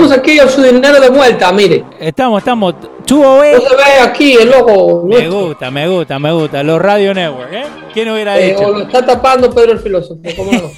Estamos 0.00 0.18
aquí 0.18 0.38
a 0.38 0.48
su 0.48 0.62
dinero 0.62 0.98
de 0.98 1.10
vuelta, 1.10 1.52
mire. 1.52 1.84
Estamos, 2.00 2.38
estamos. 2.38 2.74
Chubo 3.04 3.36
No 3.36 3.60
se 3.60 3.76
ve 3.76 4.00
aquí 4.02 4.32
el 4.32 4.48
logo. 4.48 5.04
Me 5.04 5.28
gusta, 5.28 5.70
me 5.70 5.86
gusta, 5.88 6.18
me 6.18 6.32
gusta. 6.32 6.62
Los 6.62 6.80
Radio 6.80 7.12
Network, 7.12 7.52
¿eh? 7.52 7.64
¿Quién 7.92 8.08
hubiera 8.08 8.40
eh, 8.40 8.52
dicho? 8.52 8.66
O 8.66 8.72
lo 8.72 8.84
está 8.84 9.04
tapando 9.04 9.52
Pedro 9.52 9.72
el 9.72 9.78
filósofo. 9.78 10.22
¿Cómo 10.34 10.52
no? 10.52 10.70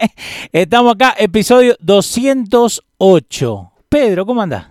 Estamos 0.52 0.94
acá, 0.94 1.14
episodio 1.18 1.76
208. 1.78 3.72
Pedro, 3.86 4.24
¿cómo 4.24 4.40
andás? 4.40 4.68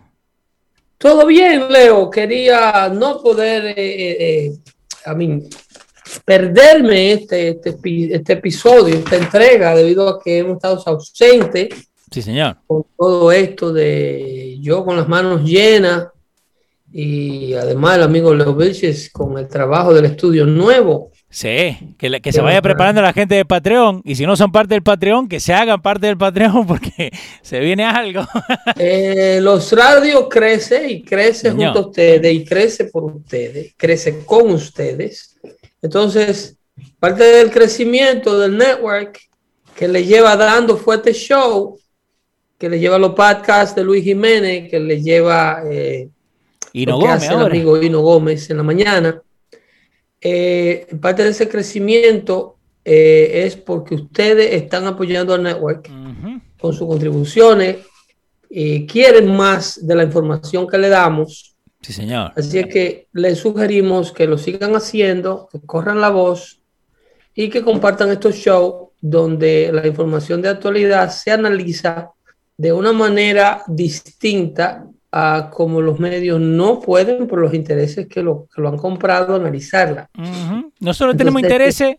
Todo 0.97 1.27
bien, 1.27 1.71
Leo. 1.71 2.09
Quería 2.09 2.89
no 2.91 3.21
poder, 3.21 3.65
eh, 3.65 3.73
eh, 3.77 4.17
eh 4.19 4.51
a 5.05 5.13
mí, 5.13 5.43
perderme 6.25 7.11
este, 7.11 7.49
este, 7.49 7.77
este, 8.11 8.33
episodio, 8.33 8.95
esta 8.95 9.17
entrega, 9.17 9.75
debido 9.75 10.09
a 10.09 10.19
que 10.19 10.39
hemos 10.39 10.55
estado 10.55 10.81
ausentes 10.83 11.88
Sí, 12.11 12.21
señor. 12.21 12.57
Con 12.67 12.85
todo 12.97 13.31
esto 13.31 13.71
de 13.71 14.57
yo 14.59 14.83
con 14.83 14.97
las 14.97 15.07
manos 15.07 15.43
llenas 15.43 16.07
y 16.91 17.53
además 17.53 17.97
el 17.97 18.03
amigo 18.03 18.33
Leo 18.33 18.55
Vilches 18.55 19.11
con 19.11 19.37
el 19.37 19.47
trabajo 19.47 19.93
del 19.93 20.05
estudio 20.05 20.45
nuevo. 20.45 21.11
Sí, 21.29 21.95
que, 21.99 22.19
que 22.21 22.31
se 22.31 22.41
vaya 22.41 22.59
preparando 22.59 23.03
la 23.03 23.13
gente 23.13 23.35
de 23.35 23.45
Patreon 23.45 24.01
y 24.03 24.15
si 24.15 24.25
no 24.25 24.35
son 24.35 24.51
parte 24.51 24.73
del 24.73 24.81
Patreon, 24.81 25.27
que 25.27 25.39
se 25.39 25.53
hagan 25.53 25.79
parte 25.79 26.07
del 26.07 26.17
Patreon 26.17 26.65
porque 26.67 27.11
se 27.41 27.59
viene 27.59 27.83
algo. 27.85 28.25
Eh, 28.81 29.39
los 29.41 29.71
radios 29.73 30.27
crece 30.29 30.89
y 30.89 31.03
crece 31.03 31.51
junto 31.51 31.79
a 31.79 31.87
ustedes 31.87 32.33
y 32.33 32.45
crece 32.45 32.85
por 32.85 33.03
ustedes, 33.03 33.73
crece 33.75 34.23
con 34.25 34.51
ustedes. 34.51 35.37
Entonces, 35.81 36.57
parte 36.99 37.23
del 37.23 37.51
crecimiento 37.51 38.39
del 38.39 38.57
network 38.57 39.19
que 39.75 39.87
le 39.87 40.05
lleva 40.05 40.35
dando 40.37 40.77
fuerte 40.77 41.13
show 41.13 41.77
que 42.59 42.69
le 42.69 42.77
lleva 42.77 42.99
los 42.99 43.13
podcasts 43.13 43.73
de 43.73 43.85
Luis 43.85 44.03
Jiménez, 44.03 44.69
que 44.69 44.79
le 44.81 45.01
lleva 45.01 45.63
eh, 45.65 46.09
Gómez, 46.73 47.29
el 47.29 47.39
amigo 47.39 47.81
Hino 47.81 48.01
Gómez 48.01 48.49
en 48.49 48.57
la 48.57 48.63
mañana. 48.63 49.21
Eh, 50.19 50.85
parte 50.99 51.23
de 51.23 51.29
ese 51.29 51.47
crecimiento 51.47 52.57
eh, 52.83 53.45
es 53.45 53.55
porque 53.55 53.95
ustedes 53.95 54.53
están 54.53 54.85
apoyando 54.87 55.33
al 55.33 55.43
network 55.43 55.89
con 56.59 56.73
sus 56.73 56.85
contribuciones 56.85 57.77
y 58.49 58.85
quieren 58.85 59.33
más 59.33 59.87
de 59.87 59.95
la 59.95 60.03
información 60.03 60.67
que 60.67 60.77
le 60.77 60.89
damos. 60.89 61.55
Sí, 61.81 61.93
señor. 61.93 62.33
Así 62.35 62.59
es 62.59 62.67
que 62.67 63.07
les 63.13 63.39
sugerimos 63.39 64.11
que 64.11 64.27
lo 64.27 64.37
sigan 64.37 64.75
haciendo, 64.75 65.47
que 65.49 65.61
corran 65.61 66.01
la 66.01 66.09
voz 66.09 66.59
y 67.33 67.49
que 67.49 67.63
compartan 67.63 68.09
estos 68.09 68.35
shows 68.35 68.89
donde 68.99 69.71
la 69.71 69.87
información 69.87 70.41
de 70.41 70.49
actualidad 70.49 71.09
se 71.09 71.31
analiza 71.31 72.11
de 72.59 72.73
una 72.73 72.91
manera 72.91 73.63
distinta 73.67 74.85
a 75.13 75.49
como 75.49 75.81
los 75.81 75.97
medios 75.97 76.41
no 76.41 76.81
pueden 76.81 77.25
por 77.25 77.39
los 77.39 77.53
intereses 77.53 78.05
que 78.07 78.21
lo, 78.21 78.49
que 78.53 78.61
lo 78.61 78.67
han 78.67 78.75
comprado 78.75 79.33
analizarla. 79.33 80.09
Nosotros 80.81 81.15
tenemos 81.15 81.41
intereses. 81.41 81.95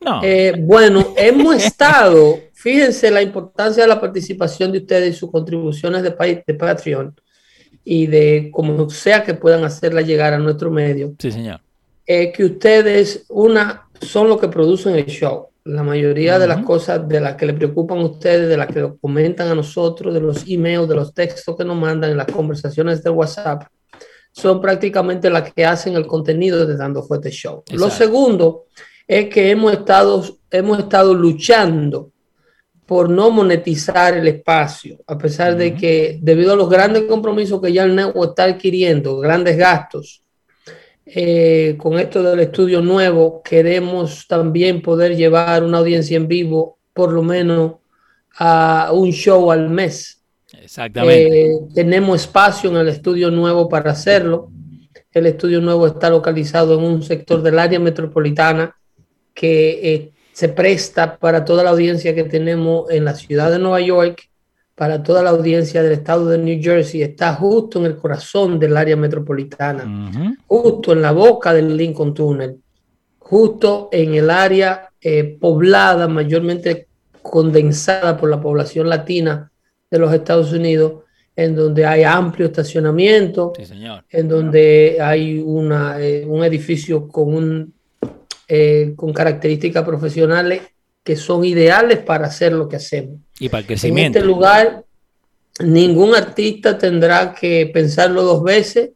No. 0.00 0.20
Eh, 0.22 0.54
bueno, 0.56 1.14
hemos 1.16 1.56
estado, 1.56 2.38
fíjense 2.52 3.10
la 3.10 3.22
importancia 3.22 3.82
de 3.82 3.88
la 3.88 4.00
participación 4.00 4.70
de 4.70 4.78
ustedes 4.78 5.16
y 5.16 5.18
sus 5.18 5.32
contribuciones 5.32 6.04
de, 6.04 6.44
de 6.46 6.54
Patreon 6.54 7.12
y 7.84 8.06
de 8.06 8.50
como 8.52 8.88
sea 8.88 9.24
que 9.24 9.34
puedan 9.34 9.64
hacerla 9.64 10.00
llegar 10.00 10.32
a 10.32 10.38
nuestro 10.38 10.70
medio. 10.70 11.12
Sí, 11.18 11.32
señor. 11.32 11.60
Eh, 12.06 12.30
que 12.30 12.44
ustedes, 12.44 13.26
una, 13.28 13.88
son 14.00 14.28
los 14.28 14.40
que 14.40 14.46
producen 14.46 14.94
el 14.94 15.06
show. 15.06 15.49
La 15.70 15.84
mayoría 15.84 16.38
de 16.38 16.48
las 16.48 16.64
cosas 16.64 17.06
de 17.06 17.20
las 17.20 17.36
que 17.36 17.46
le 17.46 17.54
preocupan 17.54 17.98
a 17.98 18.04
ustedes, 18.06 18.48
de 18.48 18.56
las 18.56 18.66
que 18.66 18.92
comentan 19.00 19.48
a 19.48 19.54
nosotros, 19.54 20.12
de 20.12 20.20
los 20.20 20.44
emails, 20.48 20.88
de 20.88 20.96
los 20.96 21.14
textos 21.14 21.56
que 21.56 21.64
nos 21.64 21.76
mandan 21.76 22.10
en 22.10 22.16
las 22.16 22.26
conversaciones 22.26 23.04
de 23.04 23.10
WhatsApp, 23.10 23.62
son 24.32 24.60
prácticamente 24.60 25.30
las 25.30 25.52
que 25.52 25.64
hacen 25.64 25.94
el 25.94 26.06
contenido 26.06 26.66
de 26.66 26.76
Dando 26.76 27.04
Fuerte 27.04 27.30
Show. 27.30 27.62
Lo 27.72 27.88
segundo 27.88 28.64
es 29.06 29.28
que 29.28 29.50
hemos 29.50 29.72
estado, 29.72 30.24
hemos 30.50 30.78
estado 30.80 31.14
luchando 31.14 32.10
por 32.84 33.08
no 33.08 33.30
monetizar 33.30 34.14
el 34.14 34.26
espacio, 34.26 34.98
a 35.06 35.16
pesar 35.16 35.56
de 35.56 35.76
que 35.76 36.18
debido 36.20 36.52
a 36.52 36.56
los 36.56 36.68
grandes 36.68 37.04
compromisos 37.04 37.60
que 37.60 37.72
ya 37.72 37.84
el 37.84 37.94
network 37.94 38.30
está 38.30 38.44
adquiriendo, 38.44 39.18
grandes 39.18 39.56
gastos, 39.56 40.24
eh, 41.12 41.76
con 41.76 41.98
esto 41.98 42.22
del 42.22 42.38
estudio 42.38 42.80
nuevo, 42.80 43.42
queremos 43.42 44.28
también 44.28 44.80
poder 44.80 45.16
llevar 45.16 45.64
una 45.64 45.78
audiencia 45.78 46.16
en 46.16 46.28
vivo, 46.28 46.78
por 46.92 47.12
lo 47.12 47.22
menos 47.22 47.74
a 48.36 48.90
un 48.92 49.10
show 49.10 49.50
al 49.50 49.68
mes. 49.68 50.22
Exactamente. 50.62 51.46
Eh, 51.46 51.58
tenemos 51.74 52.20
espacio 52.20 52.70
en 52.70 52.76
el 52.76 52.88
estudio 52.88 53.30
nuevo 53.30 53.68
para 53.68 53.90
hacerlo. 53.90 54.52
El 55.10 55.26
estudio 55.26 55.60
nuevo 55.60 55.88
está 55.88 56.10
localizado 56.10 56.78
en 56.78 56.84
un 56.84 57.02
sector 57.02 57.42
del 57.42 57.58
área 57.58 57.80
metropolitana 57.80 58.76
que 59.34 59.94
eh, 59.94 60.12
se 60.32 60.48
presta 60.48 61.18
para 61.18 61.44
toda 61.44 61.64
la 61.64 61.70
audiencia 61.70 62.14
que 62.14 62.24
tenemos 62.24 62.88
en 62.90 63.04
la 63.04 63.14
ciudad 63.14 63.50
de 63.50 63.58
Nueva 63.58 63.80
York 63.80 64.29
para 64.80 65.02
toda 65.02 65.22
la 65.22 65.28
audiencia 65.28 65.82
del 65.82 65.92
estado 65.92 66.26
de 66.30 66.38
New 66.38 66.58
Jersey, 66.58 67.02
está 67.02 67.34
justo 67.34 67.80
en 67.80 67.84
el 67.84 67.96
corazón 67.98 68.58
del 68.58 68.74
área 68.78 68.96
metropolitana, 68.96 70.10
justo 70.46 70.94
en 70.94 71.02
la 71.02 71.12
boca 71.12 71.52
del 71.52 71.76
Lincoln 71.76 72.14
Tunnel, 72.14 72.56
justo 73.18 73.90
en 73.92 74.14
el 74.14 74.30
área 74.30 74.88
eh, 74.98 75.36
poblada, 75.38 76.08
mayormente 76.08 76.88
condensada 77.20 78.16
por 78.16 78.30
la 78.30 78.40
población 78.40 78.88
latina 78.88 79.52
de 79.90 79.98
los 79.98 80.14
Estados 80.14 80.50
Unidos, 80.50 81.04
en 81.36 81.54
donde 81.54 81.84
hay 81.84 82.02
amplio 82.02 82.46
estacionamiento, 82.46 83.52
en 84.08 84.28
donde 84.28 84.96
hay 84.98 85.42
una, 85.44 86.00
eh, 86.00 86.24
un 86.26 86.42
edificio 86.42 87.06
con, 87.06 87.34
un, 87.34 87.74
eh, 88.48 88.94
con 88.96 89.12
características 89.12 89.84
profesionales 89.84 90.62
que 91.04 91.16
son 91.16 91.44
ideales 91.44 91.98
para 91.98 92.28
hacer 92.28 92.54
lo 92.54 92.66
que 92.66 92.76
hacemos. 92.76 93.18
Y 93.40 93.48
para 93.48 93.62
el 93.62 93.66
crecimiento. 93.66 94.18
En 94.18 94.22
este 94.22 94.32
lugar, 94.32 94.84
ningún 95.64 96.14
artista 96.14 96.78
tendrá 96.78 97.34
que 97.34 97.68
pensarlo 97.72 98.22
dos 98.22 98.44
veces, 98.44 98.90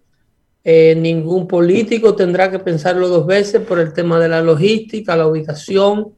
eh, 0.62 0.94
ningún 0.94 1.48
político 1.48 2.14
tendrá 2.14 2.50
que 2.50 2.58
pensarlo 2.58 3.08
dos 3.08 3.26
veces 3.26 3.60
por 3.62 3.80
el 3.80 3.92
tema 3.92 4.20
de 4.20 4.28
la 4.28 4.42
logística, 4.42 5.16
la 5.16 5.26
ubicación, 5.26 6.14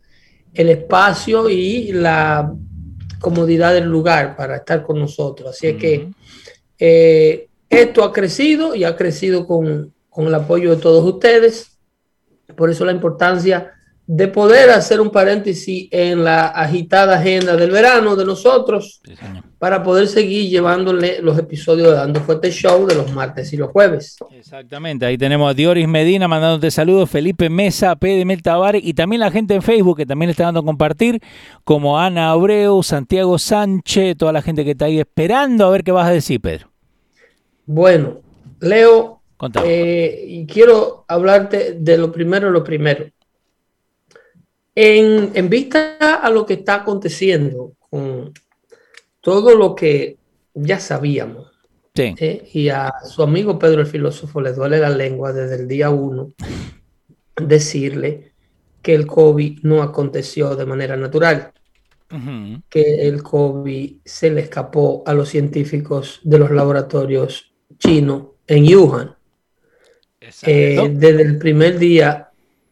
el 0.52 0.68
espacio 0.68 1.48
y 1.48 1.92
la 1.92 2.52
comodidad 3.20 3.74
del 3.74 3.84
lugar 3.84 4.36
para 4.36 4.56
estar 4.56 4.82
con 4.82 4.98
nosotros. 4.98 5.50
Así 5.50 5.68
es 5.68 5.76
que 5.76 6.08
eh, 6.78 7.48
esto 7.68 8.04
ha 8.04 8.12
crecido 8.12 8.74
y 8.74 8.84
ha 8.84 8.96
crecido 8.96 9.46
con, 9.46 9.92
con 10.08 10.26
el 10.26 10.34
apoyo 10.34 10.74
de 10.74 10.82
todos 10.82 11.04
ustedes. 11.04 11.78
Por 12.56 12.70
eso 12.70 12.84
la 12.84 12.92
importancia 12.92 13.75
de 14.06 14.28
poder 14.28 14.70
hacer 14.70 15.00
un 15.00 15.10
paréntesis 15.10 15.88
en 15.90 16.22
la 16.22 16.46
agitada 16.46 17.18
agenda 17.18 17.56
del 17.56 17.72
verano 17.72 18.14
de 18.14 18.24
nosotros 18.24 19.00
para 19.58 19.82
poder 19.82 20.06
seguir 20.06 20.48
llevándole 20.48 21.20
los 21.20 21.36
episodios 21.38 21.88
de 21.88 21.94
Dando 21.96 22.20
Fuerte 22.20 22.52
Show 22.52 22.86
de 22.86 22.94
los 22.94 23.12
martes 23.12 23.52
y 23.52 23.56
los 23.56 23.70
jueves. 23.70 24.16
Exactamente, 24.30 25.06
ahí 25.06 25.18
tenemos 25.18 25.50
a 25.50 25.54
Dioris 25.54 25.88
Medina 25.88 26.28
mandándote 26.28 26.70
saludos, 26.70 27.10
Felipe 27.10 27.50
Mesa, 27.50 27.96
P. 27.96 28.24
Mel 28.24 28.42
Tavares 28.42 28.82
y 28.84 28.94
también 28.94 29.20
la 29.20 29.30
gente 29.32 29.54
en 29.54 29.62
Facebook 29.62 29.96
que 29.96 30.06
también 30.06 30.28
le 30.28 30.32
está 30.32 30.44
dando 30.44 30.60
a 30.60 30.64
compartir, 30.64 31.20
como 31.64 31.98
Ana 31.98 32.30
Abreu, 32.30 32.82
Santiago 32.84 33.38
Sánchez, 33.38 34.16
toda 34.16 34.32
la 34.32 34.42
gente 34.42 34.64
que 34.64 34.70
está 34.72 34.84
ahí 34.84 35.00
esperando 35.00 35.66
a 35.66 35.70
ver 35.70 35.82
qué 35.82 35.90
vas 35.90 36.06
a 36.06 36.12
decir, 36.12 36.40
Pedro. 36.40 36.70
Bueno, 37.64 38.20
Leo, 38.60 39.20
eh, 39.64 40.24
y 40.28 40.46
quiero 40.46 41.04
hablarte 41.08 41.76
de 41.78 41.98
lo 41.98 42.12
primero, 42.12 42.50
lo 42.50 42.62
primero. 42.62 43.06
En, 44.78 45.48
vista 45.48 45.96
a 46.16 46.28
lo 46.28 46.44
que 46.44 46.52
está 46.52 46.74
aconteciendo 46.74 47.72
con 47.78 48.34
todo 49.22 49.56
lo 49.56 49.74
que 49.74 50.18
ya 50.52 50.78
sabíamos, 50.78 51.50
¿eh? 51.94 52.46
y 52.52 52.68
a 52.68 52.92
su 53.02 53.22
amigo 53.22 53.58
Pedro 53.58 53.80
el 53.80 53.86
filósofo 53.86 54.42
le 54.42 54.52
duele 54.52 54.78
la 54.78 54.90
lengua 54.90 55.32
desde 55.32 55.56
el 55.56 55.66
día 55.66 55.88
uno 55.88 56.34
decirle 57.36 58.32
que 58.82 58.94
el 58.94 59.06
COVID 59.06 59.60
no 59.62 59.82
aconteció 59.82 60.54
de 60.54 60.66
manera 60.66 60.94
natural, 60.94 61.52
que 62.68 63.08
el 63.08 63.22
COVID 63.22 63.96
se 64.04 64.30
le 64.30 64.42
escapó 64.42 65.02
a 65.06 65.14
los 65.14 65.30
científicos 65.30 66.20
de 66.22 66.38
los 66.38 66.50
laboratorios 66.50 67.54
chinos 67.78 68.26
en 68.46 68.76
Wuhan. 68.76 69.16
Eh, 70.42 70.90
desde 70.92 71.22
el 71.22 71.38
primer 71.38 71.78
día 71.78 72.25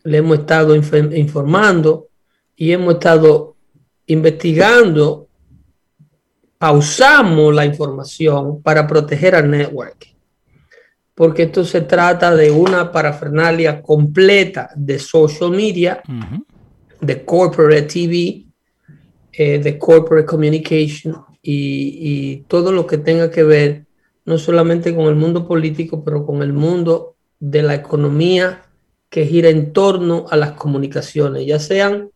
le 0.05 0.19
hemos 0.19 0.41
estado 0.41 0.77
informando 0.77 2.09
y 2.57 2.73
hemos 2.73 2.95
estado 2.95 3.57
investigando, 4.07 5.29
pausamos 6.59 7.55
la 7.55 7.65
información 7.65 8.63
para 8.63 8.87
proteger 8.87 9.35
al 9.35 9.51
network. 9.51 10.15
Porque 11.15 11.45
esto 11.45 11.65
se 11.65 11.81
trata 11.81 12.35
de 12.35 12.51
una 12.51 12.93
parafernalia 12.93 13.81
completa 13.81 14.71
de 14.77 14.99
social 14.99 15.51
media, 15.51 16.03
de 17.01 17.25
corporate 17.25 17.83
TV, 17.83 18.45
eh, 19.33 19.59
de 19.59 19.79
corporate 19.79 20.27
communication 20.27 21.17
y, 21.41 21.99
y 22.01 22.37
todo 22.47 22.73
lo 22.73 22.87
que 22.87 22.99
tenga 22.99 23.31
que 23.31 23.43
ver 23.43 23.87
no 24.27 24.39
solamente 24.39 24.95
con 24.95 25.07
el 25.07 25.15
mundo 25.15 25.47
político, 25.47 26.03
pero 26.05 26.27
con 26.27 26.43
el 26.43 26.53
mundo 26.53 27.17
de 27.39 27.63
la 27.63 27.75
economía 27.75 28.64
que 29.15 29.27
gira 29.27 29.49
en 29.49 29.73
torno 29.73 30.27
a 30.29 30.37
las 30.37 30.55
comunicaciones, 30.55 31.47
ya 31.47 31.61
sean 31.61 32.11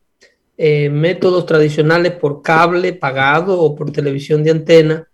eh, 0.56 0.90
métodos 0.90 1.46
tradicionales 1.46 2.10
por 2.10 2.42
cable 2.42 2.92
pagado 2.92 3.60
o 3.60 3.76
por 3.76 3.92
televisión 3.92 4.42
de 4.42 4.50
antena, 4.50 5.08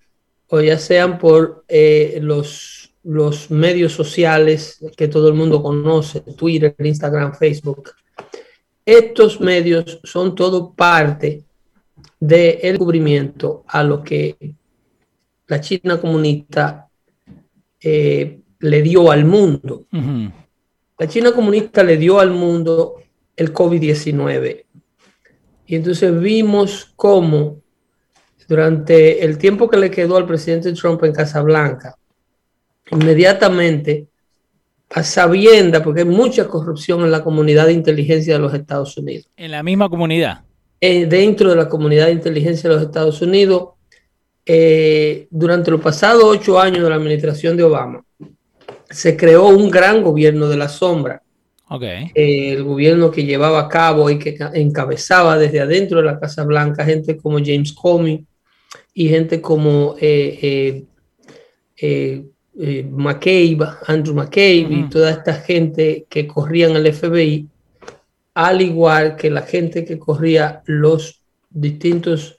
o 0.49 0.63
ya 0.63 0.79
sean 0.79 1.19
por 1.19 1.63
eh, 1.69 2.21
los, 2.23 2.91
los 3.03 3.51
medios 3.51 3.93
sociales 3.93 4.83
que 4.97 5.09
todo 5.09 5.29
el 5.29 5.35
mundo 5.35 5.63
conoce, 5.63 6.21
Twitter, 6.21 6.75
Instagram, 6.79 7.35
Facebook. 7.35 7.91
Estos 8.87 9.39
medios 9.43 10.01
son 10.05 10.35
todo 10.35 10.73
parte 10.73 11.45
del 12.19 12.79
cubrimiento 12.79 13.63
a 13.69 13.85
lo 13.85 14.03
que 14.03 14.55
la 15.49 15.61
China 15.61 16.01
comunista 16.01 16.89
eh, 17.79 18.41
le 18.61 18.81
dio 18.81 19.11
al 19.11 19.27
mundo. 19.27 19.85
La 20.99 21.09
China 21.09 21.33
comunista 21.33 21.83
le 21.83 21.97
dio 21.97 22.21
al 22.21 22.31
mundo 22.31 22.97
el 23.37 23.53
COVID-19. 23.53 24.65
Y 25.67 25.77
entonces 25.77 26.21
vimos 26.21 26.93
cómo 26.95 27.61
durante 28.47 29.25
el 29.25 29.39
tiempo 29.39 29.69
que 29.69 29.79
le 29.79 29.91
quedó 29.91 30.17
al 30.17 30.27
presidente 30.27 30.73
Trump 30.73 31.03
en 31.05 31.13
Casablanca, 31.13 31.97
inmediatamente, 32.91 34.07
a 34.91 35.03
sabienda, 35.03 35.83
porque 35.83 36.03
hay 36.03 36.07
mucha 36.07 36.47
corrupción 36.47 37.03
en 37.03 37.11
la 37.11 37.25
comunidad 37.25 37.67
de 37.67 37.73
inteligencia 37.73 38.35
de 38.35 38.41
los 38.41 38.55
Estados 38.55 38.97
Unidos. 38.97 39.29
En 39.37 39.51
la 39.51 39.63
misma 39.63 39.89
comunidad. 39.89 40.45
Eh, 40.81 41.07
dentro 41.07 41.51
de 41.51 41.57
la 41.57 41.69
comunidad 41.69 42.07
de 42.07 42.13
inteligencia 42.13 42.69
de 42.69 42.77
los 42.77 42.85
Estados 42.85 43.21
Unidos, 43.23 43.71
eh, 44.47 45.27
durante 45.31 45.71
los 45.71 45.81
pasados 45.81 46.23
ocho 46.23 46.61
años 46.61 46.83
de 46.83 46.91
la 46.91 46.97
administración 46.97 47.57
de 47.57 47.63
Obama, 47.63 48.05
se 48.91 49.17
creó 49.17 49.49
un 49.49 49.71
gran 49.71 50.03
gobierno 50.03 50.49
de 50.49 50.57
la 50.57 50.69
sombra. 50.69 51.21
Okay. 51.67 52.11
el 52.15 52.63
gobierno 52.63 53.11
que 53.11 53.25
llevaba 53.25 53.61
a 53.61 53.69
cabo 53.69 54.11
y 54.11 54.19
que 54.19 54.37
encabezaba 54.53 55.39
desde 55.39 55.61
adentro 55.61 55.99
de 55.99 56.05
la 56.05 56.21
Casa 56.21 56.45
Blanca 56.45 56.85
gente 56.85 57.17
como 57.17 57.39
James 57.39 57.73
Comey 57.73 58.25
y 58.93 59.09
gente 59.09 59.41
como 59.41 59.97
eh, 59.99 60.85
eh, 61.77 62.25
eh, 62.59 62.87
McCabe, 62.89 63.59
Andrew 63.87 64.15
McCabe 64.15 64.69
y 64.71 64.89
toda 64.89 65.11
esta 65.11 65.35
gente 65.35 66.07
que 66.09 66.27
corrían 66.27 66.77
el 66.77 66.93
FBI, 66.93 67.49
al 68.35 68.63
igual 68.63 69.17
que 69.17 69.31
la 69.31 69.43
gente 69.43 69.85
que 69.85 69.99
corría 69.99 70.63
los 70.67 71.21
distintos 71.51 72.37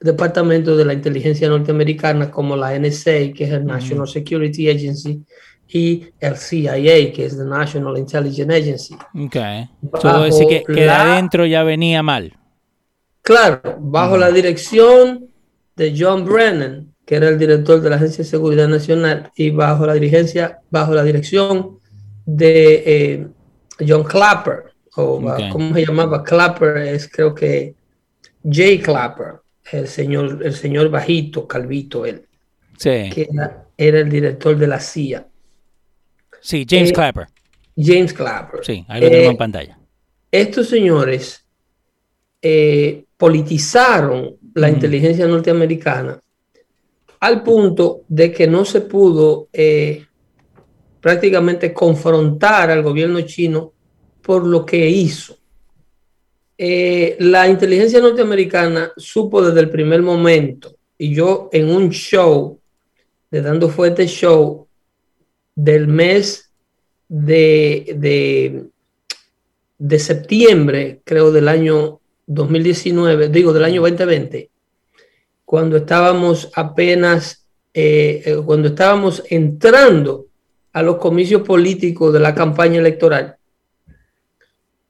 departamentos 0.00 0.76
de 0.76 0.84
la 0.84 0.92
inteligencia 0.92 1.48
norteamericana 1.48 2.30
como 2.30 2.56
la 2.56 2.78
NSA, 2.78 3.32
que 3.34 3.44
es 3.44 3.50
el 3.50 3.64
National 3.64 4.06
Security 4.06 4.68
Agency, 4.68 5.22
y 5.68 6.06
el 6.20 6.36
CIA, 6.36 7.12
que 7.12 7.26
es 7.26 7.36
the 7.36 7.44
National 7.44 7.98
Intelligence 7.98 8.54
Agency. 8.54 8.94
Ok. 8.94 9.36
Todo 10.00 10.24
decir 10.24 10.46
que, 10.48 10.62
que 10.64 10.82
de 10.82 10.90
adentro 10.90 11.44
ya 11.46 11.62
venía 11.62 12.02
mal. 12.02 12.34
Claro, 13.22 13.60
bajo 13.78 14.16
la 14.16 14.30
dirección 14.30 15.28
de 15.76 15.94
John 15.96 16.24
Brennan, 16.24 16.94
que 17.04 17.16
era 17.16 17.28
el 17.28 17.38
director 17.38 17.80
de 17.80 17.90
la 17.90 17.96
Agencia 17.96 18.24
de 18.24 18.30
Seguridad 18.30 18.68
Nacional, 18.68 19.30
y 19.36 19.50
bajo 19.50 19.86
la 19.86 19.94
dirigencia, 19.94 20.60
bajo 20.70 20.94
la 20.94 21.02
dirección 21.04 21.78
de 22.24 22.82
eh, 22.86 23.26
John 23.86 24.04
Clapper, 24.04 24.72
o 24.96 25.22
¿cómo 25.52 25.74
se 25.74 25.86
llamaba? 25.86 26.24
Clapper 26.24 26.78
es 26.78 27.08
creo 27.08 27.34
que 27.34 27.74
Jay 28.50 28.78
Clapper, 28.78 29.34
el 29.70 29.86
señor, 29.86 30.40
el 30.42 30.54
señor 30.54 30.88
bajito, 30.90 31.46
calvito, 31.46 32.04
él. 32.04 32.26
Sí. 32.76 33.10
Que 33.10 33.28
era 33.76 34.00
el 34.00 34.08
director 34.08 34.56
de 34.56 34.66
la 34.66 34.80
CIA. 34.80 35.26
Sí, 36.40 36.66
James 36.68 36.90
eh, 36.90 36.92
Clapper. 36.92 37.26
James 37.76 38.12
Clapper. 38.12 38.64
Sí, 38.64 38.84
ahí 38.88 39.00
lo 39.00 39.10
tengo 39.10 39.24
en 39.24 39.32
eh, 39.32 39.38
pantalla. 39.38 39.78
Estos 40.30 40.68
señores 40.68 41.44
eh, 42.42 43.04
politizaron 43.16 44.36
la 44.54 44.68
inteligencia 44.68 45.26
norteamericana 45.26 46.20
al 47.20 47.42
punto 47.42 48.02
de 48.08 48.32
que 48.32 48.46
no 48.46 48.64
se 48.64 48.82
pudo 48.82 49.48
prácticamente 51.00 51.72
confrontar 51.72 52.70
al 52.70 52.82
gobierno 52.82 53.20
chino 53.22 53.72
por 54.22 54.46
lo 54.46 54.64
que 54.64 54.88
hizo. 54.88 55.36
la 56.58 57.48
inteligencia 57.48 58.00
norteamericana 58.00 58.92
supo 58.96 59.42
desde 59.42 59.60
el 59.60 59.70
primer 59.70 60.02
momento, 60.02 60.76
y 60.96 61.12
yo 61.12 61.48
en 61.52 61.70
un 61.70 61.90
show, 61.90 62.58
de 63.30 63.42
Dando 63.42 63.68
Fuerte 63.68 64.06
Show, 64.06 64.67
del 65.58 65.88
mes 65.88 66.52
de, 67.08 68.70
de, 69.76 69.98
septiembre, 69.98 71.00
creo, 71.02 71.32
del 71.32 71.48
año 71.48 71.98
2019, 72.28 73.28
digo, 73.28 73.52
del 73.52 73.64
año 73.64 73.80
2020, 73.82 74.50
cuando 75.44 75.78
estábamos 75.78 76.52
apenas, 76.54 77.44
eh, 77.74 78.22
eh, 78.24 78.36
cuando 78.46 78.68
estábamos 78.68 79.24
entrando 79.30 80.26
a 80.72 80.82
los 80.84 80.98
comicios 80.98 81.42
políticos 81.42 82.12
de 82.12 82.20
la 82.20 82.36
campaña 82.36 82.78
electoral, 82.78 83.36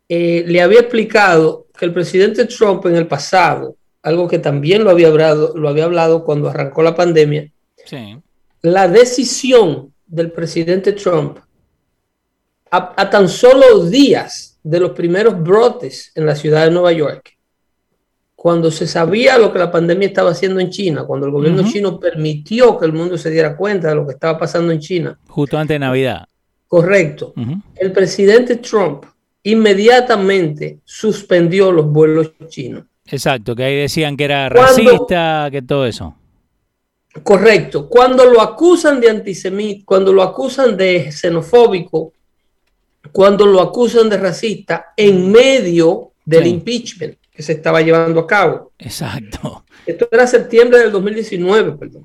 eh, 0.06 0.44
le 0.46 0.60
había 0.60 0.80
explicado 0.80 1.68
que 1.78 1.87
el 1.87 1.94
presidente 1.94 2.44
Trump 2.44 2.84
en 2.84 2.96
el 2.96 3.06
pasado, 3.06 3.76
algo 4.02 4.28
que 4.28 4.38
también 4.38 4.84
lo 4.84 4.90
había 4.90 5.08
hablado, 5.08 5.56
lo 5.56 5.70
había 5.70 5.84
hablado 5.84 6.25
cuando 6.25 6.50
arrancó 6.50 6.82
la 6.82 6.94
pandemia, 6.94 7.50
la 8.60 8.87
decisión 8.87 9.94
del 10.09 10.33
presidente 10.33 10.93
Trump 10.93 11.38
a, 12.71 13.11
tan 13.11 13.29
solo 13.29 13.87
días 13.87 14.59
de 14.62 14.81
los 14.81 14.91
primeros 14.91 15.41
brotes 15.43 16.12
en 16.15 16.27
la 16.27 16.35
ciudad 16.35 16.65
de 16.65 16.71
Nueva 16.71 16.93
York, 16.93 17.37
cuando 18.35 18.71
se 18.71 18.87
sabía 18.87 19.38
lo 19.38 19.53
que 19.53 19.59
la 19.59 19.71
pandemia 19.71 20.09
estaba 20.09 20.31
haciendo 20.31 20.61
en 20.61 20.71
China, 20.71 21.05
cuando 21.05 21.27
el 21.27 21.33
gobierno 21.33 21.62
chino 21.65 21.99
permitió 21.99 22.79
que 22.79 22.87
el 22.87 22.93
mundo 22.93 23.17
se 23.19 23.31
diera 23.31 23.57
cuenta 23.57 23.88
de 23.88 23.95
lo 23.95 24.07
que 24.07 24.12
estaba 24.12 24.38
pasando 24.38 24.73
en 24.73 24.79
China. 24.79 25.19
Justo 25.29 25.59
antes 25.59 25.75
de 25.75 25.79
Navidad. 25.79 26.27
Correcto. 26.67 27.33
El 27.75 27.93
presidente 27.93 28.57
Trump 28.57 29.05
inmediatamente 29.43 30.81
suspendió 30.85 31.73
los 31.73 31.87
vuelos 31.87 32.33
chinos. 32.49 32.85
Exacto, 33.07 33.57
que 33.57 33.65
ahí 33.65 33.77
decían 33.77 34.17
que 34.17 34.25
era 34.25 34.49
racista, 34.50 35.49
que 35.50 35.62
todo 35.62 35.87
eso. 35.87 36.15
Correcto. 37.23 37.88
Cuando 37.88 38.25
lo 38.25 38.41
acusan 38.41 39.00
de 39.00 39.11
antisemita, 39.11 39.85
cuando 39.85 40.12
lo 40.12 40.23
acusan 40.23 40.77
de 40.77 41.11
xenofóbico, 41.11 42.12
cuando 43.12 43.47
lo 43.47 43.61
acusan 43.61 44.09
de 44.09 44.19
racista 44.19 44.93
en 44.97 45.31
medio 45.31 46.12
del 46.25 46.47
impeachment 46.47 47.17
que 47.31 47.43
se 47.43 47.53
estaba 47.53 47.81
llevando 47.81 48.21
a 48.21 48.27
cabo. 48.27 48.73
Exacto. 48.79 49.65
Esto 49.87 50.09
era 50.11 50.27
septiembre 50.27 50.81
del 50.81 50.93
2019, 50.93 51.73
perdón. 51.73 52.05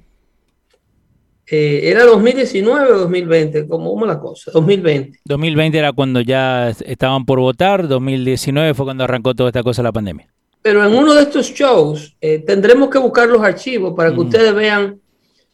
Eh, 1.45 1.81
era 1.89 2.05
2019 2.05 2.91
o 2.93 2.99
2020, 2.99 3.67
como 3.67 4.05
la 4.05 4.17
cosa, 4.17 4.51
2020. 4.51 5.19
2020 5.25 5.77
era 5.77 5.91
cuando 5.91 6.21
ya 6.21 6.69
estaban 6.69 7.25
por 7.25 7.39
votar, 7.39 7.87
2019 7.87 8.73
fue 8.73 8.85
cuando 8.85 9.03
arrancó 9.03 9.35
toda 9.35 9.49
esta 9.49 9.61
cosa 9.61 9.83
la 9.83 9.91
pandemia. 9.91 10.27
Pero 10.63 10.83
en 10.83 10.95
uno 10.95 11.13
de 11.13 11.23
estos 11.23 11.51
shows 11.51 12.15
eh, 12.21 12.39
tendremos 12.39 12.89
que 12.89 12.97
buscar 12.97 13.27
los 13.27 13.43
archivos 13.43 13.93
para 13.95 14.11
que 14.13 14.19
ustedes 14.19 14.55
vean 14.55 14.99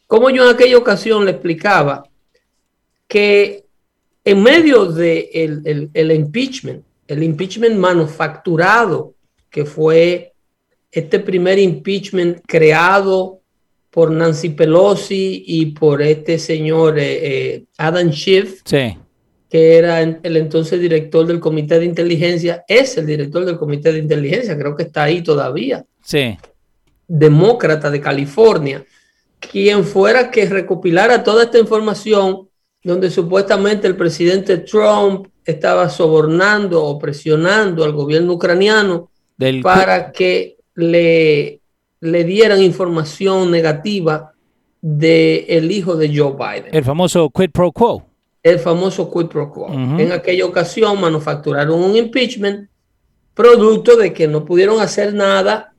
cómo 0.06 0.30
yo 0.30 0.44
en 0.44 0.54
aquella 0.54 0.78
ocasión 0.78 1.24
le 1.24 1.32
explicaba 1.32 2.04
que 3.08 3.64
en 4.24 4.42
medio 4.42 4.86
del 4.86 5.62
de 5.62 5.90
el, 5.92 6.12
impeachment, 6.12 6.84
el 7.08 7.24
impeachment 7.24 7.76
manufacturado, 7.76 9.14
que 9.50 9.64
fue 9.64 10.32
este 10.92 11.18
primer 11.18 11.58
impeachment 11.58 12.40
creado 12.46 13.40
por 13.90 14.12
Nancy 14.12 14.50
Pelosi 14.50 15.42
y 15.44 15.66
por 15.66 16.02
este 16.02 16.38
señor 16.38 17.00
eh, 17.00 17.54
eh, 17.54 17.64
Adam 17.78 18.12
Schiff, 18.12 18.62
que 19.50 19.76
era 19.76 20.00
el 20.00 20.36
entonces 20.36 20.80
director 20.80 21.26
del 21.26 21.40
Comité 21.40 21.80
de 21.80 21.84
Inteligencia, 21.84 22.64
es 22.68 22.96
el 22.96 23.04
director 23.04 23.44
del 23.44 23.58
Comité 23.58 23.92
de 23.92 23.98
Inteligencia, 23.98 24.56
creo 24.56 24.76
que 24.76 24.84
está 24.84 25.02
ahí 25.02 25.22
todavía. 25.22 25.84
Sí. 26.04 26.38
Demócrata 27.08 27.90
de 27.90 28.00
California, 28.00 28.84
quien 29.40 29.82
fuera 29.84 30.30
que 30.30 30.46
recopilara 30.46 31.24
toda 31.24 31.44
esta 31.44 31.58
información 31.58 32.48
donde 32.84 33.10
supuestamente 33.10 33.88
el 33.88 33.96
presidente 33.96 34.58
Trump 34.58 35.26
estaba 35.44 35.88
sobornando 35.88 36.84
o 36.84 36.96
presionando 36.96 37.82
al 37.82 37.92
gobierno 37.92 38.34
ucraniano 38.34 39.10
para 39.62 40.12
que 40.12 40.58
le, 40.76 41.60
le 41.98 42.24
dieran 42.24 42.62
información 42.62 43.50
negativa 43.50 44.32
del 44.80 45.44
el 45.48 45.72
hijo 45.72 45.96
de 45.96 46.16
Joe 46.16 46.34
Biden. 46.34 46.72
El 46.72 46.84
famoso 46.84 47.28
quid 47.30 47.50
pro 47.50 47.72
quo. 47.72 48.09
El 48.42 48.58
famoso 48.58 49.10
quid 49.10 49.26
pro 49.26 49.50
quo. 49.50 49.68
En 49.72 50.12
aquella 50.12 50.46
ocasión 50.46 51.00
manufacturaron 51.00 51.82
un 51.82 51.96
impeachment 51.96 52.68
producto 53.34 53.96
de 53.96 54.12
que 54.12 54.26
no 54.26 54.44
pudieron 54.44 54.80
hacer 54.80 55.14
nada 55.14 55.74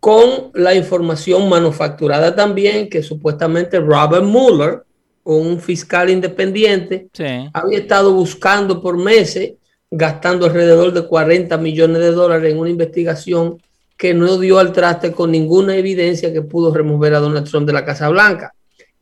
con 0.00 0.50
la 0.54 0.74
información 0.74 1.48
manufacturada 1.48 2.34
también 2.34 2.88
que 2.88 3.02
supuestamente 3.02 3.80
Robert 3.80 4.24
Mueller, 4.24 4.84
un 5.24 5.58
fiscal 5.58 6.10
independiente, 6.10 7.08
había 7.52 7.78
estado 7.78 8.12
buscando 8.12 8.80
por 8.80 8.96
meses, 8.96 9.54
gastando 9.90 10.46
alrededor 10.46 10.92
de 10.92 11.06
40 11.06 11.56
millones 11.58 11.98
de 11.98 12.12
dólares 12.12 12.52
en 12.52 12.58
una 12.58 12.70
investigación 12.70 13.60
que 13.96 14.14
no 14.14 14.38
dio 14.38 14.58
al 14.58 14.72
traste 14.72 15.10
con 15.10 15.32
ninguna 15.32 15.74
evidencia 15.74 16.32
que 16.32 16.42
pudo 16.42 16.72
remover 16.72 17.14
a 17.14 17.20
Donald 17.20 17.48
Trump 17.48 17.66
de 17.66 17.72
la 17.72 17.84
Casa 17.84 18.08
Blanca. 18.08 18.52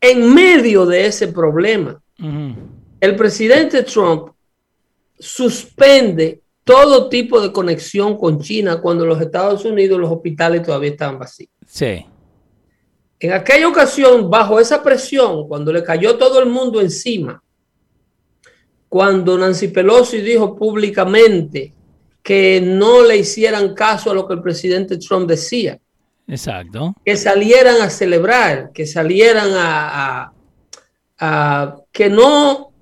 En 0.00 0.32
medio 0.32 0.86
de 0.86 1.06
ese 1.06 1.28
problema, 1.28 2.00
el 3.00 3.16
presidente 3.16 3.82
Trump 3.82 4.30
suspende 5.18 6.42
todo 6.64 7.08
tipo 7.08 7.40
de 7.40 7.52
conexión 7.52 8.16
con 8.16 8.40
China 8.40 8.80
cuando 8.80 9.04
los 9.04 9.20
Estados 9.20 9.64
Unidos 9.64 10.00
los 10.00 10.10
hospitales 10.10 10.62
todavía 10.62 10.90
estaban 10.90 11.18
vacíos. 11.18 11.50
Sí. 11.66 12.06
En 13.20 13.32
aquella 13.32 13.68
ocasión, 13.68 14.28
bajo 14.28 14.58
esa 14.58 14.82
presión, 14.82 15.46
cuando 15.48 15.72
le 15.72 15.82
cayó 15.82 16.16
todo 16.16 16.40
el 16.40 16.46
mundo 16.48 16.80
encima, 16.80 17.42
cuando 18.88 19.36
Nancy 19.36 19.68
Pelosi 19.68 20.20
dijo 20.20 20.56
públicamente 20.56 21.74
que 22.22 22.60
no 22.60 23.02
le 23.02 23.18
hicieran 23.18 23.74
caso 23.74 24.10
a 24.10 24.14
lo 24.14 24.26
que 24.26 24.34
el 24.34 24.42
presidente 24.42 24.96
Trump 24.98 25.28
decía. 25.28 25.78
Exacto. 26.26 26.94
Que 27.04 27.16
salieran 27.16 27.82
a 27.82 27.90
celebrar, 27.90 28.72
que 28.72 28.86
salieran 28.86 29.48
a, 29.52 30.32
que 31.92 32.08
no, 32.08 32.72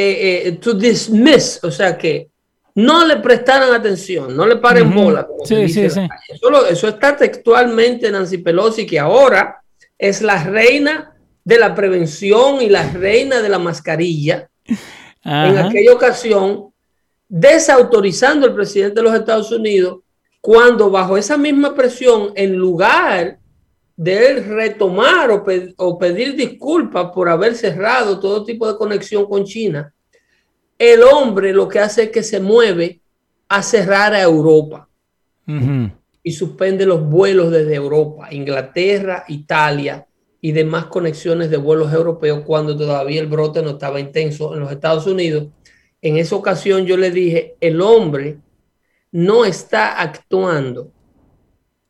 eh, 0.00 0.42
eh, 0.46 0.52
to 0.52 0.74
dismiss, 0.74 1.58
o 1.64 1.72
sea, 1.72 1.98
que 1.98 2.28
no 2.76 3.04
le 3.04 3.16
prestaran 3.16 3.74
atención, 3.74 4.36
no 4.36 4.46
le 4.46 4.54
paren 4.54 4.94
bola. 4.94 5.26
sí, 5.44 5.68
sí, 5.68 5.90
sí. 5.90 6.00
Eso, 6.28 6.66
eso, 6.68 6.86
está 6.86 7.16
textualmente 7.16 8.08
Nancy 8.08 8.38
Pelosi, 8.38 8.86
que 8.86 9.00
ahora 9.00 9.60
es 9.98 10.22
la 10.22 10.44
reina 10.44 11.16
de 11.42 11.58
la 11.58 11.74
prevención 11.74 12.62
y 12.62 12.68
la 12.68 12.88
reina 12.88 13.42
de 13.42 13.48
la 13.48 13.58
mascarilla. 13.58 14.48
En 15.24 15.58
aquella 15.58 15.92
ocasión, 15.92 16.72
desautorizando 17.28 18.46
al 18.46 18.54
presidente 18.54 19.00
de 19.00 19.02
los 19.02 19.14
Estados 19.14 19.50
Unidos, 19.50 19.98
cuando 20.40 20.90
bajo 20.90 21.16
esa 21.16 21.36
misma 21.36 21.74
presión, 21.74 22.30
en 22.36 22.54
lugar 22.54 23.37
de 23.98 24.28
él 24.28 24.44
retomar 24.44 25.28
o, 25.32 25.44
o 25.76 25.98
pedir 25.98 26.36
disculpas 26.36 27.10
por 27.12 27.28
haber 27.28 27.56
cerrado 27.56 28.20
todo 28.20 28.44
tipo 28.44 28.70
de 28.70 28.78
conexión 28.78 29.26
con 29.26 29.42
China, 29.44 29.92
el 30.78 31.02
hombre 31.02 31.52
lo 31.52 31.66
que 31.66 31.80
hace 31.80 32.04
es 32.04 32.10
que 32.10 32.22
se 32.22 32.38
mueve 32.38 33.00
a 33.48 33.60
cerrar 33.60 34.14
a 34.14 34.22
Europa 34.22 34.88
y 36.22 36.30
suspende 36.30 36.86
los 36.86 37.02
vuelos 37.02 37.50
desde 37.50 37.74
Europa, 37.74 38.28
Inglaterra, 38.30 39.24
Italia 39.26 40.06
y 40.40 40.52
demás 40.52 40.86
conexiones 40.86 41.50
de 41.50 41.56
vuelos 41.56 41.92
europeos 41.92 42.44
cuando 42.46 42.76
todavía 42.76 43.20
el 43.20 43.26
brote 43.26 43.62
no 43.62 43.70
estaba 43.70 43.98
intenso 43.98 44.54
en 44.54 44.60
los 44.60 44.70
Estados 44.70 45.08
Unidos. 45.08 45.48
En 46.00 46.18
esa 46.18 46.36
ocasión 46.36 46.86
yo 46.86 46.96
le 46.96 47.10
dije, 47.10 47.56
el 47.60 47.80
hombre 47.80 48.38
no 49.10 49.44
está 49.44 50.00
actuando 50.00 50.92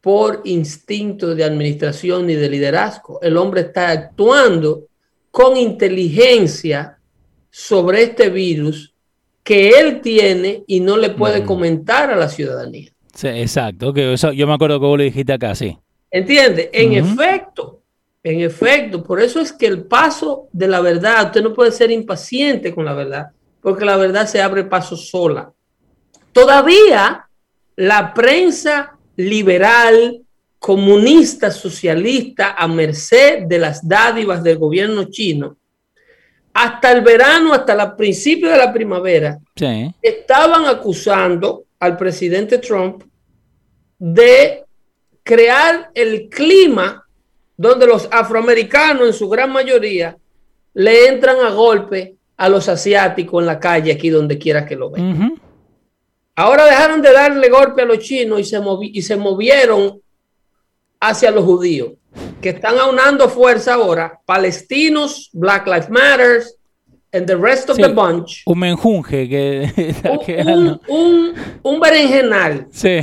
por 0.09 0.41
instinto 0.45 1.35
de 1.35 1.45
administración 1.45 2.27
ni 2.27 2.35
de 2.35 2.49
liderazgo. 2.49 3.21
El 3.21 3.37
hombre 3.37 3.61
está 3.61 3.91
actuando 3.91 4.87
con 5.31 5.55
inteligencia 5.55 6.97
sobre 7.51 8.05
este 8.05 8.31
virus 8.31 8.95
que 9.43 9.69
él 9.69 10.01
tiene 10.01 10.65
y 10.67 10.81
no 10.81 10.97
le 10.97 11.11
puede 11.11 11.45
comentar 11.45 12.11
a 12.11 12.17
la 12.17 12.31
ciudadanía. 12.31 12.91
Sí, 13.13 13.29
exacto, 13.29 13.93
que 13.93 14.15
eso, 14.15 14.33
yo 14.33 14.47
me 14.47 14.55
acuerdo 14.55 14.81
que 14.81 14.87
vos 14.87 14.97
lo 14.97 15.05
dijiste 15.05 15.35
acá, 15.35 15.55
sí. 15.55 15.77
¿Entiende? 16.11 16.71
En 16.73 16.95
efecto, 16.95 17.83
en 18.23 18.41
efecto, 18.41 19.05
por 19.05 19.21
eso 19.21 19.41
es 19.41 19.53
que 19.53 19.67
el 19.67 19.83
paso 19.83 20.49
de 20.53 20.69
la 20.69 20.81
verdad, 20.81 21.27
usted 21.27 21.43
no 21.43 21.53
puede 21.53 21.71
ser 21.71 21.91
impaciente 21.91 22.75
con 22.75 22.87
la 22.87 22.95
verdad, 22.95 23.27
porque 23.61 23.85
la 23.85 23.99
verdad 23.99 24.27
se 24.27 24.41
abre 24.41 24.65
paso 24.65 24.97
sola. 24.97 25.53
Todavía 26.33 27.29
la 27.77 28.15
prensa 28.15 28.98
liberal, 29.19 30.21
comunista, 30.61 31.51
socialista, 31.51 32.55
a 32.57 32.69
merced 32.69 33.43
de 33.47 33.59
las 33.59 33.87
dádivas 33.87 34.45
del 34.45 34.59
gobierno 34.59 35.05
chino, 35.11 35.57
hasta 36.55 36.93
el 36.93 37.03
verano, 37.03 37.53
hasta 37.53 37.73
el 37.73 37.97
principio 37.97 38.49
de 38.49 38.57
la 38.57 38.73
primavera, 38.73 39.39
estaban 40.01 40.67
acusando 40.67 41.65
al 41.81 41.97
presidente 41.97 42.59
Trump 42.59 43.03
de 43.99 44.65
crear 45.25 45.91
el 45.95 46.29
clima 46.29 47.05
donde 47.57 47.87
los 47.87 48.09
afroamericanos 48.11 49.07
en 49.09 49.13
su 49.13 49.29
gran 49.29 49.53
mayoría 49.53 50.17
le 50.75 51.09
entran 51.09 51.41
a 51.45 51.51
golpe 51.51 52.15
a 52.37 52.49
los 52.49 52.69
asiáticos 52.69 53.43
en 53.43 53.47
la 53.47 53.59
calle, 53.59 53.91
aquí 53.91 54.11
donde 54.11 54.39
quiera 54.39 54.65
que 54.65 54.77
lo 54.77 54.91
vean. 54.91 55.41
Ahora 56.39 56.67
dejaron 56.67 57.03
de 57.03 57.13
darle 57.13 57.49
golpe 57.49 57.83
a 57.83 57.85
los 57.85 57.99
chinos 57.99 58.39
y 58.39 58.45
se, 58.45 58.61
y 58.81 59.03
se 59.03 59.17
movieron 59.17 60.01
hacia 61.01 61.33
los 61.33 61.45
judíos 61.45 61.95
que 62.41 62.51
están 62.51 62.79
aunando 62.79 63.29
fuerza 63.29 63.75
ahora, 63.75 64.21
palestinos, 64.25 65.31
Black 65.33 65.67
Lives 65.67 65.91
Matter, 65.91 66.45
and 67.13 67.27
the 67.27 67.35
rest 67.35 67.69
of 67.69 67.77
the 67.77 67.89
bunch. 67.89 68.43
Un 68.47 68.61
menjunje 68.61 69.29
que... 69.29 70.79
un, 70.87 71.35
un, 71.65 71.81
berenjenal. 71.81 72.69
Sí. 72.71 73.01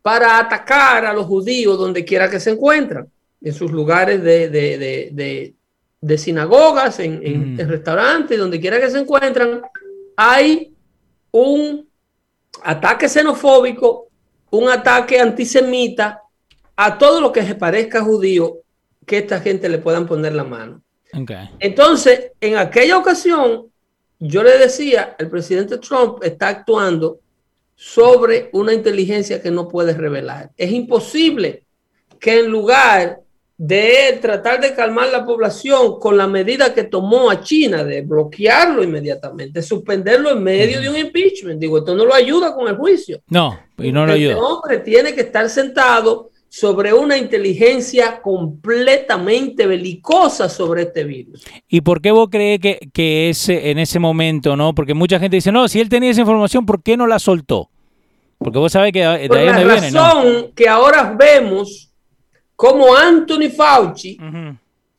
Para 0.00 0.38
atacar 0.38 1.04
a 1.04 1.12
los 1.12 1.26
judíos 1.26 1.76
donde 1.76 2.04
quiera 2.04 2.30
que 2.30 2.38
se 2.38 2.50
encuentran, 2.50 3.08
en 3.40 3.52
sus 3.52 3.72
lugares 3.72 4.22
de, 4.22 4.48
de, 4.48 5.52
de, 6.00 6.18
sinagogas, 6.18 7.00
en, 7.00 7.20
en, 7.24 7.56
mm. 7.56 7.60
en 7.60 7.68
restaurantes, 7.68 8.38
donde 8.38 8.60
quiera 8.60 8.80
que 8.80 8.88
se 8.88 9.00
encuentran, 9.00 9.62
hay 10.16 10.72
un 11.32 11.90
ataque 12.64 13.08
xenofóbico, 13.08 14.08
un 14.50 14.68
ataque 14.68 15.20
antisemita 15.20 16.22
a 16.76 16.98
todo 16.98 17.20
lo 17.20 17.32
que 17.32 17.42
se 17.42 17.54
parezca 17.54 18.02
judío 18.02 18.58
que 19.06 19.18
esta 19.18 19.40
gente 19.40 19.68
le 19.68 19.78
puedan 19.78 20.06
poner 20.06 20.34
la 20.34 20.44
mano. 20.44 20.82
Entonces, 21.58 22.32
en 22.40 22.56
aquella 22.56 22.96
ocasión, 22.96 23.66
yo 24.18 24.42
le 24.42 24.56
decía, 24.56 25.14
el 25.18 25.28
presidente 25.28 25.78
Trump 25.78 26.22
está 26.22 26.48
actuando 26.48 27.18
sobre 27.74 28.48
una 28.52 28.72
inteligencia 28.72 29.42
que 29.42 29.50
no 29.50 29.68
puede 29.68 29.92
revelar. 29.92 30.50
Es 30.56 30.70
imposible 30.70 31.64
que 32.20 32.40
en 32.40 32.50
lugar 32.50 33.20
de 33.64 34.18
tratar 34.20 34.60
de 34.60 34.74
calmar 34.74 35.08
la 35.12 35.24
población 35.24 36.00
con 36.00 36.16
la 36.16 36.26
medida 36.26 36.74
que 36.74 36.82
tomó 36.82 37.30
a 37.30 37.40
China 37.42 37.84
de 37.84 38.02
bloquearlo 38.02 38.82
inmediatamente, 38.82 39.62
suspenderlo 39.62 40.30
en 40.30 40.42
medio 40.42 40.80
de 40.80 40.88
un 40.88 40.96
impeachment. 40.96 41.60
Digo, 41.60 41.78
esto 41.78 41.94
no 41.94 42.04
lo 42.04 42.12
ayuda 42.12 42.56
con 42.56 42.66
el 42.66 42.74
juicio. 42.74 43.20
No, 43.28 43.56
y 43.78 43.92
no 43.92 44.04
lo 44.04 44.14
ayuda. 44.14 44.32
Este 44.32 44.42
hombre 44.42 44.78
tiene 44.78 45.14
que 45.14 45.20
estar 45.20 45.48
sentado 45.48 46.30
sobre 46.48 46.92
una 46.92 47.16
inteligencia 47.16 48.20
completamente 48.20 49.64
belicosa 49.64 50.48
sobre 50.48 50.82
este 50.82 51.04
virus. 51.04 51.44
¿Y 51.68 51.82
por 51.82 52.02
qué 52.02 52.10
vos 52.10 52.30
crees 52.32 52.58
que, 52.58 52.90
que 52.92 53.28
ese, 53.28 53.70
en 53.70 53.78
ese 53.78 54.00
momento, 54.00 54.56
no? 54.56 54.74
Porque 54.74 54.92
mucha 54.92 55.20
gente 55.20 55.36
dice, 55.36 55.52
no, 55.52 55.68
si 55.68 55.78
él 55.78 55.88
tenía 55.88 56.10
esa 56.10 56.22
información, 56.22 56.66
¿por 56.66 56.82
qué 56.82 56.96
no 56.96 57.06
la 57.06 57.20
soltó? 57.20 57.70
Porque 58.38 58.58
vos 58.58 58.72
sabés 58.72 58.92
que 58.92 59.02
de 59.02 59.06
ahí 59.06 59.28
la 59.28 59.62
razón 59.62 60.50
que 60.52 60.68
ahora 60.68 61.14
vemos 61.16 61.91
como 62.56 62.94
Anthony 62.94 63.50
Fauci, 63.54 64.18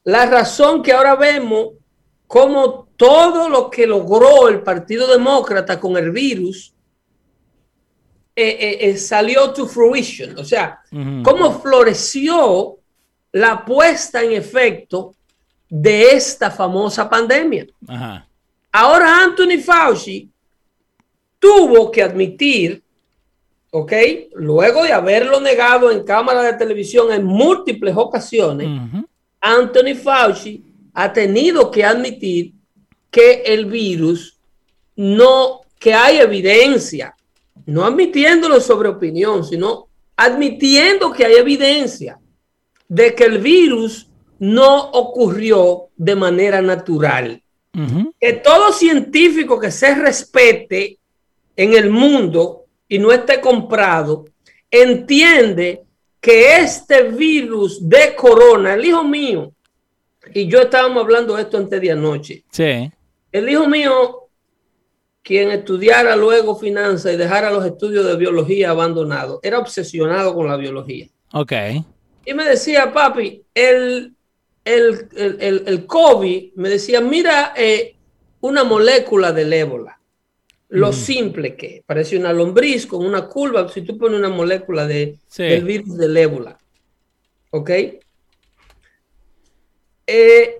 la 0.03 0.25
razón 0.25 0.81
que 0.81 0.91
ahora 0.91 1.15
vemos 1.15 1.69
como 2.27 2.87
todo 2.97 3.49
lo 3.49 3.69
que 3.69 3.85
logró 3.85 4.47
el 4.49 4.61
Partido 4.61 5.07
Demócrata 5.07 5.79
con 5.79 5.97
el 5.97 6.11
virus 6.11 6.73
eh, 8.35 8.57
eh, 8.59 8.89
eh, 8.89 8.97
salió 8.97 9.53
to 9.53 9.67
fruition. 9.67 10.37
O 10.39 10.43
sea, 10.43 10.81
cómo 11.23 11.61
floreció 11.61 12.77
la 13.31 13.63
puesta 13.63 14.23
en 14.23 14.33
efecto 14.33 15.15
de 15.69 16.11
esta 16.11 16.49
famosa 16.49 17.09
pandemia. 17.09 17.67
Ajá. 17.87 18.27
Ahora 18.71 19.23
Anthony 19.23 19.59
Fauci 19.63 20.27
tuvo 21.37 21.91
que 21.91 22.01
admitir, 22.01 22.81
¿ok? 23.75 23.93
Luego 24.35 24.83
de 24.83 24.93
haberlo 24.93 25.41
negado 25.41 25.89
en 25.89 26.03
cámara 26.03 26.43
de 26.43 26.53
televisión 26.53 27.11
en 27.11 27.25
múltiples 27.25 27.95
ocasiones. 27.97 28.67
Anthony 29.41 29.95
Fauci 29.95 30.63
ha 30.93 31.11
tenido 31.11 31.71
que 31.71 31.83
admitir 31.83 32.53
que 33.09 33.41
el 33.45 33.65
virus 33.65 34.39
no, 34.95 35.61
que 35.79 35.93
hay 35.93 36.19
evidencia, 36.19 37.15
no 37.65 37.83
admitiéndolo 37.83 38.61
sobre 38.61 38.89
opinión, 38.89 39.43
sino 39.43 39.87
admitiendo 40.15 41.11
que 41.11 41.25
hay 41.25 41.33
evidencia 41.33 42.19
de 42.87 43.15
que 43.15 43.23
el 43.23 43.39
virus 43.39 44.07
no 44.37 44.91
ocurrió 44.91 45.87
de 45.97 46.15
manera 46.15 46.61
natural 46.61 47.41
que 48.19 48.33
todo 48.33 48.71
científico 48.71 49.59
que 49.59 49.71
se 49.71 49.95
respete 49.95 50.99
en 51.55 51.73
el 51.73 51.89
mundo 51.89 52.62
y 52.87 52.99
no 52.99 53.11
esté 53.11 53.39
comprado, 53.41 54.25
entiende 54.69 55.83
que 56.19 56.57
este 56.57 57.03
virus 57.03 57.87
de 57.87 58.15
corona, 58.15 58.73
el 58.75 58.85
hijo 58.85 59.03
mío, 59.03 59.51
y 60.33 60.47
yo 60.47 60.61
estábamos 60.61 61.03
hablando 61.03 61.35
de 61.35 61.41
esto 61.43 61.57
antes 61.57 61.81
de 61.81 61.91
anoche, 61.91 62.43
Sí. 62.49 62.89
el 63.31 63.49
hijo 63.49 63.67
mío, 63.67 64.19
quien 65.21 65.51
estudiara 65.51 66.15
luego 66.15 66.55
finanzas 66.55 67.13
y 67.13 67.17
dejara 67.17 67.49
los 67.51 67.65
estudios 67.65 68.05
de 68.05 68.15
biología 68.15 68.69
abandonados, 68.71 69.39
era 69.43 69.59
obsesionado 69.59 70.33
con 70.33 70.47
la 70.47 70.57
biología. 70.57 71.07
Ok. 71.33 71.51
Y 72.25 72.33
me 72.33 72.43
decía, 72.45 72.91
papi, 72.93 73.41
el, 73.53 74.13
el, 74.65 75.07
el, 75.15 75.37
el, 75.41 75.63
el 75.65 75.85
COVID, 75.85 76.53
me 76.55 76.69
decía, 76.69 77.01
mira 77.01 77.53
eh, 77.55 77.95
una 78.41 78.63
molécula 78.63 79.31
del 79.33 79.51
ébola. 79.51 79.99
Lo 80.69 80.91
simple 80.91 81.55
que 81.55 81.83
parece 81.85 82.17
una 82.17 82.33
lombriz 82.33 82.87
con 82.87 83.05
una 83.05 83.27
curva. 83.27 83.69
Si 83.69 83.81
tú 83.83 83.97
pones 83.97 84.17
una 84.19 84.29
molécula 84.29 84.87
de, 84.87 85.17
Sí. 85.27 85.43
del 85.43 85.63
virus 85.63 85.97
del 85.97 86.17
ébola. 86.17 86.57
¿Ok? 87.51 87.69
Eh, 90.07 90.57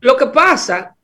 lo 0.00 0.16
que 0.16 0.26
pasa 0.26 0.96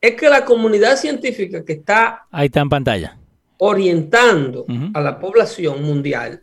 es 0.00 0.14
que 0.14 0.28
la 0.28 0.44
comunidad 0.44 0.96
científica 0.96 1.64
que 1.64 1.74
está 1.74 2.26
Ahí 2.30 2.46
está 2.46 2.60
en 2.60 2.68
pantalla. 2.68 3.18
orientando 3.58 4.66
a 4.94 5.00
la 5.00 5.18
población 5.18 5.82
mundial 5.82 6.42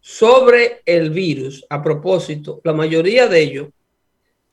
sobre 0.00 0.82
el 0.84 1.10
virus. 1.10 1.64
A 1.70 1.82
propósito, 1.82 2.60
la 2.64 2.72
mayoría 2.72 3.26
de 3.26 3.40
ellos 3.40 3.68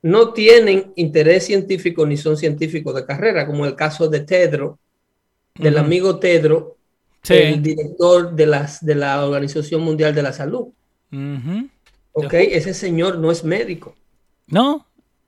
no 0.02 0.34
tienen 0.34 0.94
interés 0.96 1.46
científico 1.46 2.06
ni 2.06 2.18
son 2.18 2.38
científicos 2.38 2.96
de 2.96 3.06
carrera, 3.06 3.46
como 3.48 3.66
el 3.66 3.76
caso 3.76 4.08
de 4.08 4.22
Tedro, 4.22 4.80
del 5.56 5.78
amigo 5.78 6.20
Tedro, 6.20 6.74
Sí. 7.24 7.34
el 7.34 7.62
director 7.64 8.34
de, 8.36 8.46
las, 8.46 8.86
de 8.86 8.94
la 8.94 9.26
Organización 9.26 9.82
Mundial 9.82 10.14
de 10.14 10.22
la 10.22 10.32
Salud. 10.32 10.68
¿Ok? 12.12 12.34
Ese 12.34 12.74
señor 12.74 13.18
no 13.18 13.32
es 13.32 13.44
médico. 13.44 13.96
¿No? 14.48 14.86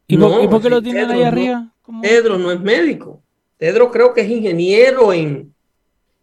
¿Y, 0.08 0.16
No, 0.16 0.30
por, 0.30 0.44
y 0.44 0.48
por 0.48 0.62
qué 0.62 0.70
lo 0.70 0.82
tienen 0.82 1.10
ahí 1.10 1.22
no. 1.22 1.26
arriba? 1.26 1.74
¿Cómo? 1.82 2.02
Tedro 2.02 2.38
no 2.38 2.52
es 2.52 2.60
médico. 2.60 3.24
Tedro 3.58 3.90
creo 3.90 4.14
que 4.14 4.22
es 4.22 4.30
ingeniero 4.30 5.12
en, 5.12 5.54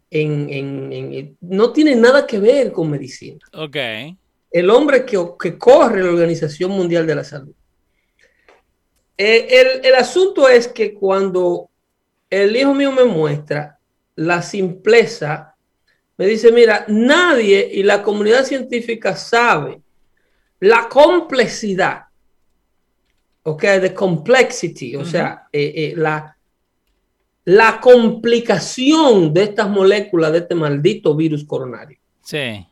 en, 0.09 0.49
en- 0.49 0.93
en- 0.93 1.37
no 1.41 1.73
tiene 1.73 1.93
nada 1.95 2.25
que 2.25 2.39
ver 2.39 2.71
con 2.71 2.89
medicina. 2.89 3.39
Ok. 3.53 3.75
El 4.51 4.69
hombre 4.69 5.05
que, 5.05 5.17
que 5.37 5.57
corre 5.57 6.01
la 6.03 6.09
Organización 6.11 6.71
Mundial 6.71 7.05
de 7.05 7.15
la 7.15 7.23
Salud. 7.25 7.53
Eh, 9.17 9.47
el, 9.49 9.85
el 9.85 9.95
asunto 9.95 10.47
es 10.47 10.67
que 10.69 10.93
cuando 10.93 11.69
el 12.29 12.55
hijo 12.55 12.73
mío 12.73 12.91
me 12.93 13.03
muestra 13.03 13.74
la 14.15 14.41
simpleza, 14.41 15.55
me 16.17 16.27
dice, 16.27 16.51
mira, 16.51 16.85
nadie 16.87 17.69
y 17.73 17.83
la 17.83 18.01
comunidad 18.01 18.45
científica 18.45 19.15
sabe 19.15 19.81
la 20.59 20.87
complejidad, 20.87 22.03
ok, 23.43 23.63
de 23.63 23.93
complexity, 23.93 24.95
o 24.95 25.05
sea, 25.05 25.47
eh, 25.51 25.73
eh, 25.75 25.93
la, 25.97 26.37
la 27.43 27.79
complicación 27.79 29.33
de 29.33 29.43
estas 29.43 29.69
moléculas 29.69 30.31
de 30.31 30.39
este 30.39 30.55
maldito 30.55 31.15
virus 31.15 31.43
coronario. 31.43 31.99
Sí. 32.23 32.65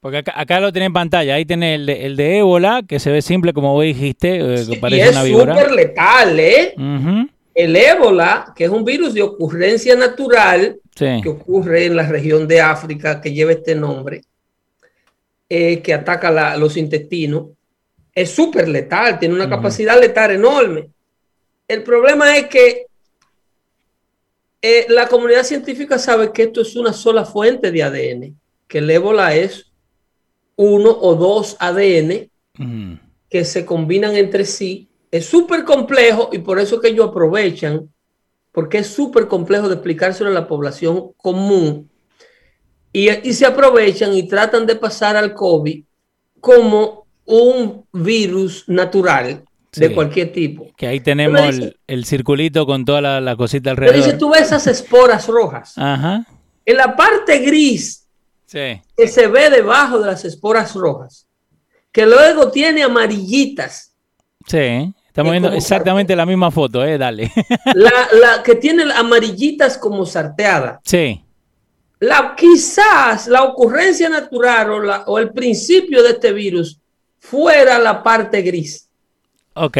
Porque 0.00 0.18
acá, 0.18 0.32
acá 0.34 0.58
lo 0.58 0.72
tiene 0.72 0.86
en 0.86 0.92
pantalla. 0.92 1.36
Ahí 1.36 1.44
tiene 1.44 1.76
el 1.76 1.86
de, 1.86 2.06
el 2.06 2.16
de 2.16 2.38
ébola, 2.38 2.82
que 2.88 2.98
se 2.98 3.12
ve 3.12 3.22
simple, 3.22 3.52
como 3.52 3.72
vos 3.72 3.84
dijiste, 3.84 4.38
eh, 4.38 4.66
que 4.68 4.74
y 4.74 4.78
parece 4.78 5.04
es 5.04 5.12
una 5.12 5.22
víbora. 5.22 5.54
súper 5.54 5.72
letal, 5.72 6.40
¿eh? 6.40 6.74
Ujú. 6.76 7.28
El 7.54 7.76
ébola, 7.76 8.52
que 8.56 8.64
es 8.64 8.70
un 8.70 8.84
virus 8.84 9.12
de 9.14 9.22
ocurrencia 9.22 9.94
natural 9.94 10.78
Sí. 10.94 11.20
que 11.22 11.28
ocurre 11.28 11.86
en 11.86 11.96
la 11.96 12.06
región 12.06 12.46
de 12.46 12.60
África, 12.60 13.20
que 13.20 13.32
lleva 13.32 13.52
este 13.52 13.74
nombre, 13.74 14.22
eh, 15.48 15.80
que 15.82 15.92
ataca 15.94 16.30
la- 16.30 16.56
los 16.56 16.76
intestinos, 16.76 17.48
es 18.14 18.30
súper 18.30 18.68
letal, 18.68 19.18
tiene 19.18 19.34
una 19.34 19.48
capacidad 19.48 19.98
letal 20.00 20.32
enorme. 20.32 20.88
El 21.68 21.82
problema 21.82 22.36
es 22.36 22.46
que 22.48 22.86
eh, 24.60 24.86
la 24.88 25.08
comunidad 25.08 25.42
científica 25.44 25.98
sabe 25.98 26.30
que 26.32 26.44
esto 26.44 26.60
es 26.60 26.76
una 26.76 26.92
sola 26.92 27.24
fuente 27.24 27.70
de 27.72 27.82
ADN, 27.82 28.34
que 28.68 28.78
el 28.78 28.90
ébola 28.90 29.34
es 29.34 29.72
uno 30.56 30.90
o 30.90 31.14
dos 31.16 31.56
ADN 31.58 32.28
que 33.28 33.44
se 33.44 33.64
combinan 33.64 34.14
entre 34.14 34.44
sí. 34.44 34.88
Es 35.12 35.26
súper 35.26 35.64
complejo 35.64 36.30
y 36.32 36.38
por 36.38 36.58
eso 36.58 36.80
que 36.80 36.88
ellos 36.88 37.10
aprovechan, 37.10 37.88
porque 38.50 38.78
es 38.78 38.88
súper 38.88 39.28
complejo 39.28 39.68
de 39.68 39.74
explicárselo 39.74 40.30
a 40.30 40.32
la 40.32 40.48
población 40.48 41.12
común. 41.16 41.88
Y, 42.92 43.08
y 43.28 43.32
se 43.32 43.46
aprovechan 43.46 44.12
y 44.14 44.26
tratan 44.26 44.66
de 44.66 44.74
pasar 44.74 45.14
al 45.16 45.32
COVID 45.34 45.84
como 46.40 47.06
un 47.26 47.86
virus 47.92 48.64
natural 48.68 49.44
de 49.74 49.94
cualquier 49.94 50.32
tipo. 50.32 50.70
Que 50.76 50.86
ahí 50.86 51.00
tenemos 51.00 51.40
dice- 51.46 51.62
el, 51.62 51.76
el 51.86 52.04
circulito 52.04 52.66
con 52.66 52.84
toda 52.84 53.00
la, 53.00 53.20
la 53.20 53.36
cosita 53.36 53.74
Pero 53.74 53.92
dice, 53.92 54.10
alrededor. 54.10 54.18
tú 54.18 54.30
ves 54.30 54.42
esas 54.42 54.66
esporas 54.66 55.28
rojas. 55.28 55.74
Ajá. 55.78 56.26
En 56.66 56.76
la 56.76 56.96
parte 56.96 57.38
gris 57.38 58.06
Sí. 58.46 58.82
que 58.96 59.08
se 59.08 59.28
ve 59.28 59.48
debajo 59.48 59.98
de 59.98 60.06
las 60.08 60.24
esporas 60.26 60.74
rojas, 60.74 61.26
que 61.90 62.04
luego 62.04 62.50
tiene 62.50 62.82
amarillitas, 62.82 63.94
Sí. 64.46 64.92
Estamos 65.12 65.34
Es 65.34 65.40
viendo 65.42 65.52
exactamente 65.56 66.16
la 66.16 66.24
misma 66.24 66.50
foto, 66.50 66.82
¿eh? 66.84 66.96
Dale. 66.96 67.30
la, 67.74 67.90
la 68.18 68.42
que 68.42 68.54
tiene 68.54 68.84
amarillitas 68.94 69.76
como 69.76 70.06
sarteadas. 70.06 70.80
sí. 70.84 71.22
La, 72.00 72.34
quizás 72.36 73.28
la 73.28 73.44
ocurrencia 73.44 74.08
natural 74.08 74.70
o, 74.72 74.80
la- 74.80 75.04
o 75.06 75.20
el 75.20 75.30
principio 75.30 76.02
de 76.02 76.10
este 76.10 76.32
virus 76.32 76.80
fuera 77.20 77.78
la 77.78 78.02
parte 78.02 78.42
gris. 78.42 78.88
Ok. 79.54 79.78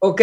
¿Ok? 0.00 0.20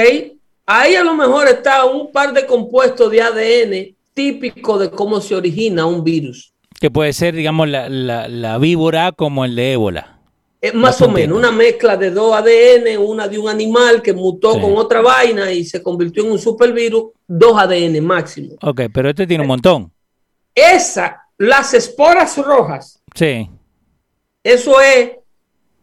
Ahí 0.67 0.93
a 0.93 1.03
lo 1.03 1.15
mejor 1.15 1.47
está 1.47 1.85
un 1.85 2.11
par 2.11 2.33
de 2.33 2.45
compuestos 2.45 3.09
de 3.09 3.21
ADN 3.23 3.95
típico 4.13 4.77
de 4.77 4.91
cómo 4.91 5.19
se 5.21 5.33
origina 5.33 5.87
un 5.87 6.03
virus. 6.03 6.53
Que 6.79 6.91
puede 6.91 7.13
ser, 7.13 7.33
digamos, 7.33 7.67
la, 7.67 7.89
la, 7.89 8.27
la 8.27 8.59
víbora 8.59 9.11
como 9.11 9.43
el 9.43 9.55
de 9.55 9.73
ébola. 9.73 10.19
Eh, 10.65 10.71
más 10.71 11.01
o 11.01 11.09
menos, 11.09 11.37
una 11.37 11.51
mezcla 11.51 11.97
de 11.97 12.09
dos 12.09 12.33
ADN, 12.33 12.97
una 12.97 13.27
de 13.27 13.37
un 13.37 13.49
animal 13.49 14.01
que 14.01 14.13
mutó 14.13 14.53
Sí. 14.53 14.61
con 14.61 14.77
otra 14.77 15.01
vaina 15.01 15.51
y 15.51 15.65
se 15.65 15.83
convirtió 15.83 16.23
en 16.23 16.31
un 16.31 16.39
supervirus, 16.39 17.11
dos 17.27 17.57
ADN 17.59 17.99
máximo. 17.99 18.55
Ok, 18.61 18.83
pero 18.93 19.09
este 19.09 19.27
tiene 19.27 19.41
un 19.41 19.49
montón. 19.49 19.91
Esa, 20.55 21.21
las 21.37 21.73
esporas 21.73 22.37
rojas, 22.37 23.01
Sí. 23.13 23.49
eso 24.41 24.79
es 24.79 25.11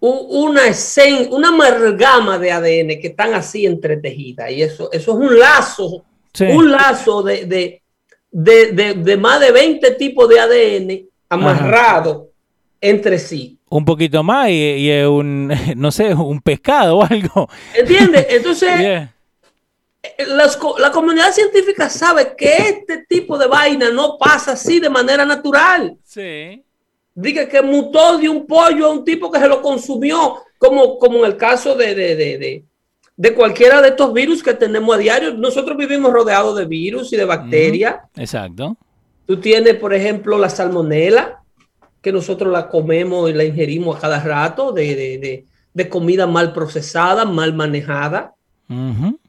una 0.00 0.66
escena, 0.68 1.28
una 1.30 1.48
amalgama 1.48 2.38
de 2.38 2.50
ADN 2.50 2.98
que 3.00 3.08
están 3.08 3.34
así 3.34 3.66
entretejidas. 3.66 4.50
Y 4.50 4.62
eso, 4.62 4.90
eso 4.92 5.12
es 5.12 5.18
un 5.28 5.38
lazo, 5.38 6.04
un 6.54 6.70
lazo 6.70 7.22
de, 7.22 7.82
de, 8.30 9.16
más 9.18 9.40
de 9.40 9.52
20 9.52 9.90
tipos 9.96 10.26
de 10.26 10.40
ADN 10.40 11.06
amarrado 11.28 12.30
entre 12.80 13.18
sí. 13.18 13.58
Un 13.70 13.85
poquito 13.85 14.22
más 14.22 14.50
y, 14.50 14.90
y, 14.90 15.02
un, 15.04 15.50
no 15.76 15.90
sé, 15.90 16.14
un 16.14 16.40
pescado 16.42 16.98
o 16.98 17.04
algo. 17.04 17.48
¿Entiendes? 17.74 18.26
Entonces, 18.30 19.09
la 20.26 20.90
comunidad 20.92 21.33
científica 21.33 21.88
sabe 21.88 22.35
que 22.37 22.56
este 22.56 23.04
tipo 23.09 23.38
de 23.38 23.46
vaina 23.46 23.90
no 23.90 24.18
pasa 24.18 24.52
así 24.52 24.78
de 24.78 24.90
manera 24.90 25.24
natural. 25.24 25.96
Sí 26.04 26.62
diga 27.14 27.48
que 27.48 27.62
mutó 27.62 28.18
de 28.18 28.28
un 28.28 28.46
pollo 28.46 28.87
a 28.87 28.92
un 28.92 29.04
tipo 29.04 29.30
que 29.30 29.38
se 29.38 29.48
lo 29.48 29.61
consumió, 29.61 30.37
como, 30.59 30.98
como 30.98 31.18
en 31.18 31.24
el 31.26 31.37
caso 31.37 31.74
de, 31.74 31.94
de, 31.94 32.64
de, 33.16 33.35
cualquiera 33.35 33.80
de 33.83 33.88
estos 33.88 34.12
virus 34.12 34.42
que 34.42 34.54
tenemos 34.54 34.94
a 34.94 34.98
diario. 34.98 35.35
Nosotros 35.35 35.76
vivimos 35.76 36.12
rodeados 36.12 36.56
de 36.56 36.64
virus 36.64 37.12
y 37.12 37.16
de 37.16 37.24
bacterias. 37.24 37.96
exacto. 38.16 38.76
Tú 39.26 39.38
tienes, 39.38 39.76
por 39.76 39.94
ejemplo, 39.94 40.38
la 40.38 40.48
salmonela, 40.48 41.39
que 42.00 42.12
nosotros 42.12 42.52
la 42.52 42.68
comemos 42.68 43.30
y 43.30 43.34
la 43.34 43.44
ingerimos 43.44 43.96
a 43.96 44.00
cada 44.00 44.20
rato, 44.22 44.72
de, 44.72 45.44
comida 45.88 46.26
mal 46.26 46.52
procesada, 46.52 47.24
mal 47.24 47.54
manejada. 47.54 48.34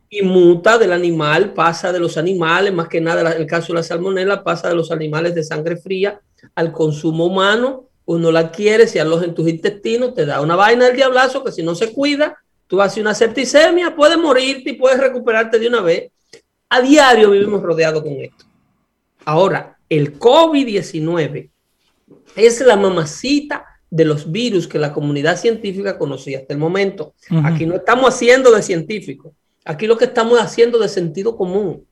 Y 0.09 0.21
muta 0.21 0.77
del 0.77 0.91
animal, 0.91 1.53
pasa 1.53 1.91
de 1.91 1.99
los 1.99 2.17
animales, 2.17 2.73
más 2.73 2.87
que 2.87 3.01
nada 3.01 3.31
el 3.31 3.47
caso 3.47 3.73
de 3.73 3.79
la 3.79 3.83
salmonela, 3.83 4.43
pasa 4.43 4.69
de 4.69 4.75
los 4.75 4.91
animales 4.91 5.33
de 5.33 5.43
sangre 5.43 5.77
fría 5.77 6.19
al 6.55 6.71
consumo 6.71 7.25
humano, 7.25 7.85
uno 8.05 8.31
la 8.31 8.51
quiere, 8.51 8.87
se 8.87 8.99
aloja 8.99 9.25
en 9.25 9.33
tus 9.33 9.47
intestinos, 9.47 10.13
te 10.13 10.25
da 10.25 10.41
una 10.41 10.55
vaina 10.55 10.85
del 10.85 10.95
diablazo 10.95 11.43
que 11.43 11.51
si 11.51 11.63
no 11.63 11.75
se 11.75 11.93
cuida, 11.93 12.37
tú 12.67 12.81
haces 12.81 13.01
una 13.01 13.13
septicemia, 13.13 13.95
puedes 13.95 14.17
morirte 14.17 14.71
y 14.71 14.73
puedes 14.73 14.99
recuperarte 14.99 15.59
de 15.59 15.67
una 15.67 15.81
vez. 15.81 16.11
A 16.69 16.81
diario 16.81 17.31
vivimos 17.31 17.61
rodeados 17.61 18.01
con 18.01 18.13
esto. 18.13 18.45
Ahora, 19.23 19.77
el 19.87 20.17
COVID-19 20.17 21.50
es 22.35 22.61
la 22.61 22.75
mamacita 22.75 23.65
de 23.89 24.05
los 24.05 24.31
virus 24.31 24.67
que 24.67 24.79
la 24.79 24.93
comunidad 24.93 25.37
científica 25.37 25.97
conocía 25.97 26.39
hasta 26.39 26.53
el 26.53 26.59
momento. 26.59 27.13
Aquí 27.43 27.65
no 27.65 27.75
estamos 27.75 28.13
haciendo 28.13 28.51
de 28.51 28.63
científico, 28.63 29.33
aquí 29.65 29.85
lo 29.85 29.97
que 29.97 30.05
estamos 30.05 30.39
haciendo 30.39 30.79
de 30.79 30.87
sentido 30.87 31.35
común. 31.35 31.85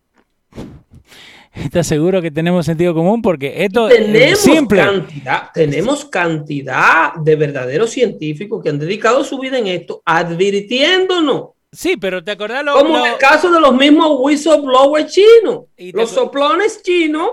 ¿Estás 1.53 1.87
seguro 1.87 2.21
que 2.21 2.31
tenemos 2.31 2.65
sentido 2.65 2.93
común? 2.93 3.21
Porque 3.21 3.65
esto 3.65 3.87
tenemos 3.87 4.39
simple. 4.39 4.79
Cantidad, 4.79 5.49
tenemos 5.53 6.05
cantidad 6.05 7.15
de 7.15 7.35
verdaderos 7.35 7.89
científicos 7.89 8.63
que 8.63 8.69
han 8.69 8.79
dedicado 8.79 9.23
su 9.23 9.39
vida 9.39 9.57
en 9.57 9.67
esto, 9.67 10.01
advirtiéndonos. 10.05 11.49
Sí, 11.71 11.97
pero 11.97 12.23
te 12.23 12.31
acordás 12.31 12.63
lo, 12.63 12.73
Como 12.73 12.97
en 12.97 13.13
el 13.13 13.17
caso 13.17 13.51
de 13.51 13.59
los 13.59 13.75
mismos 13.75 14.17
whistleblowers 14.19 15.11
chinos, 15.11 15.65
los 15.77 16.09
soplones 16.09 16.81
chinos, 16.81 17.29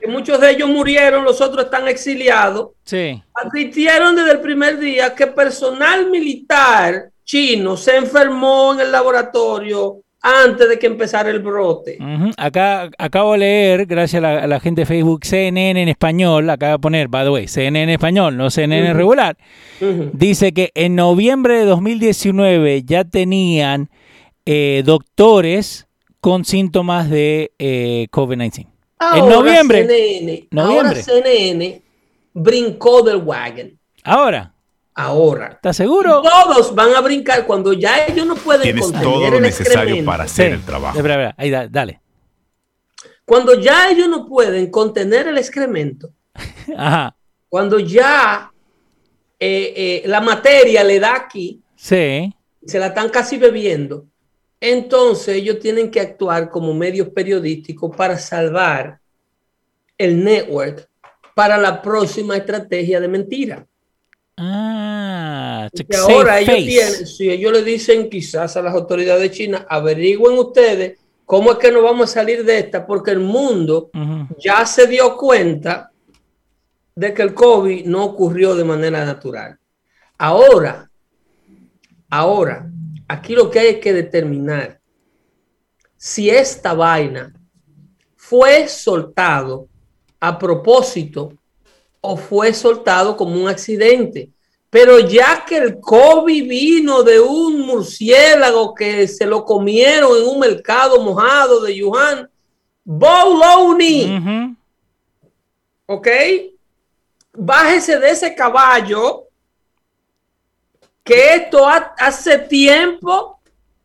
que 0.00 0.06
muchos 0.08 0.40
de 0.40 0.50
ellos 0.50 0.68
murieron, 0.68 1.24
los 1.24 1.40
otros 1.40 1.66
están 1.66 1.88
exiliados. 1.88 2.70
Sí. 2.84 3.22
Advirtieron 3.34 4.16
desde 4.16 4.32
el 4.32 4.40
primer 4.40 4.78
día 4.78 5.14
que 5.14 5.26
personal 5.26 6.10
militar 6.10 7.10
chino 7.24 7.76
se 7.76 7.96
enfermó 7.96 8.74
en 8.74 8.80
el 8.80 8.92
laboratorio 8.92 10.04
antes 10.24 10.68
de 10.70 10.78
que 10.78 10.86
empezara 10.86 11.28
el 11.30 11.40
brote. 11.40 11.98
Acá 12.38 12.88
acabo 12.96 13.32
de 13.32 13.38
leer, 13.38 13.86
gracias 13.86 14.24
a 14.24 14.46
la, 14.46 14.60
gente 14.60 14.82
de 14.82 14.86
Facebook, 14.86 15.24
CNN 15.24 15.82
en 15.82 15.88
español, 15.88 16.48
acaba 16.48 16.72
de 16.72 16.78
poner, 16.78 17.08
by 17.08 17.24
the 17.24 17.30
way, 17.30 17.46
CNN 17.46 17.82
en 17.82 17.90
español, 17.90 18.34
no 18.34 18.48
CNN 18.48 18.94
regular, 18.94 19.36
dice 20.14 20.52
que 20.52 20.70
en 20.74 20.96
noviembre 20.96 21.58
de 21.58 21.64
2019 21.66 22.84
ya 22.84 23.04
tenían 23.04 23.90
eh, 24.46 24.82
doctores 24.86 25.88
con 26.20 26.46
síntomas 26.46 27.10
de 27.10 27.52
eh, 27.58 28.06
COVID-19. 28.10 28.73
En 29.00 29.28
noviembre. 29.28 29.86
CNN, 29.86 30.48
noviembre. 30.50 30.88
Ahora 30.88 31.02
CNN 31.02 31.82
brincó 32.32 33.02
del 33.02 33.16
wagon. 33.16 33.78
Ahora 34.02 34.54
ahora. 34.94 35.48
¿Estás 35.52 35.76
seguro? 35.76 36.22
Todos 36.22 36.74
van 36.74 36.94
a 36.94 37.00
brincar 37.00 37.46
cuando 37.46 37.72
ya 37.72 38.06
ellos 38.06 38.26
no 38.26 38.36
pueden 38.36 38.62
Tienes 38.62 38.92
todo 38.92 39.30
lo 39.30 39.40
necesario 39.40 40.04
para 40.04 40.24
hacer 40.24 40.52
el 40.52 40.64
trabajo. 40.64 40.98
Ahí, 41.36 41.50
dale. 41.50 42.00
Cuando 43.24 43.58
ya 43.58 43.90
ellos 43.90 44.08
no 44.08 44.26
pueden 44.26 44.70
contener 44.70 45.28
el 45.28 45.38
excremento, 45.38 46.10
cuando 47.48 47.78
ya 47.78 48.52
eh, 49.38 49.72
eh, 49.76 50.02
la 50.06 50.20
materia 50.20 50.84
le 50.84 51.00
da 51.00 51.14
aquí, 51.14 51.62
sí. 51.74 52.34
se 52.66 52.78
la 52.78 52.88
están 52.88 53.08
casi 53.08 53.38
bebiendo, 53.38 54.06
entonces 54.64 55.36
ellos 55.36 55.58
tienen 55.58 55.90
que 55.90 56.00
actuar 56.00 56.48
como 56.48 56.72
medios 56.72 57.08
periodísticos 57.08 57.94
para 57.94 58.18
salvar 58.18 58.98
el 59.98 60.24
network 60.24 60.88
para 61.34 61.58
la 61.58 61.82
próxima 61.82 62.36
estrategia 62.36 62.98
de 62.98 63.08
mentira. 63.08 63.66
Ah, 64.36 65.68
que 65.72 65.96
ahora 65.96 66.40
ellos 66.40 66.56
tienen, 66.56 67.06
si 67.06 67.30
ellos 67.30 67.52
le 67.52 67.62
dicen 67.62 68.08
quizás 68.08 68.56
a 68.56 68.62
las 68.62 68.74
autoridades 68.74 69.22
de 69.22 69.30
China, 69.30 69.66
averigüen 69.68 70.38
ustedes 70.38 70.98
cómo 71.26 71.52
es 71.52 71.58
que 71.58 71.70
nos 71.70 71.82
vamos 71.82 72.10
a 72.10 72.14
salir 72.14 72.44
de 72.44 72.58
esta, 72.58 72.86
porque 72.86 73.10
el 73.10 73.20
mundo 73.20 73.90
ya 74.38 74.64
se 74.66 74.86
dio 74.86 75.16
cuenta 75.16 75.90
de 76.94 77.12
que 77.12 77.22
el 77.22 77.34
COVID 77.34 77.84
no 77.86 78.04
ocurrió 78.04 78.54
de 78.54 78.64
manera 78.64 79.04
natural. 79.04 79.58
Ahora, 80.18 80.88
ahora, 82.08 82.70
aquí 83.14 83.34
lo 83.34 83.50
que 83.50 83.60
hay 83.60 83.80
que 83.80 83.92
determinar 83.92 84.80
si 85.96 86.28
esta 86.28 86.74
vaina 86.74 87.32
fue 88.16 88.68
soltado 88.68 89.68
a 90.20 90.38
propósito 90.38 91.32
o 92.00 92.16
fue 92.16 92.52
soltado 92.52 93.16
como 93.16 93.40
un 93.40 93.48
accidente. 93.48 94.30
Pero 94.68 94.98
ya 94.98 95.44
que 95.46 95.56
el 95.56 95.80
COVID 95.80 96.48
vino 96.48 97.02
de 97.02 97.20
un 97.20 97.60
murciélago 97.60 98.74
que 98.74 99.06
se 99.06 99.24
lo 99.24 99.44
comieron 99.44 100.18
en 100.20 100.28
un 100.28 100.40
mercado 100.40 101.00
mojado 101.00 101.60
de 101.62 101.82
Wuhan, 101.82 102.28
Bologna. 102.82 104.56
¿Ok? 105.86 106.08
Bájese 107.32 107.98
de 107.98 108.10
ese 108.10 108.34
caballo 108.34 109.23
que 111.04 111.34
esto 111.34 111.68
hace 111.68 112.38
tiempo 112.38 113.38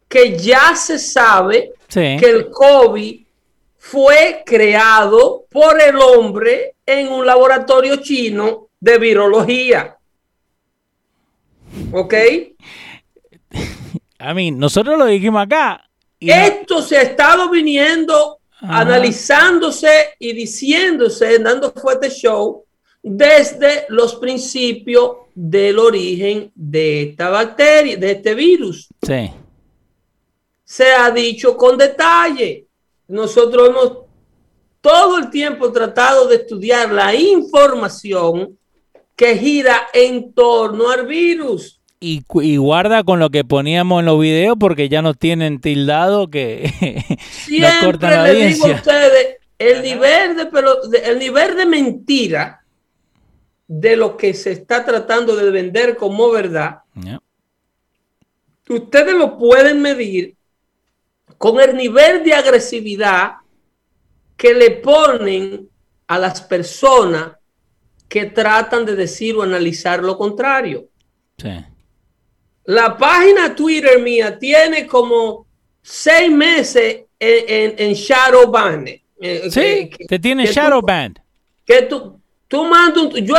que 0.07 0.37
ya 0.37 0.75
se 0.75 0.97
sabe 0.97 1.73
que 1.87 2.15
el 2.17 2.49
COVID 2.49 3.25
fue 3.77 4.43
creado 4.45 5.45
por 5.49 5.79
el 5.81 5.97
hombre 5.97 6.75
en 6.85 7.09
un 7.09 7.25
laboratorio 7.25 7.97
chino 7.97 8.69
de 8.79 8.97
virología. 8.97 9.97
¿Ok? 11.91 12.13
A 14.19 14.33
mí, 14.33 14.51
nosotros 14.51 14.97
lo 14.97 15.05
dijimos 15.05 15.43
acá. 15.43 15.89
Esto 16.19 16.81
se 16.81 16.97
ha 16.97 17.01
estado 17.01 17.49
viniendo, 17.49 18.39
analizándose 18.59 20.15
y 20.19 20.33
diciéndose, 20.33 21.39
dando 21.39 21.71
fuerte 21.71 22.09
show 22.09 22.65
desde 23.01 23.85
los 23.89 24.15
principios 24.15 25.11
del 25.33 25.79
origen 25.79 26.51
de 26.55 27.03
esta 27.03 27.29
bacteria, 27.29 27.97
de 27.97 28.11
este 28.11 28.35
virus. 28.35 28.87
Sí. 29.01 29.31
Se 30.63 30.91
ha 30.91 31.09
dicho 31.11 31.57
con 31.57 31.77
detalle 31.77 32.67
nosotros 33.09 33.69
hemos 33.69 33.97
todo 34.81 35.17
el 35.17 35.29
tiempo 35.29 35.71
tratado 35.71 36.27
de 36.27 36.37
estudiar 36.37 36.91
la 36.91 37.13
información 37.13 38.57
que 39.15 39.35
gira 39.37 39.87
en 39.93 40.31
torno 40.31 40.89
al 40.89 41.05
virus. 41.05 41.81
Y, 41.99 42.23
guarda 42.55 43.03
con 43.03 43.19
lo 43.19 43.29
que 43.29 43.43
poníamos 43.43 43.99
en 43.99 44.05
los 44.05 44.21
videos 44.21 44.55
porque 44.57 44.87
ya 44.87 45.01
nos 45.01 45.17
tienen 45.17 45.59
tildado 45.59 46.29
que 46.29 46.71
Siempre 47.29 47.59
nos 47.81 47.83
cortan 47.83 48.11
la 48.11 48.31
le 48.31 48.47
digo 48.47 48.67
a 48.67 48.71
ustedes, 48.71 49.37
el 49.57 49.81
nivel 49.81 50.37
de, 50.37 50.45
pero, 50.45 50.77
el 51.03 51.19
nivel 51.19 51.57
de 51.57 51.65
mentira 51.65 52.58
de 53.71 53.95
lo 53.95 54.17
que 54.17 54.33
se 54.33 54.51
está 54.51 54.83
tratando 54.83 55.35
de 55.35 55.51
vender 55.51 55.95
como 55.95 56.31
verdad, 56.31 56.79
ustedes 58.67 59.13
lo 59.13 59.37
pueden 59.37 59.79
medir 59.79 60.35
con 61.37 61.59
el 61.61 61.77
nivel 61.77 62.23
de 62.23 62.33
agresividad 62.33 63.33
que 64.35 64.55
le 64.55 64.71
ponen 64.71 65.69
a 66.07 66.17
las 66.17 66.41
personas 66.41 67.33
que 68.07 68.25
tratan 68.25 68.87
de 68.87 68.95
decir 68.95 69.35
o 69.35 69.43
analizar 69.43 70.03
lo 70.03 70.17
contrario. 70.17 70.89
La 72.63 72.97
página 72.97 73.53
Twitter 73.55 74.01
mía 74.01 74.39
tiene 74.39 74.87
como 74.87 75.45
seis 75.83 76.31
meses 76.31 77.03
en, 77.19 77.93
shadow 77.93 78.49
band. 78.49 78.89
Eh, 79.21 79.51
sí, 79.51 79.91
te 80.07 80.17
tiene 80.17 80.47
shadow 80.47 80.81
band. 80.81 81.19
Que 81.63 81.83
tú, 81.83 82.18
tú 82.49 82.65
mandas 82.65 83.03
un, 83.03 83.11
yo 83.25 83.35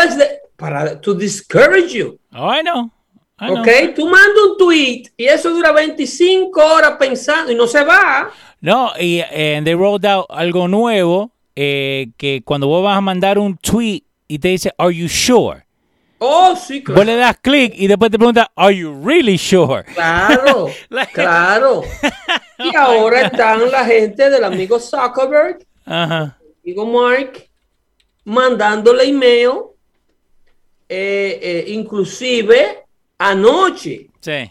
para 0.56 0.98
to 0.98 1.12
discourage 1.12 1.92
you. 1.92 2.18
Oh, 2.32 2.50
I 2.50 2.62
know. 2.62 2.90
ok, 3.38 3.94
tú 3.94 4.06
mandas 4.06 4.42
un 4.50 4.56
tweet 4.56 5.02
y 5.16 5.26
eso 5.26 5.50
dura 5.50 5.72
25 5.72 6.58
horas 6.58 6.96
pensando 6.98 7.52
y 7.52 7.54
no 7.54 7.66
se 7.66 7.84
va. 7.84 8.30
No, 8.62 8.92
y 8.98 9.22
eh, 9.30 9.60
they 9.64 9.74
rolled 9.74 10.04
out 10.06 10.26
algo 10.30 10.68
nuevo 10.68 11.32
eh, 11.56 12.08
que 12.16 12.42
cuando 12.44 12.66
vos 12.66 12.82
vas 12.84 12.96
a 12.96 13.00
mandar 13.00 13.38
un 13.38 13.56
tweet 13.56 14.02
y 14.28 14.38
te 14.38 14.48
dice, 14.48 14.72
¿Are 14.78 14.94
you 14.94 15.08
sure? 15.08 15.64
Oh, 16.18 16.54
sí, 16.54 16.82
claro. 16.82 17.00
Vos 17.00 17.06
le 17.06 17.16
das 17.16 17.36
clic 17.40 17.72
y 17.74 17.86
después 17.86 18.10
te 18.10 18.18
pregunta, 18.18 18.50
¿Are 18.54 18.76
you 18.76 18.92
really 19.02 19.38
sure? 19.38 19.82
Claro, 19.94 20.68
claro. 21.12 21.82
Y 22.62 22.76
ahora 22.76 23.22
están 23.22 23.70
la 23.70 23.86
gente 23.86 24.28
del 24.28 24.44
amigo 24.44 24.78
Zuckerberg, 24.78 25.66
Ajá. 25.86 26.36
amigo 26.62 26.84
Mark, 26.84 27.48
mandándole 28.30 29.04
email, 29.08 29.50
eh, 30.88 31.38
eh, 31.42 31.64
inclusive 31.68 32.84
anoche. 33.18 34.08
Sí. 34.20 34.50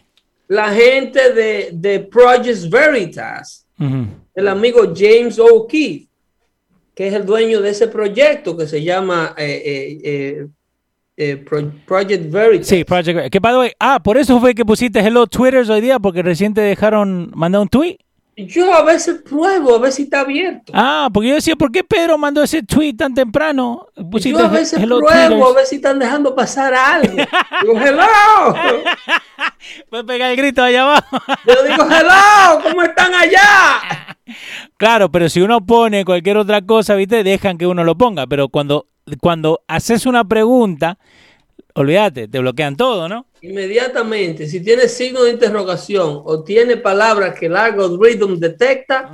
La 0.50 0.74
gente 0.74 1.34
de, 1.34 1.70
de 1.74 2.00
Project 2.02 2.70
Veritas, 2.70 3.66
el 4.36 4.48
amigo 4.48 4.94
James 4.94 5.40
O'Keefe, 5.40 6.08
que 6.94 7.08
es 7.08 7.14
el 7.14 7.26
dueño 7.26 7.62
de 7.62 7.70
ese 7.70 7.88
proyecto 7.88 8.58
que 8.58 8.68
se 8.68 8.84
llama 8.84 9.34
eh, 9.38 10.48
Project 11.86 12.32
Veritas. 12.32 12.68
Sí, 12.68 12.84
Project 12.84 13.16
Veritas. 13.16 13.32
¿Qué 13.32 13.40
pasó? 13.40 13.64
Ah, 13.80 14.02
por 14.04 14.18
eso 14.18 14.40
fue 14.42 14.54
que 14.54 14.66
pusiste 14.66 15.00
Hello 15.00 15.26
Twitter 15.28 15.70
hoy 15.70 15.82
día, 15.82 16.00
porque 16.00 16.22
recién 16.22 16.54
te 16.54 16.62
dejaron 16.62 17.32
mandar 17.34 17.62
un 17.62 17.70
tweet. 17.70 17.98
Yo 18.48 18.74
a 18.74 18.84
veces 18.84 19.22
pruebo 19.22 19.76
a 19.76 19.80
ver 19.80 19.92
si 19.92 20.04
está 20.04 20.22
abierto. 20.22 20.72
Ah, 20.76 21.10
porque 21.14 21.30
yo 21.30 21.36
decía, 21.36 21.56
¿por 21.56 21.72
qué 21.72 21.84
Pedro 21.84 22.18
mandó 22.18 22.44
ese 22.44 22.64
tweet 22.64 22.94
tan 22.94 23.14
temprano? 23.14 23.88
yo 23.96 24.40
a 24.40 24.48
veces 24.48 24.80
pruebo 24.80 25.50
a 25.50 25.54
ver 25.54 25.66
si 25.66 25.76
están 25.76 26.00
dejando 26.00 26.36
pasar 26.36 26.74
algo. 26.74 27.16
digo, 27.62 27.80
hello. 27.80 28.56
Puedes 29.90 30.06
pegar 30.06 30.32
el 30.32 30.38
grito 30.38 30.64
allá 30.64 30.84
abajo. 30.84 31.18
yo 31.46 31.64
digo, 31.64 31.84
hello, 31.90 32.64
¿cómo 32.64 32.84
están 32.84 33.14
allá? 33.14 34.16
Claro, 34.78 35.12
pero 35.12 35.28
si 35.28 35.42
uno 35.42 35.66
pone 35.66 36.06
cualquier 36.06 36.38
otra 36.38 36.62
cosa, 36.62 36.96
¿viste? 36.96 37.24
Dejan 37.24 37.58
que 37.58 37.68
uno 37.68 37.84
lo 37.84 37.98
ponga. 37.98 38.28
Pero 38.28 38.50
cuando, 38.50 38.88
cuando 39.20 39.62
haces 39.68 40.06
una 40.06 40.24
pregunta, 40.24 40.98
olvídate, 41.82 42.28
te 42.28 42.40
bloquean 42.40 42.76
todo, 42.76 43.08
¿no? 43.08 43.26
Inmediatamente, 43.42 44.48
si 44.48 44.62
tiene 44.62 44.88
signo 44.88 45.24
de 45.24 45.32
interrogación 45.32 46.22
o 46.26 46.44
tiene 46.44 46.78
palabras 46.78 47.40
que 47.40 47.46
el 47.46 47.56
algoritmo 47.56 48.36
detecta, 48.36 49.12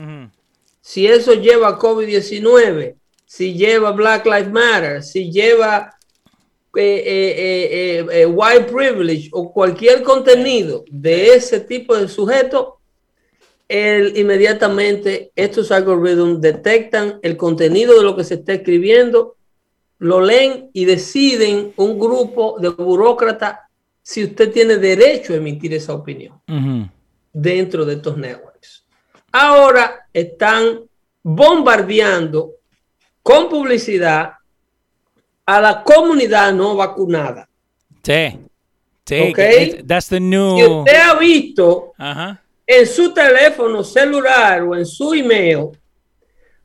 si 0.81 1.07
eso 1.07 1.33
lleva 1.33 1.77
COVID-19, 1.77 2.95
si 3.25 3.53
lleva 3.53 3.91
Black 3.91 4.25
Lives 4.25 4.51
Matter, 4.51 5.03
si 5.03 5.31
lleva 5.31 5.91
eh, 6.75 7.03
eh, 7.07 8.05
eh, 8.11 8.25
white 8.25 8.71
privilege 8.71 9.29
o 9.31 9.51
cualquier 9.53 10.03
contenido 10.03 10.83
de 10.89 11.35
ese 11.35 11.59
tipo 11.59 11.95
de 11.95 12.07
sujeto, 12.07 12.79
el, 13.67 14.17
inmediatamente 14.17 15.31
estos 15.35 15.71
algoritmos 15.71 16.41
detectan 16.41 17.19
el 17.21 17.37
contenido 17.37 17.97
de 17.97 18.03
lo 18.03 18.15
que 18.15 18.23
se 18.23 18.35
está 18.35 18.53
escribiendo 18.53 19.35
lo 19.99 20.21
leen 20.21 20.69
y 20.73 20.85
deciden 20.85 21.73
un 21.77 21.97
grupo 21.97 22.57
de 22.59 22.69
burócratas 22.69 23.59
si 24.01 24.23
usted 24.23 24.51
tiene 24.51 24.77
derecho 24.77 25.33
a 25.33 25.37
emitir 25.37 25.73
esa 25.73 25.93
opinión 25.93 26.39
dentro 27.33 27.85
de 27.85 27.95
estos 27.95 28.17
networks. 28.17 28.85
Ahora 29.31 30.07
están 30.13 30.81
bombardeando 31.23 32.51
con 33.23 33.49
publicidad 33.49 34.33
a 35.45 35.61
la 35.61 35.83
comunidad 35.83 36.53
no 36.53 36.75
vacunada. 36.75 37.47
Sí. 38.03 38.39
Sí, 39.07 39.33
that's 39.85 40.09
the 40.09 40.19
new... 40.19 40.57
Si 40.57 40.65
usted 40.65 40.95
ha 40.95 41.13
visto 41.15 41.93
en 42.65 42.87
su 42.87 43.13
teléfono 43.13 43.83
celular 43.83 44.63
o 44.63 44.75
en 44.75 44.85
su 44.85 45.13
email 45.13 45.69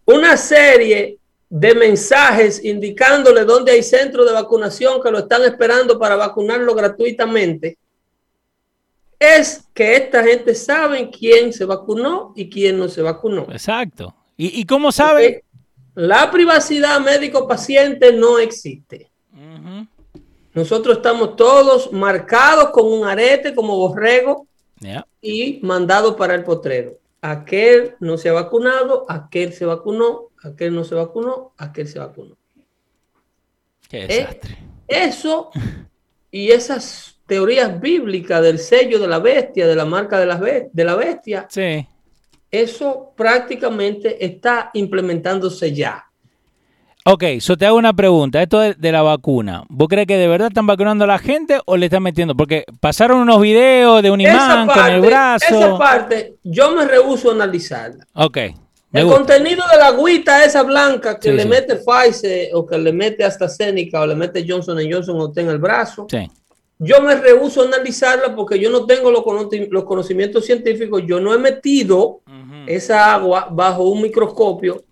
una 0.06 0.36
serie 0.38 1.19
de 1.50 1.74
mensajes 1.74 2.64
indicándole 2.64 3.44
dónde 3.44 3.72
hay 3.72 3.82
centros 3.82 4.24
de 4.24 4.32
vacunación 4.32 5.02
que 5.02 5.10
lo 5.10 5.18
están 5.18 5.42
esperando 5.42 5.98
para 5.98 6.14
vacunarlo 6.14 6.74
gratuitamente, 6.76 7.76
es 9.18 9.64
que 9.74 9.96
esta 9.96 10.22
gente 10.22 10.54
sabe 10.54 11.10
quién 11.10 11.52
se 11.52 11.64
vacunó 11.64 12.32
y 12.36 12.48
quién 12.48 12.78
no 12.78 12.88
se 12.88 13.02
vacunó. 13.02 13.46
Exacto. 13.50 14.14
¿Y, 14.36 14.64
cómo 14.64 14.90
sabe? 14.90 15.44
la 15.94 16.30
privacidad 16.30 16.98
médico-paciente 17.00 18.12
no 18.12 18.38
existe. 18.38 19.10
Nosotros 20.54 20.96
estamos 20.96 21.36
todos 21.36 21.92
marcados 21.92 22.70
con 22.70 22.90
un 22.90 23.06
arete 23.06 23.54
como 23.54 23.76
borrego 23.76 24.46
y 25.20 25.58
mandados 25.62 26.14
para 26.14 26.34
el 26.34 26.42
potrero. 26.42 26.99
Aquel 27.22 27.96
no 28.00 28.16
se 28.16 28.30
ha 28.30 28.32
vacunado, 28.32 29.04
aquel 29.08 29.52
se 29.52 29.66
vacunó, 29.66 30.30
aquel 30.42 30.74
no 30.74 30.84
se 30.84 30.94
vacunó, 30.94 31.52
aquel 31.58 31.86
se 31.86 31.98
vacunó. 31.98 32.36
Qué 33.88 34.04
eh, 34.04 34.06
desastre. 34.06 34.58
eso 34.86 35.50
y 36.30 36.50
esas 36.50 37.20
teorías 37.26 37.80
bíblicas 37.80 38.42
del 38.42 38.58
sello 38.58 38.98
de 38.98 39.08
la 39.08 39.18
bestia, 39.18 39.66
de 39.66 39.76
la 39.76 39.84
marca 39.84 40.18
de 40.18 40.26
la, 40.26 40.36
de 40.38 40.84
la 40.84 40.94
bestia, 40.96 41.46
sí. 41.48 41.86
eso 42.50 43.12
prácticamente 43.16 44.24
está 44.24 44.70
implementándose 44.74 45.72
ya. 45.72 46.09
Ok, 47.04 47.24
yo 47.40 47.56
te 47.56 47.66
hago 47.66 47.76
una 47.76 47.92
pregunta. 47.92 48.42
Esto 48.42 48.60
de, 48.60 48.92
la 48.92 49.02
vacuna. 49.02 49.64
¿Vos 49.68 49.88
crees 49.88 50.06
que 50.06 50.16
de 50.16 50.28
verdad 50.28 50.48
están 50.48 50.66
vacunando 50.66 51.04
a 51.04 51.06
la 51.06 51.18
gente 51.18 51.60
o 51.64 51.76
le 51.76 51.86
están 51.86 52.02
metiendo? 52.02 52.34
Porque 52.34 52.64
pasaron 52.80 53.20
unos 53.20 53.40
videos 53.40 54.02
de 54.02 54.10
un 54.10 54.20
imán 54.20 54.66
con 54.66 54.86
el 54.86 55.00
brazo. 55.00 55.46
Esa 55.48 55.78
parte 55.78 56.34
yo 56.44 56.74
me 56.74 56.84
rehuso 56.86 57.30
a 57.30 57.34
analizarla. 57.34 58.06
Ok 58.14 58.38
el 58.92 59.06
contenido 59.06 59.62
de 59.70 59.78
la 59.78 59.88
agüita 59.88 60.44
esa 60.44 60.62
blanca 60.62 61.18
que 61.18 61.32
le 61.32 61.44
mete 61.44 61.76
Pfizer 61.76 62.50
o 62.54 62.66
que 62.66 62.76
le 62.76 62.92
mete 62.92 63.24
hasta 63.24 63.44
AstraZeneca 63.44 64.00
o 64.00 64.06
le 64.06 64.16
mete 64.16 64.44
Johnson 64.46 64.78
Johnson 64.90 65.20
o 65.20 65.32
en 65.34 65.48
el 65.48 65.58
brazo. 65.58 66.06
Yo 66.78 67.00
me 67.02 67.14
rehuso 67.14 67.62
a 67.62 67.66
analizarla 67.66 68.34
porque 68.34 68.58
yo 68.58 68.70
no 68.70 68.86
tengo 68.86 69.10
los, 69.10 69.22
conocimientos 69.84 70.46
científicos. 70.46 71.02
Yo 71.06 71.20
no 71.20 71.32
he 71.34 71.38
metido 71.38 72.20
esa 72.66 73.14
agua 73.14 73.48
bajo 73.50 73.84
un 73.84 74.02
microscopio 74.02 74.82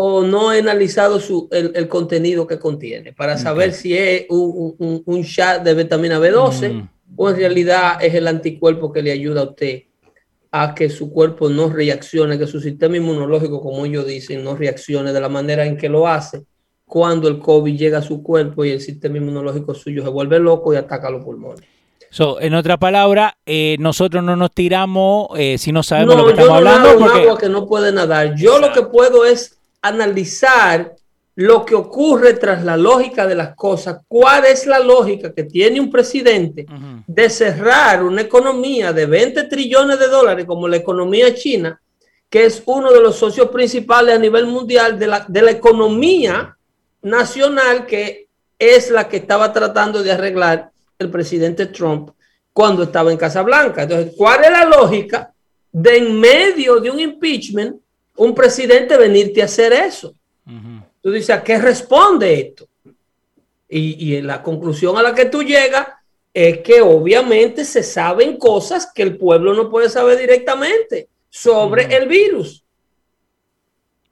o 0.00 0.22
no 0.22 0.52
he 0.52 0.60
analizado 0.60 1.18
su, 1.18 1.48
el, 1.50 1.88
contenido 1.88 2.46
que 2.46 2.56
contiene 2.56 3.12
para 3.12 3.36
saber 3.36 3.72
si 3.72 3.98
es 3.98 4.26
un, 4.28 5.02
un, 5.04 5.22
shot 5.22 5.64
de 5.64 5.74
vitamina 5.74 6.20
B12 6.20 6.88
o 7.16 7.30
en 7.30 7.36
realidad 7.36 7.98
es 8.00 8.14
el 8.14 8.28
anticuerpo 8.28 8.92
que 8.92 9.02
le 9.02 9.10
ayuda 9.10 9.40
a 9.40 9.44
usted 9.50 9.82
a 10.52 10.72
que 10.72 10.88
su 10.88 11.10
cuerpo 11.10 11.48
no 11.48 11.68
reaccione, 11.68 12.38
que 12.38 12.46
su 12.46 12.60
sistema 12.60 12.96
inmunológico, 12.96 13.60
como 13.60 13.84
ellos 13.86 14.06
dicen, 14.06 14.44
no 14.44 14.54
reaccione 14.54 15.12
de 15.12 15.20
la 15.20 15.28
manera 15.28 15.66
en 15.66 15.76
que 15.76 15.88
lo 15.88 16.06
hace 16.06 16.44
cuando 16.86 17.26
el 17.26 17.40
COVID 17.40 17.76
llega 17.76 17.98
a 17.98 18.02
su 18.02 18.22
cuerpo 18.22 18.64
y 18.64 18.70
el 18.70 18.80
sistema 18.80 19.16
inmunológico 19.16 19.74
suyo 19.74 20.04
se 20.04 20.10
vuelve 20.10 20.38
loco 20.38 20.72
y 20.72 20.76
ataca 20.76 21.10
los 21.10 21.24
pulmones. 21.24 21.64
en 22.40 22.54
otra 22.54 22.76
palabra, 22.76 23.36
eh, 23.44 23.74
nosotros 23.80 24.22
no 24.22 24.36
nos 24.36 24.52
tiramos 24.52 25.26
eh, 25.36 25.58
si 25.58 25.72
no 25.72 25.82
sabemos 25.82 26.14
lo 26.18 26.24
que 26.24 26.30
estamos 26.30 26.52
hablando. 26.52 26.96
Porque... 27.00 27.22
agua 27.22 27.36
que 27.36 27.48
no 27.48 27.66
puede 27.66 27.90
nadar. 27.90 28.36
Yo 28.36 28.60
lo 28.60 28.72
que 28.72 28.82
puedo 28.82 29.24
es 29.26 29.57
analizar 29.82 30.94
lo 31.34 31.64
que 31.64 31.76
ocurre 31.76 32.34
tras 32.34 32.64
la 32.64 32.76
lógica 32.76 33.24
de 33.24 33.36
las 33.36 33.54
cosas. 33.54 34.00
¿Cuál 34.08 34.46
es 34.46 34.66
la 34.66 34.80
lógica 34.80 35.32
que 35.32 35.44
tiene 35.44 35.80
un 35.80 35.88
presidente 35.88 36.66
de 37.06 37.30
cerrar 37.30 38.02
una 38.02 38.22
economía 38.22 38.92
de 38.92 39.06
20 39.06 39.44
trillones 39.44 40.00
de 40.00 40.08
dólares 40.08 40.46
como 40.46 40.66
la 40.66 40.78
economía 40.78 41.32
china, 41.34 41.80
que 42.28 42.44
es 42.44 42.60
uno 42.66 42.92
de 42.92 43.00
los 43.00 43.14
socios 43.14 43.50
principales 43.50 44.16
a 44.16 44.18
nivel 44.18 44.46
mundial 44.46 44.98
de 44.98 45.06
la, 45.06 45.24
de 45.28 45.42
la 45.42 45.52
economía 45.52 46.56
nacional, 47.02 47.86
que 47.86 48.26
es 48.58 48.90
la 48.90 49.08
que 49.08 49.18
estaba 49.18 49.52
tratando 49.52 50.02
de 50.02 50.10
arreglar 50.10 50.72
el 50.98 51.08
presidente 51.08 51.66
Trump 51.66 52.10
cuando 52.52 52.82
estaba 52.82 53.12
en 53.12 53.16
Casa 53.16 53.42
Blanca? 53.42 53.84
Entonces, 53.84 54.12
¿cuál 54.16 54.42
es 54.42 54.50
la 54.50 54.64
lógica 54.64 55.32
de 55.70 55.98
en 55.98 56.18
medio 56.18 56.80
de 56.80 56.90
un 56.90 56.98
impeachment 56.98 57.76
un 58.18 58.34
presidente 58.34 58.96
venirte 58.96 59.42
a 59.42 59.46
hacer 59.46 59.72
eso? 59.72 60.14
Tú 61.00 61.10
dices, 61.10 61.30
¿a 61.30 61.42
qué 61.42 61.58
responde 61.58 62.40
esto? 62.40 62.68
Y, 63.68 64.16
y 64.16 64.22
la 64.22 64.42
conclusión 64.42 64.96
a 64.96 65.02
la 65.02 65.14
que 65.14 65.26
tú 65.26 65.42
llegas 65.42 65.86
es 66.32 66.58
que 66.58 66.80
obviamente 66.80 67.64
se 67.64 67.82
saben 67.82 68.36
cosas 68.36 68.90
que 68.94 69.02
el 69.02 69.16
pueblo 69.16 69.54
no 69.54 69.70
puede 69.70 69.88
saber 69.88 70.18
directamente 70.18 71.08
sobre 71.28 71.94
el 71.96 72.08
virus. 72.08 72.64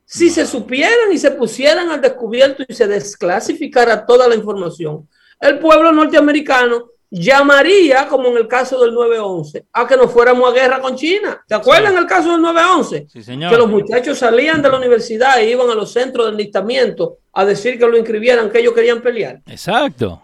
Si 0.05 0.31
se 0.31 0.47
supieran 0.47 1.13
y 1.13 1.19
se 1.19 1.33
pusieran 1.33 1.91
al 1.91 2.01
descubierto 2.01 2.65
y 2.67 2.75
se 2.75 2.87
desclasificara 2.87 4.07
toda 4.07 4.29
la 4.29 4.35
información, 4.35 5.09
el 5.41 5.59
pueblo 5.59 5.93
norteamericano 5.93 6.91
llamaría, 7.11 8.07
como 8.09 8.29
en 8.29 8.37
el 8.37 8.49
caso 8.49 8.83
del 8.83 8.95
9-11, 8.95 9.65
a 9.73 9.87
que 9.87 9.97
nos 9.97 10.11
fuéramos 10.13 10.51
a 10.51 10.53
guerra 10.53 10.81
con 10.81 10.97
China. 10.97 11.43
¿Te 11.47 11.55
acuerdas 11.55 11.93
en 11.93 11.99
el 11.99 12.07
caso 12.07 12.33
del 12.33 12.41
9-11? 12.41 13.09
Sí, 13.09 13.23
señor. 13.23 13.51
Que 13.51 13.59
los 13.59 13.69
muchachos 13.69 14.19
salían 14.19 14.63
de 14.63 14.69
la 14.69 14.77
universidad 14.77 15.41
e 15.41 15.51
iban 15.51 15.71
a 15.71 15.75
los 15.75 15.93
centros 15.93 16.27
de 16.27 16.33
enlistamiento 16.33 17.19
a 17.33 17.45
decir 17.45 17.79
que 17.79 17.87
lo 17.87 17.97
inscribieran, 17.97 18.51
que 18.51 18.61
ellos 18.61 18.75
querían 18.75 19.01
pelear. 19.01 19.41
Exacto. 19.47 20.23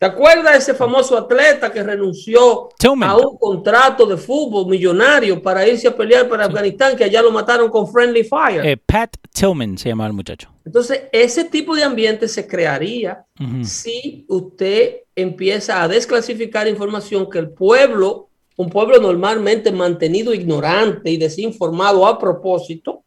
¿Te 0.00 0.06
acuerdas 0.06 0.52
de 0.52 0.58
ese 0.60 0.72
famoso 0.72 1.14
atleta 1.18 1.70
que 1.70 1.82
renunció 1.82 2.70
a 3.02 3.16
un 3.18 3.36
contrato 3.36 4.06
de 4.06 4.16
fútbol 4.16 4.66
millonario 4.66 5.42
para 5.42 5.66
irse 5.68 5.88
a 5.88 5.94
pelear 5.94 6.26
para 6.26 6.46
Afganistán, 6.46 6.96
que 6.96 7.04
allá 7.04 7.20
lo 7.20 7.30
mataron 7.30 7.68
con 7.68 7.86
Friendly 7.86 8.24
Fire? 8.24 8.64
Eh, 8.64 8.78
Pat 8.78 9.14
Tillman 9.30 9.76
se 9.76 9.90
llama 9.90 10.06
el 10.06 10.14
muchacho. 10.14 10.48
Entonces, 10.64 11.04
ese 11.12 11.44
tipo 11.44 11.74
de 11.74 11.82
ambiente 11.82 12.28
se 12.28 12.46
crearía 12.46 13.24
si 13.62 14.24
usted 14.28 14.98
empieza 15.16 15.82
a 15.82 15.88
desclasificar 15.88 16.68
información 16.68 17.28
que 17.30 17.38
el 17.38 17.50
pueblo, 17.50 18.28
un 18.56 18.68
pueblo 18.68 19.00
normalmente 19.00 19.72
mantenido 19.72 20.34
ignorante 20.34 21.10
y 21.10 21.16
desinformado 21.16 22.06
a 22.06 22.18
propósito, 22.18 23.04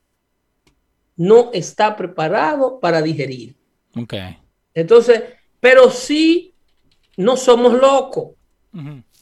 no 1.15 1.51
está 1.53 1.95
preparado 1.95 2.79
para 2.79 3.01
digerir. 3.01 3.55
Okay. 3.95 4.37
Entonces, 4.73 5.21
pero 5.59 5.89
sí 5.91 6.53
no 7.17 7.37
somos 7.37 7.73
locos. 7.73 8.31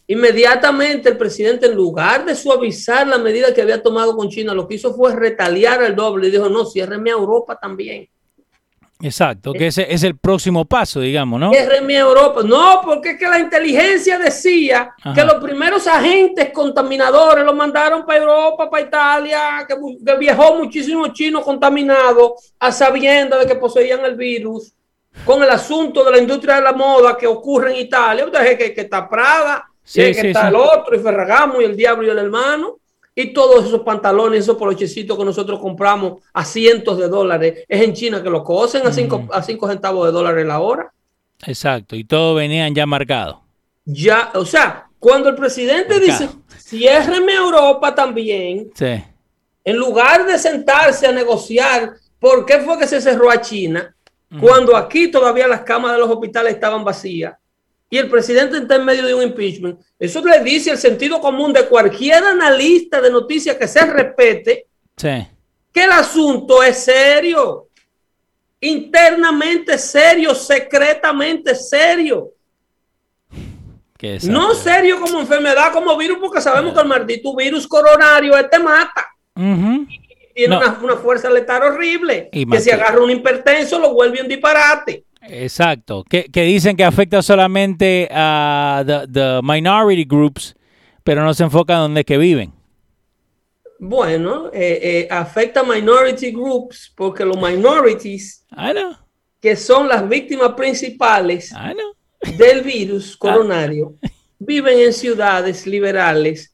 Inmediatamente 0.08 1.10
el 1.10 1.18
presidente, 1.18 1.66
en 1.66 1.76
lugar 1.76 2.26
de 2.26 2.36
suavizar 2.36 3.08
la 3.08 3.18
medida 3.18 3.54
que 3.54 3.62
había 3.62 3.84
tomado 3.84 4.16
con 4.16 4.30
China, 4.30 4.54
lo 4.54 4.68
que 4.68 4.76
hizo 4.76 4.94
fue 4.94 5.16
retaliar 5.16 5.84
el 5.84 5.96
doble 5.96 6.28
y 6.28 6.32
dijo, 6.32 6.50
no, 6.50 6.66
ciérreme 6.66 7.12
a 7.12 7.14
Europa 7.14 7.60
también. 7.60 8.10
Exacto, 9.02 9.54
que 9.54 9.68
ese 9.68 9.88
es 9.90 10.04
el 10.04 10.18
próximo 10.18 10.66
paso, 10.66 11.00
digamos, 11.00 11.40
¿no? 11.40 11.52
Ciérreme 11.52 11.98
a 11.98 12.02
Europa. 12.02 12.42
No, 12.44 12.82
porque 12.84 13.12
es 13.12 13.20
que 13.20 13.28
la 13.28 13.40
inteligencia 13.40 14.18
decía 14.18 14.94
que 15.14 15.24
los 15.24 15.36
primeros 15.36 15.88
agentes 15.88 16.52
contaminadores 16.52 17.44
los 17.44 17.56
mandaron 17.56 18.06
para 18.06 18.20
Europa, 18.20 18.70
para 18.70 18.84
Italia, 18.84 19.66
que, 19.68 19.76
que 20.06 20.18
viajó 20.18 20.56
muchísimos 20.56 21.14
chinos 21.14 21.44
contaminados 21.44 22.54
a 22.60 22.72
sabiendo 22.72 23.38
de 23.38 23.46
que 23.46 23.56
poseían 23.56 24.04
el 24.06 24.16
virus 24.16 24.74
con 25.26 25.44
el 25.44 25.50
asunto 25.50 26.04
de 26.04 26.12
la 26.12 26.18
industria 26.18 26.56
de 26.56 26.62
la 26.62 26.74
moda 26.74 27.18
que 27.18 27.28
ocurre 27.28 27.72
en 27.72 27.86
Italia. 27.86 28.26
Usted 28.26 28.58
que, 28.58 28.74
que 28.74 28.82
está 28.82 29.08
Prada, 29.10 29.70
que 29.94 30.10
está 30.10 30.50
el 30.50 30.56
otro, 30.56 30.96
y 30.96 31.00
Ferragamo, 31.00 31.62
y 31.62 31.66
el 31.66 31.76
diablo 31.76 32.08
y 32.08 32.10
el 32.10 32.18
hermano, 32.18 32.78
y 33.14 33.34
todos 33.34 33.66
esos 33.66 33.82
pantalones, 33.82 34.42
esos 34.42 34.58
polochecitos 34.58 35.18
que 35.18 35.26
nosotros 35.26 35.60
compramos 35.60 36.24
a 36.34 36.46
cientos 36.46 36.98
de 36.98 37.08
dólares, 37.08 37.66
es 37.68 37.82
en 37.82 37.94
China 37.94 38.24
que 38.24 38.30
lo 38.30 38.44
cosen 38.44 38.86
a 38.88 38.92
cinco, 38.92 39.28
a 39.32 39.42
cinco 39.42 39.68
centavos 39.68 40.06
de 40.08 40.12
dólares 40.12 40.46
la 40.46 40.60
hora. 40.60 40.92
Exacto, 41.46 41.96
y 41.96 42.04
todos 42.04 42.38
venían 42.38 42.74
ya 42.74 42.86
marcados. 42.86 43.38
Ya, 43.84 44.32
o 44.36 44.46
sea, 44.46 44.88
cuando 45.00 45.30
el 45.30 45.36
presidente 45.36 46.00
dice, 46.00 46.30
ciérreme 46.58 47.34
Europa 47.34 47.94
también, 47.94 48.72
en 49.64 49.78
lugar 49.78 50.26
de 50.26 50.38
sentarse 50.38 51.08
a 51.08 51.12
negociar 51.12 51.94
por 52.20 52.46
qué 52.46 52.60
fue 52.60 52.78
que 52.78 52.88
se 52.88 53.02
cerró 53.02 53.30
a 53.30 53.42
China, 53.42 53.96
cuando 54.40 54.78
aquí 54.78 55.10
todavía 55.12 55.48
las 55.48 55.62
camas 55.62 55.92
de 55.92 56.00
los 56.00 56.10
hospitales 56.10 56.54
estaban 56.54 56.86
vacías 56.86 57.34
y 57.92 57.98
el 57.98 58.10
presidente 58.10 58.58
está 58.58 58.78
en 58.78 58.86
medio 58.86 59.06
de 59.06 59.14
un 59.14 59.22
impeachment, 59.22 59.80
eso 60.00 60.26
le 60.26 60.40
dice 60.40 60.72
el 60.72 60.78
sentido 60.78 61.20
común 61.20 61.52
de 61.52 61.68
cualquier 61.68 62.24
analista 62.24 63.02
de 63.02 63.12
noticias 63.12 63.58
que 63.58 63.68
se 63.68 63.86
respete 63.86 64.66
que 64.96 65.84
el 65.84 65.92
asunto 65.92 66.64
es 66.64 66.86
serio, 66.86 67.68
internamente 68.62 69.78
serio, 69.78 70.34
secretamente 70.34 71.54
serio. 71.54 72.32
No 74.24 74.54
serio 74.56 75.00
como 75.00 75.20
enfermedad, 75.20 75.74
como 75.74 75.96
virus, 75.98 76.18
porque 76.20 76.42
sabemos 76.42 76.74
que 76.74 76.80
el 76.80 76.88
maldito 76.88 77.36
virus 77.36 77.68
coronario 77.68 78.38
este 78.38 78.58
mata. 78.58 79.08
Tiene 80.34 80.58
una, 80.58 80.96
fuerza 80.96 81.30
letal 81.30 81.64
horrible. 81.64 82.30
que 82.32 82.62
si 82.62 82.72
agarra 82.72 83.02
un 83.02 83.12
hipertenso 83.12 83.78
lo 83.80 83.94
vuelve 83.94 84.22
un 84.22 84.30
disparate. 84.30 85.04
Exacto. 85.22 86.04
Que, 86.04 86.30
dicen 86.34 86.76
que 86.76 86.84
afecta 86.84 87.22
solamente 87.22 88.08
a 88.12 88.84
the, 88.86 89.40
minority 89.44 90.06
groups, 90.06 90.56
pero 91.04 91.24
no 91.24 91.34
se 91.34 91.44
enfoca 91.44 91.74
en 91.74 91.80
dónde 91.80 92.02
es 92.02 92.06
que 92.06 92.18
viven. 92.18 92.54
Bueno, 93.80 94.48
eh, 94.54 94.80
eh, 94.82 95.08
afecta 95.10 95.62
a 95.62 95.64
minority 95.64 96.32
groups 96.32 96.92
porque 96.96 97.26
los 97.26 97.38
minorities, 97.38 98.46
que 99.40 99.56
son 99.56 99.88
las 99.88 100.08
víctimas 100.08 100.54
principales 100.54 101.52
del 102.38 102.62
virus 102.62 103.18
coronario, 103.18 103.96
viven 104.38 104.80
en 104.80 104.94
ciudades 104.94 105.66
liberales 105.66 106.50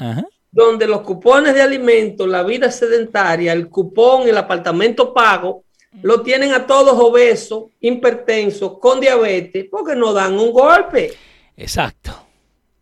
donde 0.52 0.88
los 0.88 1.02
cupones 1.02 1.54
de 1.54 1.62
alimentos, 1.62 2.28
la 2.28 2.44
vida 2.44 2.72
sedentaria, 2.72 3.54
el 3.54 3.70
cupón, 3.70 4.28
el 4.28 4.38
apartamento 4.38 5.14
pago, 5.14 5.64
lo 6.02 6.22
tienen 6.22 6.54
a 6.54 6.66
todos 6.66 6.94
obesos, 6.98 7.66
hipertensos, 7.80 8.80
con 8.80 9.00
diabetes, 9.00 9.66
porque 9.70 9.96
no 9.96 10.14
dan 10.14 10.38
un 10.38 10.52
golpe. 10.52 11.14
Exacto. 11.56 12.12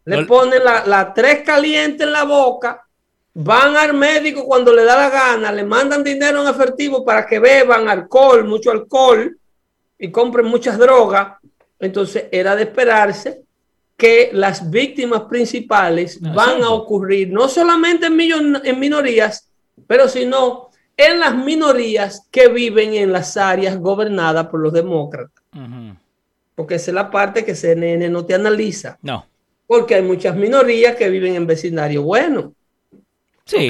Le 0.05 0.25
ponen 0.25 0.63
la, 0.63 1.13
tres 1.13 1.41
caliente 1.43 2.03
en 2.03 2.11
la 2.11 2.23
boca, 2.23 2.85
van 3.33 3.75
al 3.75 3.93
médico 3.93 4.45
cuando 4.45 4.71
le 4.71 4.83
da 4.83 4.95
la 4.95 5.09
gana, 5.09 5.51
le 5.51 5.63
mandan 5.63 6.03
dinero 6.03 6.41
en 6.41 6.47
efectivo 6.47 7.03
para 7.03 7.25
que 7.25 7.39
beban 7.39 7.89
alcohol, 7.89 8.45
mucho 8.45 8.71
alcohol, 8.71 9.35
y 9.97 10.11
compren 10.11 10.45
muchas 10.45 10.77
drogas. 10.77 11.37
Entonces 11.79 12.25
era 12.31 12.55
de 12.55 12.63
esperarse 12.63 13.41
que 13.97 14.29
las 14.33 14.69
víctimas 14.69 15.23
principales 15.23 16.19
van 16.21 16.61
a 16.61 16.69
ocurrir 16.69 17.29
no 17.29 17.47
solamente 17.47 18.07
en, 18.07 18.61
en 18.63 18.79
minorías, 18.79 19.49
pero 19.87 20.07
sino 20.07 20.64
en 20.97 21.19
las 21.19 21.35
minorías 21.35 22.27
que 22.31 22.47
viven 22.47 22.93
en 22.93 23.11
las 23.11 23.37
áreas 23.37 23.77
gobernadas 23.77 24.47
por 24.47 24.59
los 24.59 24.73
demócratas. 24.73 25.43
Porque 26.55 26.75
esa 26.75 26.91
es 26.91 26.95
la 26.95 27.11
parte 27.11 27.43
que 27.43 27.55
CNN 27.55 28.09
no 28.09 28.25
te 28.25 28.33
analiza. 28.33 28.97
No. 29.01 29.25
Porque 29.67 29.95
hay 29.95 30.01
muchas 30.01 30.35
minorías 30.35 30.95
que 30.95 31.09
viven 31.09 31.35
en 31.35 31.47
vecindario 31.47 32.03
bueno. 32.03 32.53
Sí. 33.45 33.69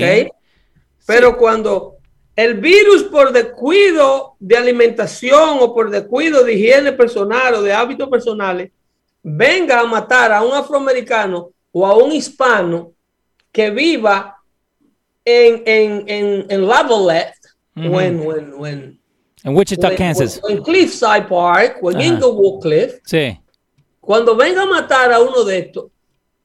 Pero 1.05 1.37
cuando 1.37 1.95
el 2.35 2.55
virus 2.55 3.03
por 3.03 3.31
descuido 3.31 4.35
de 4.39 4.57
alimentación 4.57 5.57
o 5.59 5.73
por 5.73 5.89
descuido 5.89 6.43
de 6.43 6.53
higiene 6.53 6.91
personal 6.91 7.55
o 7.55 7.61
de 7.61 7.73
hábitos 7.73 8.09
personales 8.09 8.71
venga 9.23 9.79
a 9.79 9.85
matar 9.85 10.31
a 10.31 10.43
un 10.43 10.53
afroamericano 10.53 11.51
o 11.71 11.87
a 11.87 11.95
un 11.95 12.11
hispano 12.11 12.91
que 13.51 13.69
viva 13.69 14.34
en, 15.25 15.63
en, 15.65 16.03
en, 16.07 16.45
en 16.49 16.67
Lavalette 16.67 17.35
o 17.75 17.99
en, 17.99 18.99
Wichita, 19.45 19.95
Kansas. 19.95 20.41
en 20.47 20.63
Cliffside 20.63 21.27
Park 21.27 21.77
o 21.81 21.91
en 21.91 22.01
Inglewood 22.01 22.61
Cliff. 22.61 22.99
Sí. 23.03 23.37
Cuando 23.99 24.35
venga 24.35 24.61
a 24.61 24.65
matar 24.65 25.11
a 25.11 25.19
uno 25.19 25.43
de 25.43 25.57
estos, 25.59 25.85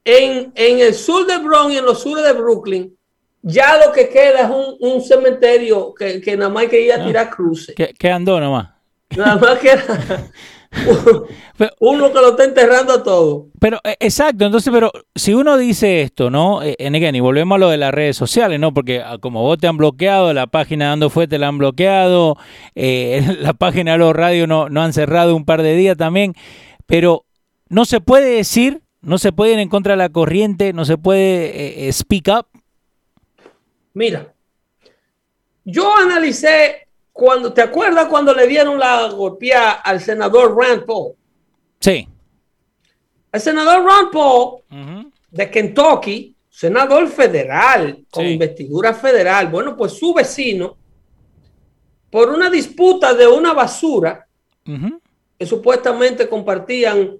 en, 0.03 0.51
en 0.55 0.79
el 0.79 0.93
sur 0.93 1.25
de 1.25 1.37
Bronx 1.37 1.73
y 1.73 1.77
en 1.77 1.85
los 1.85 2.01
sures 2.01 2.25
de 2.25 2.33
Brooklyn, 2.33 2.97
ya 3.43 3.77
lo 3.85 3.91
que 3.91 4.09
queda 4.09 4.41
es 4.41 4.49
un, 4.49 4.75
un 4.79 5.01
cementerio 5.01 5.93
que, 5.93 6.21
que, 6.21 6.35
nada 6.35 6.49
más 6.49 6.63
hay 6.63 6.69
que 6.69 6.81
ir 6.81 6.93
a 6.93 7.01
ah. 7.01 7.05
tirar 7.05 7.29
cruces. 7.29 7.75
¿Qué, 7.75 8.11
andó 8.11 8.39
nomás? 8.39 8.69
Nada 9.15 9.35
más 9.35 9.59
queda 9.59 10.31
uno 11.79 12.13
que 12.13 12.19
lo 12.19 12.29
está 12.29 12.45
enterrando 12.45 12.93
a 12.93 13.03
todo. 13.03 13.47
Pero, 13.59 13.79
eh, 13.83 13.97
exacto, 13.99 14.45
entonces, 14.45 14.71
pero 14.71 14.91
si 15.13 15.33
uno 15.33 15.57
dice 15.57 16.01
esto, 16.01 16.29
¿no? 16.29 16.63
Eh, 16.63 16.75
en 16.79 16.95
again, 16.95 17.15
y 17.15 17.19
volvemos 17.19 17.57
a 17.57 17.59
lo 17.59 17.69
de 17.69 17.77
las 17.77 17.93
redes 17.93 18.15
sociales, 18.15 18.59
¿no? 18.59 18.73
Porque 18.73 19.01
ah, 19.01 19.17
como 19.19 19.41
vos 19.41 19.57
te 19.57 19.67
han 19.67 19.77
bloqueado, 19.77 20.33
la 20.33 20.47
página 20.47 20.89
Dando 20.89 21.09
Fue 21.09 21.27
te 21.27 21.37
la 21.37 21.49
han 21.49 21.57
bloqueado, 21.57 22.37
eh, 22.75 23.37
la 23.39 23.53
página 23.53 23.93
de 23.93 23.97
los 23.97 24.15
radios 24.15 24.47
no, 24.47 24.69
no 24.69 24.81
han 24.81 24.93
cerrado 24.93 25.35
un 25.35 25.45
par 25.45 25.61
de 25.61 25.75
días 25.75 25.97
también, 25.97 26.35
pero 26.85 27.25
no 27.67 27.85
se 27.85 27.99
puede 27.99 28.35
decir, 28.35 28.81
no 29.01 29.17
se 29.17 29.33
puede 29.33 29.53
ir 29.53 29.59
en 29.59 29.69
contra 29.69 29.93
de 29.93 29.97
la 29.97 30.09
corriente, 30.09 30.73
no 30.73 30.85
se 30.85 30.97
puede 30.97 31.91
speak 31.91 32.29
up. 32.29 32.47
Mira, 33.93 34.33
yo 35.65 35.93
analicé 35.97 36.87
cuando, 37.21 37.53
¿te 37.53 37.61
acuerdas 37.61 38.07
cuando 38.07 38.33
le 38.33 38.47
dieron 38.47 38.79
la 38.79 39.07
golpeada 39.09 39.73
al 39.73 40.01
senador 40.01 40.57
Rand 40.57 40.85
Paul? 40.85 41.13
Sí. 41.79 42.07
El 43.31 43.39
senador 43.39 43.85
Rand 43.85 44.09
Paul 44.11 45.11
de 45.29 45.51
Kentucky, 45.51 46.35
senador 46.49 47.07
federal, 47.09 48.07
con 48.09 48.25
investidura 48.25 48.95
federal, 48.95 49.49
bueno, 49.49 49.77
pues 49.77 49.93
su 49.93 50.15
vecino, 50.15 50.75
por 52.09 52.29
una 52.29 52.49
disputa 52.49 53.13
de 53.13 53.27
una 53.27 53.53
basura 53.53 54.25
que 54.65 55.45
supuestamente 55.45 56.27
compartían 56.27 57.19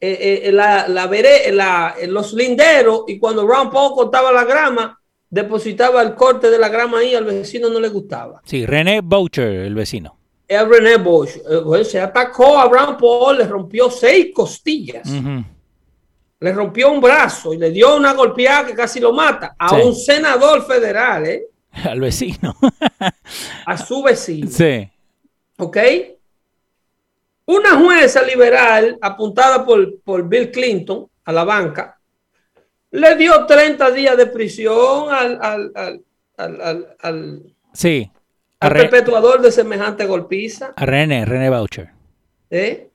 eh, 0.00 0.42
eh, 0.46 0.52
la, 0.52 0.88
la, 0.88 1.96
los 2.06 2.32
linderos 2.32 3.02
y 3.08 3.18
cuando 3.18 3.46
Rand 3.46 3.70
Paul 3.70 3.94
cortaba 3.94 4.32
la 4.32 4.44
grama, 4.44 4.98
depositaba 5.34 6.00
el 6.00 6.14
corte 6.14 6.48
de 6.48 6.58
la 6.58 6.68
grama 6.68 6.98
ahí, 6.98 7.14
al 7.14 7.24
vecino 7.24 7.68
no 7.68 7.80
le 7.80 7.88
gustaba. 7.88 8.40
Sí, 8.44 8.64
René 8.64 9.00
Boucher, 9.00 9.48
el 9.48 9.74
vecino. 9.74 10.16
René 10.48 10.96
Boucher. 10.96 11.42
Eh, 11.50 11.84
se 11.84 12.00
atacó 12.00 12.58
a 12.58 12.68
Brown 12.68 12.96
Paul, 12.96 13.38
le 13.38 13.44
rompió 13.44 13.90
seis 13.90 14.28
costillas. 14.32 15.08
Le 16.38 16.52
rompió 16.52 16.92
un 16.92 17.00
brazo 17.00 17.52
y 17.52 17.58
le 17.58 17.72
dio 17.72 17.96
una 17.96 18.12
golpeada 18.12 18.66
que 18.66 18.74
casi 18.74 19.00
lo 19.00 19.12
mata 19.12 19.56
a 19.58 19.74
un 19.74 19.94
senador 19.94 20.64
federal, 20.64 21.26
¿eh? 21.26 21.46
Al 21.84 22.00
vecino. 22.00 22.54
a 23.66 23.76
su 23.76 24.02
vecino. 24.04 24.48
Sí. 24.48 24.88
¿Ok? 25.58 25.78
Una 27.46 27.76
jueza 27.76 28.22
liberal 28.22 28.96
apuntada 29.00 29.64
por, 29.64 30.00
por 30.02 30.28
Bill 30.28 30.52
Clinton 30.52 31.08
a 31.24 31.32
la 31.32 31.42
banca 31.42 31.98
le 32.94 33.16
dio 33.16 33.44
30 33.44 33.90
días 33.90 34.16
de 34.16 34.26
prisión 34.26 35.10
al, 35.10 35.38
al, 35.42 36.02
al, 36.36 36.96
al, 37.00 37.42
sí, 37.72 38.08
al 38.60 38.72
perpetuador 38.72 39.42
de 39.42 39.50
semejante 39.50 40.06
golpiza. 40.06 40.74
A 40.76 40.86
René, 40.86 41.24
René 41.24 41.50
Boucher. 41.50 41.90
¿Eh? 42.50 42.88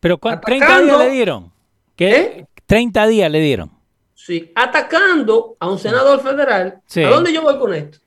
Pero 0.00 0.18
30 0.18 0.80
días 0.80 0.98
le 0.98 1.10
dieron. 1.10 1.52
¿Qué? 1.94 2.46
30 2.66 3.04
¿Eh? 3.04 3.08
días 3.08 3.30
le 3.30 3.40
dieron. 3.40 3.70
Sí, 4.14 4.50
atacando 4.56 5.56
a 5.60 5.70
un 5.70 5.78
senador 5.78 6.20
federal. 6.20 6.82
¿A 6.96 7.08
dónde 7.08 7.32
yo 7.32 7.42
voy 7.42 7.56
con 7.56 7.72
esto? 7.72 7.98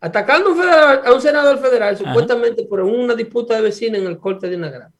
Atacando 0.00 0.50
a 0.50 1.12
un, 1.12 1.22
senador 1.22 1.60
federal, 1.60 1.96
supuestamente 1.96 2.64
por 2.64 2.80
una 2.80 3.14
disputa 3.14 3.54
de 3.54 3.62
vecinos 3.62 4.00
en 4.00 4.08
el 4.08 4.18
corte 4.18 4.48
de 4.48 4.56
una. 4.56 4.90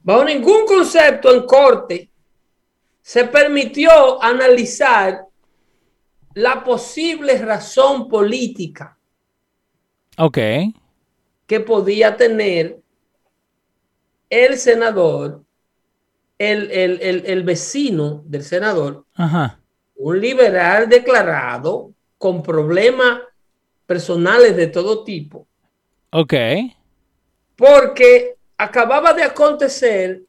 Bajo 0.00 0.24
ningún 0.24 0.66
concepto 0.66 1.32
en 1.32 1.46
corte 1.46 2.11
se 3.02 3.24
permitió 3.24 4.22
analizar 4.22 5.26
la 6.34 6.64
posible 6.64 7.36
razón 7.38 8.08
política. 8.08 8.96
Ok. 10.16 10.38
Que 11.46 11.60
podía 11.60 12.16
tener 12.16 12.80
el 14.30 14.56
senador, 14.56 15.42
el, 16.38 17.42
vecino 17.44 18.22
del 18.24 18.42
senador, 18.42 19.04
un 19.96 20.20
liberal 20.20 20.88
declarado 20.88 21.92
con 22.16 22.42
problemas 22.42 23.20
personales 23.84 24.56
de 24.56 24.68
todo 24.68 25.04
tipo. 25.04 25.46
Ok. 26.10 26.34
Porque 27.56 28.36
acababa 28.56 29.12
de 29.12 29.24
acontecer 29.24 30.22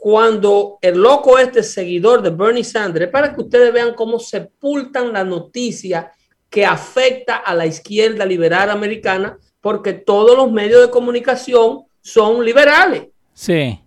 cuando 0.00 0.78
el 0.80 0.96
loco 0.96 1.38
este 1.38 1.62
seguidor 1.62 2.22
de 2.22 2.30
Bernie 2.30 2.64
Sanders, 2.64 3.10
para 3.10 3.34
que 3.34 3.42
ustedes 3.42 3.70
vean 3.70 3.92
cómo 3.92 4.18
sepultan 4.18 5.12
la 5.12 5.24
noticia 5.24 6.10
que 6.48 6.64
afecta 6.64 7.36
a 7.36 7.54
la 7.54 7.66
izquierda 7.66 8.24
liberal 8.24 8.70
americana, 8.70 9.36
porque 9.60 9.92
todos 9.92 10.34
los 10.34 10.50
medios 10.50 10.80
de 10.80 10.90
comunicación 10.90 11.84
son 12.00 12.42
liberales. 12.42 13.08
Sí. 13.34 13.78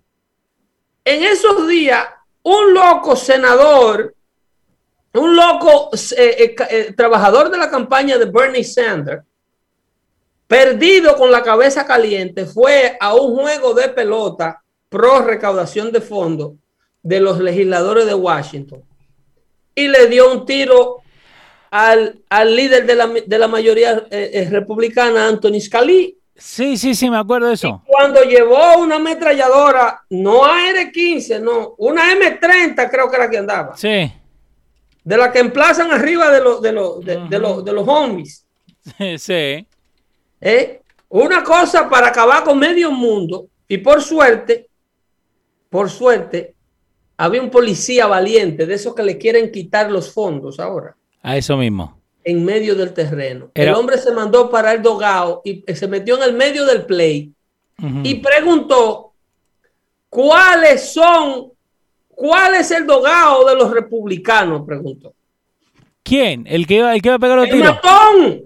En 1.04 1.24
esos 1.24 1.66
días, 1.66 2.06
un 2.44 2.72
loco 2.72 3.16
senador, 3.16 4.14
un 5.14 5.34
loco 5.34 5.90
eh, 6.16 6.36
eh, 6.38 6.54
eh, 6.70 6.92
trabajador 6.96 7.50
de 7.50 7.58
la 7.58 7.68
campaña 7.68 8.18
de 8.18 8.26
Bernie 8.26 8.62
Sanders, 8.62 9.24
perdido 10.46 11.16
con 11.16 11.32
la 11.32 11.42
cabeza 11.42 11.84
caliente, 11.84 12.46
fue 12.46 12.96
a 13.00 13.16
un 13.16 13.34
juego 13.34 13.74
de 13.74 13.88
pelota 13.88 14.63
pro 14.94 15.22
recaudación 15.22 15.90
de 15.90 16.00
fondos 16.00 16.52
de 17.02 17.18
los 17.18 17.40
legisladores 17.40 18.06
de 18.06 18.14
Washington 18.14 18.80
y 19.74 19.88
le 19.88 20.06
dio 20.06 20.30
un 20.30 20.46
tiro 20.46 21.02
al, 21.72 22.22
líder 22.44 22.86
de 22.86 22.94
la, 22.94 23.08
de 23.08 23.38
la 23.38 23.48
mayoría 23.48 24.06
eh, 24.08 24.30
eh, 24.32 24.48
republicana, 24.48 25.26
Anthony 25.26 25.60
Scalise. 25.60 26.14
Sí, 26.36 26.76
sí, 26.76 26.94
sí, 26.94 27.10
me 27.10 27.18
acuerdo 27.18 27.48
de 27.48 27.54
eso. 27.54 27.82
cuando 27.84 28.22
llevó 28.22 28.78
una 28.78 28.96
ametralladora, 28.96 30.04
no 30.10 30.44
AR-15, 30.44 31.40
no, 31.40 31.74
una 31.78 32.14
M30 32.14 32.88
creo 32.88 33.10
que 33.10 33.16
era 33.16 33.28
que 33.28 33.38
andaba. 33.38 33.76
Sí. 33.76 34.12
De 35.02 35.16
la 35.16 35.32
que 35.32 35.40
emplazan 35.40 35.90
arriba 35.90 36.30
de, 36.30 36.40
los 36.40 36.62
de, 36.62 36.72
de, 36.72 37.28
de, 37.28 37.72
los 37.72 37.88
homies. 37.88 38.46
Sí. 39.18 39.66
¿Eh? 40.40 40.80
Una 41.08 41.42
cosa 41.42 41.88
para 41.88 42.08
acabar 42.08 42.44
con 42.44 42.58
medio 42.58 42.92
mundo. 42.92 43.48
Y 43.66 43.78
por 43.78 44.02
suerte, 44.02 44.68
por 45.74 45.90
suerte, 45.90 46.54
había 47.16 47.42
un 47.42 47.50
policía 47.50 48.06
valiente, 48.06 48.64
de 48.64 48.74
esos 48.74 48.94
que 48.94 49.02
le 49.02 49.18
quieren 49.18 49.50
quitar 49.50 49.90
los 49.90 50.12
fondos 50.12 50.60
ahora. 50.60 50.94
A 51.20 51.36
eso 51.36 51.56
mismo. 51.56 52.00
En 52.22 52.44
medio 52.44 52.76
del 52.76 52.94
terreno. 52.94 53.50
El 53.54 53.74
hombre 53.74 53.98
se 53.98 54.12
mandó 54.12 54.48
para 54.48 54.72
el 54.72 54.82
dogado 54.82 55.42
y 55.44 55.64
se 55.74 55.88
metió 55.88 56.16
en 56.16 56.22
el 56.22 56.34
medio 56.34 56.64
del 56.64 56.86
play 56.86 57.32
y 58.04 58.14
preguntó 58.20 59.14
cuáles 60.08 60.92
son, 60.92 61.50
cuál 62.06 62.54
es 62.54 62.70
el 62.70 62.86
dogado 62.86 63.44
de 63.44 63.56
los 63.56 63.72
republicanos, 63.72 64.62
preguntó. 64.64 65.12
¿Quién? 66.04 66.46
¿El 66.46 66.68
que 66.68 66.74
iba, 66.74 66.94
el 66.94 67.02
que 67.02 67.08
iba 67.08 67.16
a 67.16 67.18
pegar 67.18 67.36
los 67.36 67.48
el 67.48 67.58
Matón. 67.58 68.44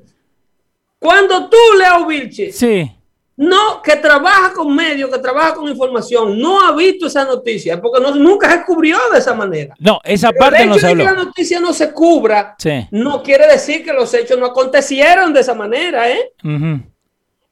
Cuando 0.98 1.50
tú, 1.50 1.58
Leo 1.78 2.06
Vilche, 2.06 2.52
sí 2.52 2.90
no, 3.38 3.80
que 3.82 3.94
trabaja 3.94 4.52
con 4.52 4.74
medios, 4.74 5.08
que 5.10 5.18
trabaja 5.20 5.54
con 5.54 5.68
información, 5.68 6.36
no 6.40 6.60
ha 6.60 6.74
visto 6.74 7.06
esa 7.06 7.24
noticia, 7.24 7.80
porque 7.80 8.00
no, 8.00 8.12
nunca 8.16 8.50
se 8.50 8.64
cubrió 8.64 8.98
de 9.12 9.20
esa 9.20 9.32
manera. 9.32 9.76
No, 9.78 10.00
esa 10.02 10.32
parte 10.32 10.66
no 10.66 10.76
se 10.76 10.88
habló. 10.88 11.04
que 11.04 11.10
la 11.10 11.16
noticia 11.16 11.60
no 11.60 11.72
se 11.72 11.92
cubra, 11.92 12.56
no 12.90 13.22
quiere 13.22 13.46
decir 13.46 13.84
que 13.84 13.92
los 13.92 14.12
hechos 14.12 14.36
no 14.40 14.46
acontecieron 14.46 15.32
de 15.32 15.40
esa 15.40 15.54
manera, 15.54 16.10
¿eh? 16.10 16.32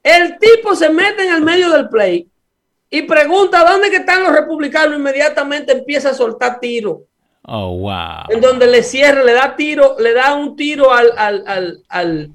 El 0.03 0.37
tipo 0.39 0.75
se 0.75 0.89
mete 0.89 1.25
en 1.25 1.35
el 1.35 1.41
medio 1.41 1.69
del 1.69 1.87
play 1.87 2.27
y 2.89 3.03
pregunta 3.03 3.63
dónde 3.63 3.89
que 3.89 3.97
están 3.97 4.23
los 4.23 4.33
republicanos, 4.33 4.99
inmediatamente 4.99 5.71
empieza 5.71 6.09
a 6.09 6.13
soltar 6.13 6.59
tiro. 6.59 7.03
Oh, 7.43 7.77
wow. 7.77 8.25
En 8.27 8.41
donde 8.41 8.67
le 8.67 8.83
cierra, 8.83 9.23
le 9.23 9.31
da 9.31 9.55
tiro, 9.55 9.95
le 9.99 10.11
da 10.13 10.35
un 10.35 10.57
tiro 10.57 10.91
al, 10.91 11.13
al 11.15 11.81
al 11.87 12.31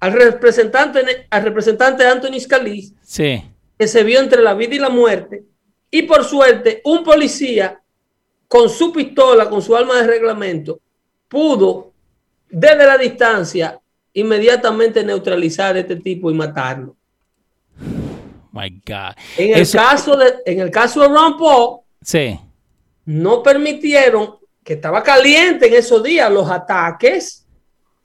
representante, 0.00 1.26
al 1.30 1.42
representante 1.42 2.06
Anthony 2.06 2.38
Scalise, 2.40 2.94
sí. 3.02 3.42
que 3.78 3.88
se 3.88 4.02
vio 4.02 4.20
entre 4.20 4.42
la 4.42 4.54
vida 4.54 4.74
y 4.74 4.78
la 4.78 4.90
muerte, 4.90 5.44
y 5.90 6.02
por 6.02 6.24
suerte 6.24 6.80
un 6.84 7.02
policía 7.02 7.80
con 8.48 8.68
su 8.68 8.92
pistola, 8.92 9.48
con 9.48 9.62
su 9.62 9.74
arma 9.74 9.96
de 9.96 10.06
reglamento, 10.06 10.80
pudo 11.28 11.92
desde 12.48 12.86
la 12.86 12.96
distancia 12.96 13.80
inmediatamente 14.12 15.04
neutralizar 15.04 15.76
a 15.76 15.80
este 15.80 15.96
tipo 15.96 16.30
y 16.30 16.34
matarlo. 16.34 16.96
My 18.52 18.70
God. 18.70 19.14
En 19.36 19.58
el, 19.58 19.70
caso, 19.70 20.16
de, 20.16 20.36
en 20.46 20.60
el 20.60 20.70
caso 20.70 21.00
de 21.00 21.08
Ron 21.08 21.36
Paul, 21.36 21.80
sí. 22.00 22.38
no 23.04 23.42
permitieron, 23.42 24.36
que 24.64 24.74
estaba 24.74 25.02
caliente 25.02 25.68
en 25.68 25.74
esos 25.74 26.02
días, 26.02 26.30
los 26.32 26.50
ataques 26.50 27.46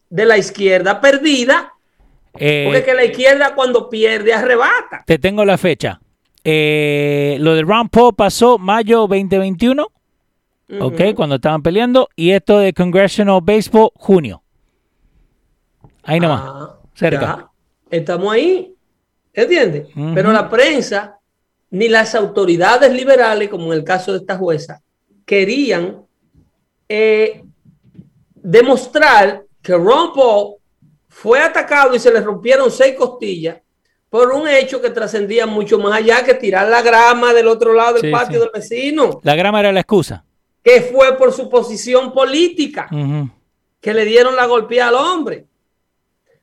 de 0.10 0.26
la 0.26 0.38
izquierda 0.38 1.00
perdida 1.00 1.74
eh, 2.38 2.64
Porque 2.66 2.84
que 2.84 2.94
la 2.94 3.06
izquierda 3.06 3.56
cuando 3.56 3.90
pierde 3.90 4.34
arrebata. 4.34 5.04
Te 5.06 5.20
tengo 5.20 5.44
la 5.46 5.58
fecha. 5.58 6.00
Eh, 6.44 7.38
lo 7.40 7.54
de 7.54 7.62
Ron 7.62 7.90
Paul 7.90 8.16
pasó 8.16 8.58
mayo 8.58 9.02
2021, 9.02 9.88
ok, 10.80 11.02
cuando 11.16 11.36
estaban 11.36 11.62
peleando, 11.62 12.10
y 12.16 12.32
esto 12.32 12.60
de 12.60 12.74
Congressional 12.74 13.42
Baseball, 13.44 13.92
junio. 13.96 14.42
Ahí 16.04 16.20
nomás, 16.20 16.42
ah, 16.44 16.76
cerca. 16.96 17.52
Estamos 17.92 18.34
ahí, 18.34 18.74
¿entiendes? 19.34 19.88
Pero 20.16 20.32
la 20.32 20.50
prensa, 20.50 21.20
ni 21.70 21.90
las 21.90 22.16
autoridades 22.16 22.92
liberales, 22.92 23.50
como 23.50 23.72
en 23.72 23.80
el 23.80 23.84
caso 23.84 24.14
de 24.14 24.20
esta 24.20 24.38
jueza, 24.38 24.82
querían 25.26 26.02
eh, 26.90 27.44
demostrar 28.34 29.44
que 29.62 29.74
Ron 29.74 30.14
Paul 30.14 30.56
fue 31.12 31.42
atacado 31.42 31.94
y 31.94 32.00
se 32.00 32.12
le 32.12 32.22
rompieron 32.22 32.72
seis 32.72 32.96
costillas 32.96 33.58
por 34.10 34.32
un 34.32 34.48
hecho 34.48 34.82
que 34.82 34.90
trascendía 34.90 35.46
mucho 35.46 35.78
más 35.78 35.94
allá 35.94 36.24
que 36.24 36.34
tirar 36.34 36.70
la 36.70 36.82
grama 36.82 37.34
del 37.34 37.48
otro 37.48 37.74
lado 37.74 38.00
del 38.00 38.12
patio 38.12 38.40
del 38.40 38.50
vecino. 38.54 39.20
La 39.24 39.36
grama 39.36 39.60
era 39.60 39.72
la 39.72 39.82
excusa. 39.82 40.24
Que 40.64 40.82
fue 40.82 41.18
por 41.18 41.34
su 41.34 41.50
posición 41.50 42.14
política 42.14 42.90
que 43.80 43.94
le 43.94 44.06
dieron 44.06 44.36
la 44.36 44.46
golpeada 44.46 44.90
al 44.90 44.96
hombre. 44.96 45.46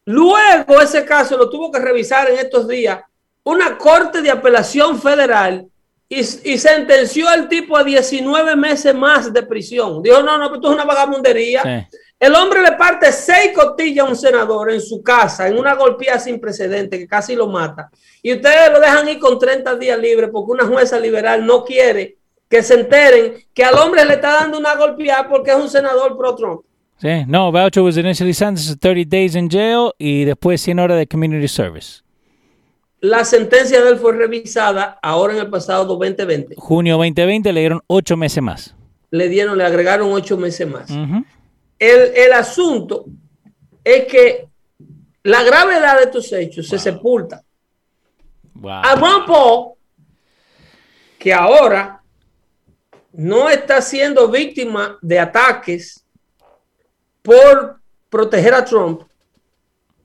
Luego 0.04 0.80
ese 0.80 1.04
caso 1.04 1.36
lo 1.36 1.48
tuvo 1.48 1.70
que 1.72 1.78
revisar 1.78 2.28
en 2.30 2.38
estos 2.38 2.68
días 2.68 3.00
una 3.44 3.78
corte 3.78 4.20
de 4.20 4.30
apelación 4.30 5.00
federal 5.00 5.66
y, 6.08 6.24
sentenció 6.24 7.28
al 7.28 7.48
tipo 7.48 7.76
a 7.76 7.84
19 7.84 8.56
meses 8.56 8.94
más 8.94 9.32
de 9.32 9.42
prisión. 9.42 10.02
Dijo, 10.02 10.22
no, 10.22 10.38
no, 10.38 10.54
esto 10.54 10.68
es 10.68 10.74
una 10.74 10.84
vagabundería. 10.84 11.88
El 12.20 12.34
hombre 12.34 12.62
le 12.62 12.72
parte 12.72 13.12
seis 13.12 13.52
costillas 13.54 14.04
a 14.04 14.08
un 14.08 14.16
senador 14.16 14.72
en 14.72 14.80
su 14.80 15.02
casa, 15.02 15.46
en 15.46 15.56
una 15.56 15.74
golpeada 15.74 16.18
sin 16.18 16.40
precedente 16.40 16.98
que 16.98 17.06
casi 17.06 17.36
lo 17.36 17.46
mata. 17.46 17.90
Y 18.22 18.32
ustedes 18.32 18.72
lo 18.72 18.80
dejan 18.80 19.08
ir 19.08 19.20
con 19.20 19.38
30 19.38 19.76
días 19.76 19.98
libres 19.98 20.28
porque 20.32 20.50
una 20.50 20.66
jueza 20.66 20.98
liberal 20.98 21.46
no 21.46 21.64
quiere 21.64 22.16
que 22.48 22.62
se 22.62 22.74
enteren 22.74 23.34
que 23.54 23.62
al 23.62 23.76
hombre 23.76 24.04
le 24.04 24.14
está 24.14 24.40
dando 24.40 24.58
una 24.58 24.74
golpeada 24.74 25.28
porque 25.28 25.52
es 25.52 25.56
un 25.56 25.68
senador 25.68 26.16
pro 26.16 26.34
Trump. 26.34 26.62
Sí, 27.00 27.24
no, 27.28 27.52
Boucher 27.52 27.84
was 27.84 27.96
initially 27.96 28.32
sentenced 28.32 28.72
to 28.72 28.88
30 28.88 29.04
days 29.04 29.36
in 29.36 29.48
jail 29.48 29.92
y 29.98 30.24
después 30.24 30.60
100 30.60 30.80
horas 30.80 30.98
de 30.98 31.06
community 31.06 31.46
service. 31.46 32.02
La 33.00 33.24
sentencia 33.24 33.80
de 33.80 33.90
él 33.90 33.96
fue 33.96 34.12
revisada 34.12 34.98
ahora 35.00 35.34
en 35.34 35.38
el 35.38 35.48
pasado 35.48 35.84
2020. 35.84 36.56
Junio 36.58 36.96
2020 36.96 37.52
le 37.52 37.60
dieron 37.60 37.80
8 37.86 38.16
meses 38.16 38.42
más. 38.42 38.74
Le 39.12 39.28
dieron, 39.28 39.56
le 39.56 39.64
agregaron 39.64 40.12
8 40.12 40.36
meses 40.36 40.66
más. 40.66 40.90
El, 41.78 42.32
asunto 42.32 43.04
es 43.84 44.06
que 44.06 44.48
la 45.22 45.42
gravedad 45.42 45.98
de 45.98 46.04
estos 46.04 46.32
hechos 46.32 46.68
se 46.68 46.78
sepulta. 46.78 47.42
A 48.64 48.96
Ron 48.96 49.24
Paul, 49.24 49.74
que 51.18 51.32
ahora 51.32 52.02
no 53.12 53.48
está 53.48 53.80
siendo 53.80 54.28
víctima 54.28 54.98
de 55.00 55.18
ataques 55.18 56.04
por 57.22 57.80
proteger 58.08 58.54
a 58.54 58.64
Trump, 58.64 59.02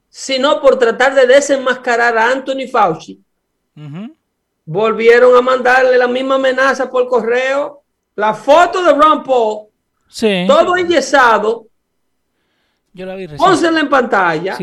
sino 0.09 0.61
por 0.61 0.77
tratar 0.77 1.15
de 1.15 1.25
desenmascarar 1.25 2.17
a 2.17 2.29
Anthony 2.29 2.67
Fauci. 2.71 3.19
Volvieron 4.65 5.35
a 5.35 5.41
mandarle 5.41 5.97
la 5.97 6.07
misma 6.07 6.35
amenaza 6.35 6.89
por 6.89 7.07
correo, 7.07 7.83
la 8.15 8.33
foto 8.33 8.83
de 8.83 8.93
Ron 8.93 9.23
Paul, 9.23 9.67
todo 10.47 10.77
enyesado. 10.77 11.67
Yo 12.93 13.05
la 13.05 13.15
vi 13.15 13.27
Pónsela 13.27 13.79
en 13.79 13.89
pantalla 13.89 14.57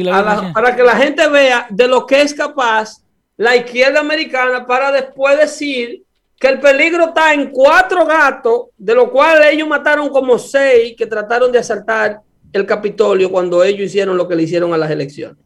para 0.55 0.77
que 0.77 0.83
la 0.83 0.97
gente 0.97 1.29
vea 1.29 1.67
de 1.69 1.89
lo 1.89 2.07
que 2.07 2.23
es 2.23 2.33
capaz 2.33 3.03
la 3.37 3.57
izquierda 3.57 4.01
americana 4.01 4.67
para 4.67 4.93
después 4.93 5.39
decir 5.39 6.05
que 6.39 6.49
el 6.49 6.61
peligro 6.61 7.07
está 7.07 7.35
en 7.35 7.51
cuatro 7.51 8.07
gatos, 8.07 8.69
de 8.79 8.95
los 8.95 9.11
cuales 9.11 9.53
ellos 9.53 9.69
mataron 9.69 10.09
como 10.09 10.39
seis 10.39 10.95
que 10.97 11.07
trataron 11.07 11.51
de 11.53 11.59
asaltar 11.59 12.21
el 12.53 12.67
Capitolio 12.67 13.31
cuando 13.31 13.63
ellos 13.63 13.87
hicieron 13.87 14.17
lo 14.17 14.27
que 14.27 14.37
le 14.37 14.45
hicieron 14.45 14.73
a 14.73 14.79
las 14.79 14.91
elecciones. 14.91 15.37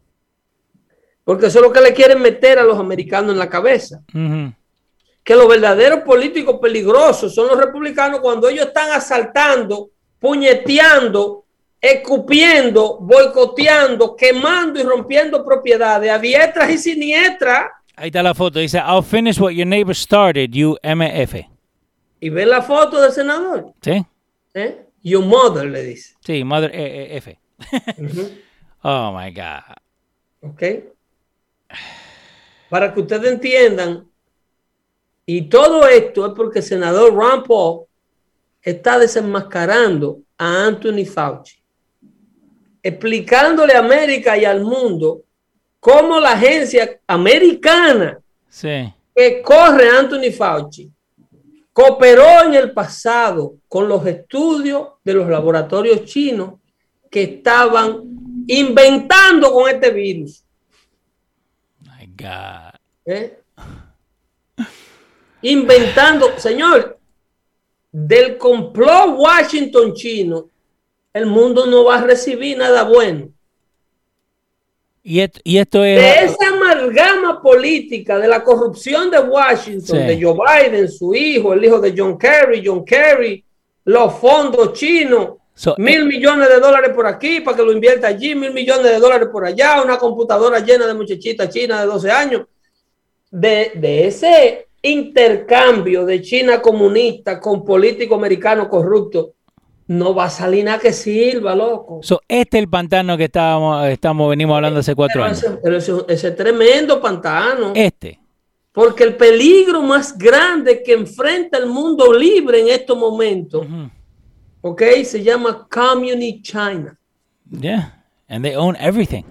Porque 1.25 1.47
eso 1.47 1.59
es 1.59 1.65
lo 1.65 1.73
que 1.73 1.81
le 1.81 1.95
quieren 1.95 2.21
meter 2.21 2.59
a 2.59 2.65
los 2.65 2.79
americanos 2.79 3.33
en 3.33 3.39
la 3.39 3.49
cabeza. 3.49 4.03
Que 5.25 5.35
los 5.35 5.49
verdaderos 5.49 6.01
políticos 6.01 6.59
peligrosos 6.61 7.35
son 7.35 7.49
los 7.49 7.59
republicanos 7.59 8.21
cuando 8.21 8.49
ellos 8.49 8.67
están 8.67 8.93
asaltando, 8.93 9.91
puñeteando, 10.19 11.45
escupiendo, 11.81 12.99
boicoteando, 13.01 14.17
quemando 14.17 14.81
y 14.81 14.83
rompiendo 14.83 15.45
propiedades 15.45 16.11
a 16.11 16.19
diestras 16.19 16.71
y 16.71 16.79
siniestras 16.79 17.71
Ahí 17.97 18.09
está 18.09 18.23
la 18.23 18.35
foto. 18.35 18.59
Dice, 18.59 18.79
I'll 18.79 19.03
finish 19.03 19.39
what 19.39 19.53
your 19.53 19.67
neighbor 19.67 19.95
started, 19.95 20.51
you 20.51 20.77
MF. 20.83 21.47
¿Y 22.21 22.29
ve 22.29 22.47
la 22.47 22.63
foto 22.63 23.01
del 23.01 23.13
senador? 23.13 23.73
Sí. 23.81 24.05
¿Eh? 24.55 24.87
Your 25.03 25.25
mother, 25.25 25.67
le 25.67 25.83
dice. 25.83 26.15
Sí, 26.21 26.43
mother 26.43 26.71
e, 26.75 27.15
e, 27.15 27.17
F. 27.17 27.39
Oh, 28.87 29.13
my 29.19 29.31
God. 29.31 29.63
Ok. 30.43 30.63
Para 32.69 32.93
que 32.93 33.01
ustedes 33.01 33.33
entiendan, 33.33 34.07
y 35.25 35.49
todo 35.49 35.89
esto 35.89 36.27
es 36.27 36.33
porque 36.37 36.59
el 36.59 36.65
senador 36.67 37.15
Ron 37.15 37.45
Paul 37.45 37.87
está 38.65 38.99
desenmascarando 38.99 40.23
a 40.39 40.67
Anthony 40.67 41.05
Fauci, 41.05 41.63
explicándole 42.83 43.75
a 43.75 43.81
América 43.81 44.37
y 44.37 44.45
al 44.45 44.63
mundo 44.63 45.23
como 45.79 46.19
la 46.19 46.33
agencia 46.33 46.99
americana 47.07 48.19
que 49.15 49.43
corre 49.43 49.89
Anthony 49.91 50.33
Fauci 50.37 50.91
cooperó 51.75 52.45
en 52.45 52.55
el 52.55 52.73
pasado 52.73 53.57
con 53.69 53.89
los 53.89 54.07
estudios 54.07 54.91
de 55.03 55.13
los 55.13 55.29
laboratorios 55.29 56.05
chinos 56.05 56.55
que 57.11 57.25
estaban 57.25 58.01
inventando 58.47 59.53
con 59.53 59.69
este 59.69 59.91
virus. 59.91 60.45
My 61.81 62.07
God. 62.07 62.81
¿Eh? 63.05 63.39
Inventando, 65.43 66.39
señor, 66.39 66.99
del 67.95 68.37
complot 68.39 69.15
Washington 69.17 69.95
chino, 69.95 70.51
el 71.13 71.27
mundo 71.27 71.65
no 71.67 71.85
va 71.85 71.99
a 71.99 72.03
recibir 72.03 72.59
nada 72.59 72.83
bueno. 72.83 73.29
Y, 75.01 75.21
esto 75.21 75.85
es... 75.85 76.01
De 76.01 76.25
esa 76.25 76.49
amalgama 76.49 77.41
política 77.41 78.19
de 78.19 78.27
la 78.27 78.43
corrupción 78.43 79.13
de 79.13 79.21
Washington, 79.21 80.09
de 80.09 80.21
Joe 80.21 80.35
Biden, 80.35 80.91
su 80.91 81.15
hijo, 81.15 81.53
el 81.53 81.65
hijo 81.65 81.79
de 81.79 81.95
John 81.97 82.19
Kerry, 82.19 82.65
John 82.67 82.85
Kerry, 82.85 83.45
los 83.85 84.15
fondos 84.15 84.73
chinos, 84.73 85.35
mil 85.77 86.01
eh, 86.01 86.05
millones 86.05 86.49
de 86.49 86.59
dólares 86.59 86.91
por 86.93 87.07
aquí 87.07 87.43
para 87.43 87.57
que 87.57 87.63
lo 87.63 87.71
invierta 87.71 88.09
allí, 88.09 88.35
mil 88.35 88.53
millones 88.53 88.91
de 88.91 88.99
dólares 88.99 89.29
por 89.31 89.45
allá, 89.45 89.81
una 89.81 89.99
computadora 89.99 90.59
llena 90.59 90.85
de 90.85 90.95
muchachitas 90.95 91.49
chinas 91.49 91.83
de 91.83 91.87
12 91.87 92.11
años. 92.11 92.43
De, 93.31 93.71
de 93.77 94.07
ese 94.09 94.67
intercambio 94.85 96.05
de 96.05 96.21
China 96.21 96.61
comunista 96.61 97.41
con 97.41 97.65
político 97.65 98.15
americano 98.15 98.69
corrupto, 98.69 99.33
no 99.87 100.15
va 100.15 100.27
a 100.27 100.31
salir 100.31 100.65
nada 100.65 100.79
que 100.79 100.93
sirva, 100.93 101.55
loco. 101.55 102.01
este 102.29 102.59
es 102.59 102.63
el 102.63 102.69
pantano 102.69 103.17
que 103.17 103.25
estábamos, 103.25 103.87
estamos, 103.89 104.29
venimos 104.31 104.57
hablando 104.57 104.81
hace 104.81 104.95
cuatro 104.95 105.25
años. 105.25 105.45
Ese, 106.09 106.31
tremendo 106.33 107.01
pantano. 107.01 107.73
Este. 107.75 108.21
Porque 108.73 109.05
el 109.05 109.17
peligro 109.17 109.83
más 109.83 110.19
grande 110.19 110.83
que 110.83 110.93
enfrenta 110.93 111.59
el 111.59 111.67
mundo 111.67 112.13
libre 112.13 112.61
en 112.61 112.69
estos 112.69 112.97
momentos, 112.99 113.67
ok, 114.61 114.83
se 115.05 115.23
llama 115.23 115.67
Communist 115.71 116.43
China. 116.43 116.99
Yeah, 117.51 118.05
and 118.29 118.45
they 118.45 118.55
own 118.55 118.77
everything. 118.77 119.25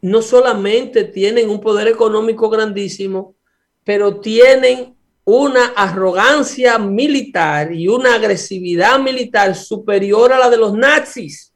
No 0.00 0.22
solamente 0.22 1.04
tienen 1.04 1.50
un 1.50 1.60
poder 1.60 1.86
económico 1.88 2.48
grandísimo, 2.48 3.34
pero 3.88 4.20
tienen 4.20 4.94
una 5.24 5.68
arrogancia 5.68 6.76
militar 6.76 7.72
y 7.72 7.88
una 7.88 8.16
agresividad 8.16 8.98
militar 8.98 9.54
superior 9.54 10.30
a 10.30 10.38
la 10.38 10.50
de 10.50 10.58
los 10.58 10.74
nazis. 10.74 11.54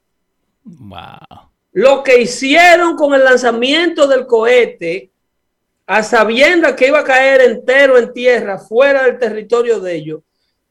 Wow. 0.63 1.51
Lo 1.73 2.01
que 2.01 2.19
hicieron 2.19 2.95
con 2.95 3.13
el 3.13 3.23
lanzamiento 3.23 4.07
del 4.07 4.25
cohete, 4.25 5.11
a 5.85 6.01
sabiendas 6.01 6.73
que 6.73 6.87
iba 6.87 7.01
a 7.01 7.03
caer 7.03 7.41
entero 7.41 7.99
en 7.99 8.11
tierra, 8.11 8.57
fuera 8.57 9.03
del 9.03 9.19
territorio 9.19 9.79
de 9.79 9.93
ellos, 9.93 10.21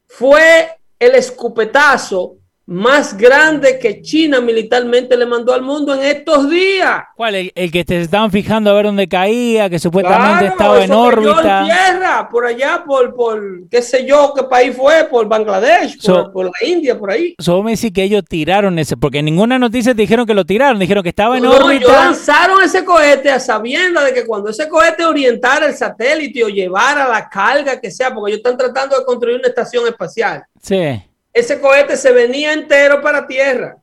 fue 0.09 0.69
el 0.99 1.15
escupetazo 1.15 2.39
más 2.67 3.17
grande 3.17 3.79
que 3.79 4.01
China 4.03 4.41
militarmente 4.41 5.17
le 5.17 5.27
mandó 5.27 5.53
al 5.53 5.63
mundo 5.63 5.95
en 5.95 6.03
estos 6.03 6.49
días. 6.49 7.03
¿Cuál? 7.17 7.51
El, 7.55 7.73
que 7.73 7.85
te 7.85 8.01
estaban 8.01 8.31
fijando 8.31 8.71
a 8.71 8.75
ver 8.75 8.87
dónde 8.87 9.09
caía, 9.09 9.69
que 9.69 9.79
supuestamente 9.79 10.47
estaba 10.47 10.83
en 10.83 10.93
órbita. 10.93 11.61
En 11.61 11.67
tierra, 11.67 12.29
por 12.31 12.47
allá, 12.47 12.85
por, 12.87 13.15
por, 13.15 13.69
qué 13.69 13.83
sé 13.83 14.07
yo, 14.07 14.33
qué 14.37 14.45
país 14.45 14.77
fue, 14.77 15.05
por 15.11 15.29
Bangladesh, 15.29 15.99
por, 16.33 16.45
la 16.45 16.67
India, 16.67 16.97
por 16.97 17.11
ahí. 17.11 17.35
Solo 17.39 17.65
me 17.65 17.73
dice 17.73 17.93
que 17.93 18.05
ellos 18.05 18.23
tiraron 18.29 18.79
ese, 18.79 18.97
porque 18.97 19.19
en 19.19 19.25
ninguna 19.25 19.59
noticia 19.59 19.95
te 19.95 20.03
dijeron 20.03 20.25
que 20.25 20.35
lo 20.35 20.45
tiraron, 20.45 20.79
dijeron 20.79 21.03
que 21.03 21.09
estaba 21.09 21.37
en 21.37 21.47
órbita. 21.47 21.75
Ellos 21.75 21.91
lanzaron 21.91 22.63
ese 22.63 22.85
cohete 22.85 23.31
a 23.31 23.41
sabienda 23.41 24.05
de 24.05 24.15
que 24.15 24.25
cuando 24.25 24.51
ese 24.51 24.69
cohete 24.69 25.05
orientara 25.05 25.67
el 25.67 25.75
satélite 25.75 26.45
o 26.45 26.49
llevara 26.49 27.09
la 27.09 27.29
carga 27.29 27.81
que 27.81 27.91
sea, 27.91 28.15
porque 28.15 28.33
ellos 28.33 28.39
están 28.39 28.57
tratando 28.57 28.97
de 28.97 29.05
construir 29.05 29.39
una 29.39 29.49
estación 29.49 29.87
espacial. 29.89 30.45
Sí 30.63 31.03
ese 31.33 31.61
cohete 31.61 31.97
se 31.97 32.13
venía 32.13 32.53
entero 32.53 33.01
para 33.01 33.27
tierra. 33.27 33.79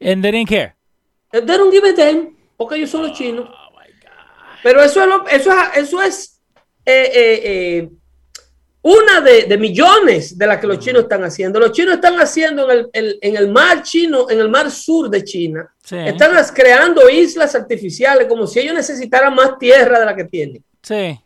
And 0.00 0.22
they 0.22 0.30
didn't 0.30 0.48
care. 0.48 0.74
They 1.32 1.42
don't 1.42 1.72
give 1.72 1.86
a 1.86 1.92
damn, 1.92 2.36
porque 2.56 2.76
ellos 2.76 2.90
son 2.90 3.02
los 3.02 3.12
chinos. 3.12 3.48
Oh 3.48 3.78
Pero 4.62 4.82
eso 4.82 5.02
es, 5.02 5.40
eso 5.40 5.52
es, 5.52 5.76
eso 5.76 6.02
es 6.02 6.40
eh, 6.84 7.10
eh, 7.14 7.40
eh, 7.44 7.88
una 8.82 9.20
de, 9.20 9.58
millones 9.58 10.38
de 10.38 10.46
las 10.46 10.58
que 10.60 10.66
los 10.66 10.78
chinos 10.78 11.02
están 11.02 11.24
haciendo. 11.24 11.58
Los 11.58 11.72
chinos 11.72 11.96
están 11.96 12.14
haciendo 12.20 12.70
en 12.70 12.86
el, 12.92 13.18
en 13.20 13.36
el 13.36 13.48
mar 13.48 13.82
chino, 13.82 14.30
en 14.30 14.38
el 14.38 14.48
mar 14.48 14.70
sur 14.70 15.10
de 15.10 15.24
China, 15.24 15.68
están 15.90 16.32
creando 16.54 17.08
islas 17.10 17.54
artificiales 17.54 18.28
como 18.28 18.46
si 18.46 18.60
ellos 18.60 18.74
necesitaran 18.74 19.34
más 19.34 19.58
tierra 19.58 19.98
de 19.98 20.06
la 20.06 20.14
que 20.14 20.24
tienen. 20.24 20.64
Sí 20.82 21.18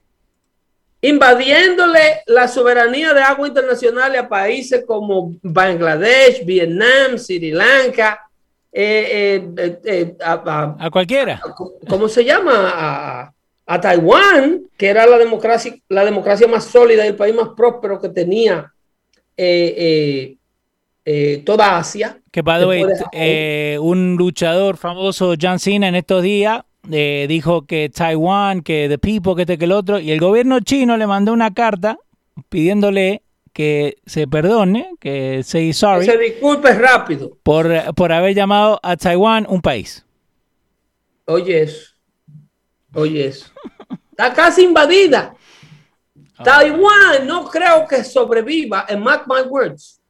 invadiéndole 1.03 2.23
la 2.27 2.47
soberanía 2.47 3.15
de 3.15 3.23
agua 3.23 3.49
internacional 3.49 4.15
a 4.17 4.29
países 4.29 4.85
como 4.87 5.35
Bangladesh, 5.43 6.45
Vietnam, 6.45 7.17
Sri 7.17 7.53
Lanka, 7.53 8.29
eh, 8.73 9.43
eh, 9.57 9.81
eh, 9.85 10.17
a, 10.23 10.91
cualquiera. 10.91 11.41
¿Cómo 11.89 12.09
se 12.09 12.25
llama? 12.25 13.33
A, 13.67 13.81
Taiwán, 13.81 14.63
que 14.77 14.89
era 14.89 15.07
la 15.07 15.17
democracia, 15.17 15.75
la 15.89 16.05
democracia 16.05 16.49
más 16.49 16.65
sólida 16.65 17.05
y 17.05 17.09
el 17.09 17.15
país 17.15 17.35
más 17.35 17.51
próspero 17.57 18.01
que 18.01 18.09
tenía 18.09 18.73
toda 21.45 21.79
Asia. 21.79 22.19
Que, 22.33 22.43
by 22.43 23.79
un 23.79 24.17
luchador 24.17 24.77
famoso, 24.77 25.35
John 25.41 25.61
Cena, 25.61 25.89
en 25.89 25.95
estos 25.95 26.23
días 26.23 26.63
eh, 26.91 27.27
dijo 27.29 27.67
que 27.67 27.91
Taiwán, 27.91 28.63
que 28.63 28.89
The 28.89 28.99
People, 28.99 29.35
que 29.35 29.43
este, 29.43 29.59
que 29.59 29.65
el 29.65 29.73
otro, 29.73 29.99
y 29.99 30.11
el 30.11 30.21
gobierno 30.21 30.61
chino 30.61 30.97
le 30.97 31.07
mandó 31.07 31.33
una 31.33 31.53
carta 31.53 31.99
pidiéndole 32.49 33.23
que 33.53 33.99
se 34.07 34.27
perdone, 34.27 34.93
que 35.01 35.43
say 35.43 35.73
sorry. 35.73 36.07
se 36.07 36.17
disculpe 36.17 36.73
rápido. 36.73 37.37
Por, 37.43 37.95
por 37.95 38.13
haber 38.13 38.35
llamado 38.35 38.81
a 38.83 38.97
Taiwán 38.97 39.47
un 39.49 39.61
país. 39.61 40.05
Oye 41.27 41.63
eso. 41.63 41.95
Oye 42.95 43.27
eso. 43.27 43.51
Está 44.11 44.33
casi 44.33 44.63
invadida. 44.63 45.35
Ah. 46.37 46.45
Taiwán 46.45 47.27
no 47.27 47.49
creo 47.49 47.87
que 47.87 48.03
sobreviva, 48.05 48.87
en 48.89 49.03
mark 49.03 49.25
my 49.27 49.43
words. 49.43 50.01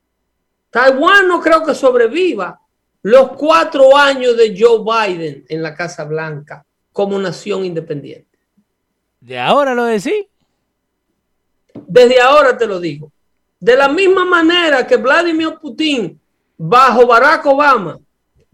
Taiwán 0.70 1.26
no 1.26 1.40
creo 1.40 1.64
que 1.64 1.74
sobreviva 1.74 2.60
los 3.02 3.32
cuatro 3.32 3.96
años 3.96 4.36
de 4.36 4.54
Joe 4.58 4.80
Biden 4.84 5.44
en 5.48 5.62
la 5.62 5.74
Casa 5.74 6.04
Blanca 6.04 6.64
como 6.92 7.18
nación 7.18 7.64
independiente. 7.64 8.38
¿De 9.20 9.38
ahora 9.38 9.74
lo 9.74 9.84
decís? 9.84 10.26
Desde 11.86 12.20
ahora 12.20 12.56
te 12.56 12.66
lo 12.66 12.80
digo. 12.80 13.12
De 13.58 13.76
la 13.76 13.88
misma 13.88 14.24
manera 14.24 14.86
que 14.86 14.96
Vladimir 14.96 15.56
Putin, 15.60 16.18
bajo 16.56 17.06
Barack 17.06 17.46
Obama, 17.46 17.98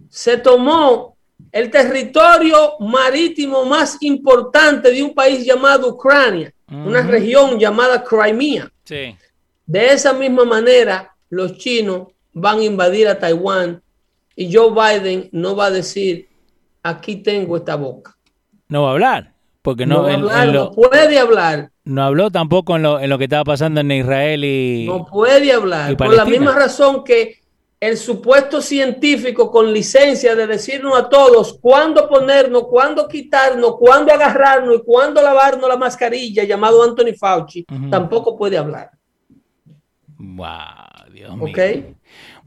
se 0.09 0.37
tomó 0.37 1.17
el 1.53 1.71
territorio 1.71 2.79
marítimo 2.81 3.65
más 3.65 3.97
importante 4.01 4.91
de 4.91 5.03
un 5.03 5.15
país 5.15 5.45
llamado 5.45 5.89
Ucrania, 5.89 6.53
una 6.69 7.03
región 7.03 7.59
llamada 7.59 8.03
Crimea. 8.03 8.71
Sí. 8.85 9.17
De 9.65 9.93
esa 9.93 10.13
misma 10.13 10.45
manera, 10.45 11.15
los 11.31 11.57
chinos 11.59 12.09
van 12.33 12.59
a 12.59 12.65
invadir 12.65 13.09
a 13.09 13.19
Taiwán 13.19 13.83
y 14.37 14.55
Joe 14.55 14.71
Biden 14.71 15.29
no 15.33 15.57
va 15.57 15.67
a 15.67 15.71
decir, 15.71 16.29
aquí 16.83 17.17
tengo 17.17 17.57
esta 17.57 17.75
boca. 17.75 18.17
No 18.69 18.83
va 18.83 18.91
a 18.91 18.93
hablar, 18.93 19.33
porque 19.63 19.87
no, 19.87 20.07
no, 20.19 20.71
puede 20.73 21.19
hablar. 21.19 21.71
No 21.85 22.03
habló 22.03 22.31
tampoco 22.31 22.77
en 22.77 22.83
lo, 22.83 23.01
en 23.01 23.09
lo, 23.09 23.17
que 23.17 23.25
estaba 23.25 23.45
pasando 23.45 23.81
en 23.81 23.91
Israel 23.91 24.45
y... 24.45 24.87
No 24.87 25.07
puede 25.07 25.53
hablar, 25.53 25.97
por 25.97 26.15
la 26.15 26.25
misma 26.25 26.53
razón 26.53 27.03
que 27.03 27.41
el 27.79 27.97
supuesto 27.97 28.61
científico 28.61 29.51
con 29.51 29.73
licencia 29.73 30.35
de 30.35 30.47
decirnos 30.47 30.99
a 30.99 31.09
todos 31.09 31.59
cuándo 31.61 32.09
ponernos, 32.09 32.65
cuándo 32.65 33.07
quitarnos, 33.07 33.77
cuándo 33.79 34.13
agarrarnos 34.13 34.77
y 34.77 34.83
cuándo 34.83 35.23
lavarnos 35.23 35.69
la 35.69 35.77
mascarilla, 35.77 36.45
llamado 36.45 36.83
Anthony 36.83 37.15
Fauci, 37.19 37.65
tampoco 37.91 38.37
puede 38.37 38.59
hablar. 38.59 38.91
Wow, 40.19 41.13
Dios 41.13 41.37
mío. 41.37 41.97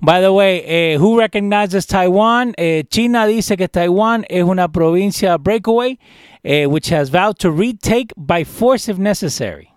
By 0.02 0.22
the 0.22 0.32
way, 0.32 0.64
eh, 0.66 0.98
who 0.98 1.20
recognizes 1.20 1.86
Taiwan? 1.86 2.54
Eh, 2.58 2.84
China 2.90 3.28
dice 3.28 3.58
que 3.58 3.68
Taiwan 3.68 4.26
es 4.30 4.44
una 4.44 4.70
provincia 4.70 5.38
breakaway, 5.38 6.00
eh, 6.44 6.66
which 6.66 6.90
has 6.90 7.10
vowed 7.10 7.38
to 7.40 7.52
retake 7.52 8.14
by 8.16 8.46
force 8.46 8.88
if 8.88 8.98
necessary. 8.98 9.70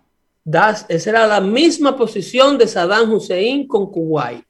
Das, 0.44 0.86
esa 0.88 1.10
era 1.10 1.26
la 1.26 1.40
misma 1.40 1.96
posición 1.96 2.56
de 2.56 2.66
Saddam 2.66 3.12
Hussein 3.12 3.66
con 3.66 3.90
Kuwait. 3.90 4.44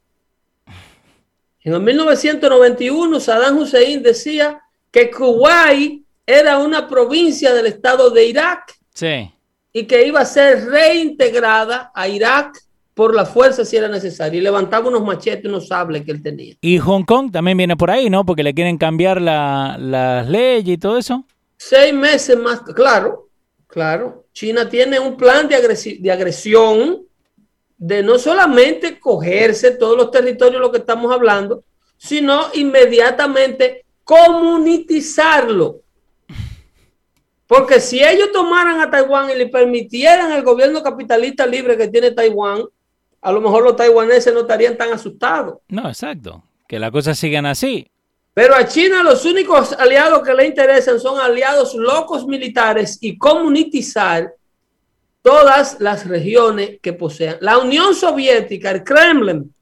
En 1.64 1.72
el 1.72 1.80
1991, 1.80 3.20
Saddam 3.20 3.58
Hussein 3.58 4.02
decía 4.02 4.60
que 4.90 5.10
Kuwait 5.10 6.02
era 6.26 6.58
una 6.58 6.86
provincia 6.86 7.54
del 7.54 7.66
estado 7.66 8.10
de 8.10 8.26
Irak 8.26 8.74
sí. 8.92 9.32
y 9.72 9.84
que 9.84 10.06
iba 10.06 10.20
a 10.20 10.24
ser 10.24 10.66
reintegrada 10.66 11.90
a 11.94 12.08
Irak 12.08 12.58
por 12.94 13.14
la 13.14 13.24
fuerza 13.24 13.64
si 13.64 13.76
era 13.76 13.88
necesario. 13.88 14.40
Y 14.40 14.42
levantaba 14.42 14.88
unos 14.88 15.04
machetes, 15.04 15.44
unos 15.46 15.68
sables 15.68 16.04
que 16.04 16.10
él 16.10 16.22
tenía. 16.22 16.54
Y 16.60 16.78
Hong 16.78 17.04
Kong 17.04 17.30
también 17.32 17.56
viene 17.56 17.76
por 17.76 17.90
ahí, 17.90 18.10
¿no? 18.10 18.24
Porque 18.24 18.42
le 18.42 18.54
quieren 18.54 18.78
cambiar 18.78 19.20
las 19.20 19.80
la 19.80 20.22
leyes 20.22 20.74
y 20.74 20.78
todo 20.78 20.98
eso. 20.98 21.24
Seis 21.56 21.94
meses 21.94 22.36
más, 22.36 22.60
claro, 22.60 23.28
claro. 23.66 24.26
China 24.32 24.68
tiene 24.68 24.98
un 24.98 25.16
plan 25.16 25.48
de, 25.48 25.98
de 26.00 26.12
agresión 26.12 27.02
de 27.76 28.02
no 28.02 28.18
solamente 28.18 28.98
cogerse 29.00 29.72
todos 29.72 29.96
los 29.96 30.10
territorios 30.10 30.54
de 30.54 30.66
lo 30.66 30.70
que 30.70 30.78
estamos 30.78 31.12
hablando, 31.12 31.64
sino 31.96 32.46
inmediatamente 32.54 33.84
comunitizarlo. 34.04 35.80
Porque 37.46 37.80
si 37.80 38.02
ellos 38.02 38.32
tomaran 38.32 38.80
a 38.80 38.90
Taiwán 38.90 39.30
y 39.30 39.34
le 39.34 39.48
permitieran 39.48 40.32
el 40.32 40.42
gobierno 40.42 40.82
capitalista 40.82 41.46
libre 41.46 41.76
que 41.76 41.88
tiene 41.88 42.12
Taiwán, 42.12 42.62
a 43.22 43.32
lo 43.32 43.40
mejor 43.40 43.62
los 43.62 43.76
taiwaneses 43.76 44.34
no 44.34 44.40
estarían 44.40 44.76
tan 44.76 44.92
asustados. 44.92 45.58
No, 45.68 45.88
exacto. 45.88 46.42
Que 46.68 46.78
las 46.78 46.90
cosas 46.90 47.18
sigan 47.18 47.46
así. 47.46 47.88
Pero 48.34 48.54
a 48.54 48.66
China 48.66 49.02
los 49.02 49.24
únicos 49.24 49.72
aliados 49.74 50.22
que 50.22 50.34
le 50.34 50.46
interesan 50.46 50.98
son 50.98 51.20
aliados 51.20 51.74
locos 51.74 52.26
militares 52.26 52.98
y 53.00 53.16
comunitizar 53.16 54.34
todas 55.20 55.80
las 55.80 56.06
regiones 56.08 56.78
que 56.82 56.94
posean. 56.94 57.36
La 57.40 57.58
Unión 57.58 57.94
Soviética, 57.94 58.70
el 58.70 58.82
Kremlin, 58.82 59.54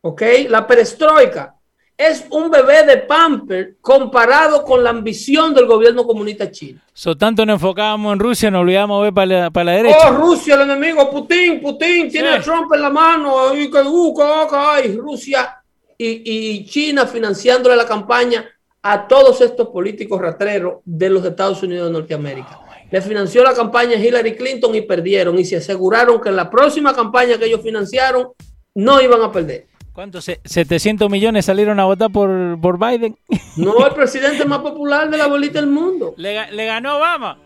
¿ok? 0.00 0.22
La 0.48 0.66
perestroika, 0.66 1.55
es 1.96 2.26
un 2.30 2.50
bebé 2.50 2.84
de 2.84 2.98
pamper 2.98 3.76
comparado 3.80 4.62
con 4.64 4.84
la 4.84 4.90
ambición 4.90 5.54
del 5.54 5.66
gobierno 5.66 6.04
comunista 6.06 6.50
chino. 6.50 6.80
So, 6.92 7.16
tanto 7.16 7.46
nos 7.46 7.54
enfocábamos 7.54 8.12
en 8.12 8.18
Rusia, 8.18 8.50
nos 8.50 8.62
olvidamos 8.62 9.00
de 9.00 9.04
ver 9.04 9.14
para 9.14 9.26
la, 9.26 9.50
para 9.50 9.64
la 9.64 9.72
derecha. 9.72 10.10
Oh, 10.10 10.12
Rusia, 10.12 10.54
el 10.54 10.62
enemigo, 10.62 11.10
Putin, 11.10 11.60
Putin, 11.60 12.10
tiene 12.10 12.28
a 12.28 12.40
Trump 12.40 12.72
en 12.74 12.82
la 12.82 12.90
mano, 12.90 13.54
y 13.54 13.70
que, 13.70 13.80
uh, 13.80 14.14
que, 14.14 14.92
Rusia 14.96 15.62
y, 15.96 16.58
y 16.58 16.66
China 16.66 17.06
financiándole 17.06 17.76
la 17.76 17.86
campaña 17.86 18.44
a 18.82 19.08
todos 19.08 19.40
estos 19.40 19.68
políticos 19.68 20.20
ratreros 20.20 20.80
de 20.84 21.10
los 21.10 21.24
Estados 21.24 21.62
Unidos 21.62 21.86
de 21.86 21.92
Norteamérica 21.92 22.60
le 22.90 23.02
financió 23.02 23.42
la 23.42 23.54
campaña 23.54 23.96
Hillary 23.96 24.36
Clinton 24.36 24.74
y 24.74 24.82
perdieron 24.82 25.38
y 25.38 25.44
se 25.44 25.56
aseguraron 25.56 26.20
que 26.20 26.28
en 26.28 26.36
la 26.36 26.48
próxima 26.48 26.94
campaña 26.94 27.38
que 27.38 27.46
ellos 27.46 27.62
financiaron 27.62 28.28
no 28.74 29.00
iban 29.00 29.22
a 29.22 29.32
perder. 29.32 29.66
¿Cuántos? 29.96 30.28
¿700 30.28 31.10
millones 31.10 31.46
salieron 31.46 31.80
a 31.80 31.86
votar 31.86 32.12
por, 32.12 32.30
por 32.60 32.78
Biden? 32.78 33.16
No, 33.56 33.86
el 33.86 33.94
presidente 33.94 34.44
más 34.44 34.58
popular 34.58 35.10
de 35.10 35.16
la 35.16 35.26
bolita 35.26 35.58
del 35.58 35.70
mundo. 35.70 36.14
Le, 36.18 36.52
le, 36.52 36.66
ganó 36.66 36.98
Obama. 36.98 37.38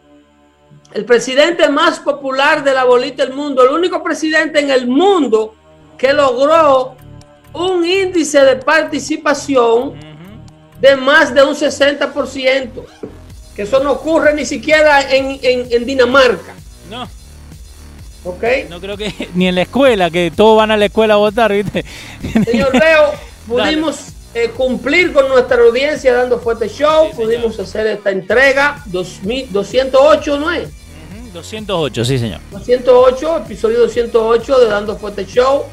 El 0.93 1.05
presidente 1.05 1.69
más 1.69 2.01
popular 2.01 2.65
de 2.65 2.75
la 2.75 2.85
bolita 2.85 3.25
del 3.25 3.33
mundo. 3.33 3.63
El 3.63 3.71
único 3.71 4.03
presidente 4.03 4.59
en 4.59 4.71
el 4.71 4.89
mundo 4.89 5.55
que 5.97 6.13
logró 6.13 6.97
un 7.55 7.87
índice 7.87 8.45
de 8.45 8.57
participación 8.57 9.95
de 10.81 10.97
más 10.97 11.33
de 11.33 11.45
un 11.45 11.55
60% 11.55 12.85
eso 13.61 13.83
no 13.83 13.93
ocurre 13.93 14.35
ni 14.35 14.47
siquiera 14.47 15.03
en, 15.13 15.87
Dinamarca. 15.87 16.55
No. 16.89 17.09
No 18.69 18.81
creo 18.81 18.97
que 18.97 19.29
ni 19.35 19.49
en 19.49 19.55
la 19.55 19.63
escuela, 19.63 20.11
que 20.11 20.31
todos 20.35 20.57
van 20.57 20.71
a 20.71 20.77
la 20.77 20.87
escuela 20.87 21.15
a 21.15 21.19
votar, 21.19 21.53
¿viste? 21.53 21.85
Señor 22.45 22.75
Leo, 22.75 23.13
pudimos 23.47 23.97
eh, 24.35 24.51
cumplir 24.57 25.13
con 25.13 25.29
nuestra 25.29 25.61
audiencia 25.63 26.15
dando 26.15 26.39
fuerte 26.39 26.69
show, 26.69 27.11
pudimos 27.17 27.59
hacer 27.59 27.87
esta 27.87 28.11
entrega 28.11 28.83
208, 28.87 30.39
¿no 30.39 30.51
es? 30.53 30.69
208, 31.33 32.05
sí, 32.05 32.19
señor. 32.19 32.41
208, 32.51 33.39
episodio 33.39 33.81
208 33.81 34.59
de 34.59 34.67
Dando 34.67 34.97
Fuerte 34.97 35.25
Show. 35.27 35.65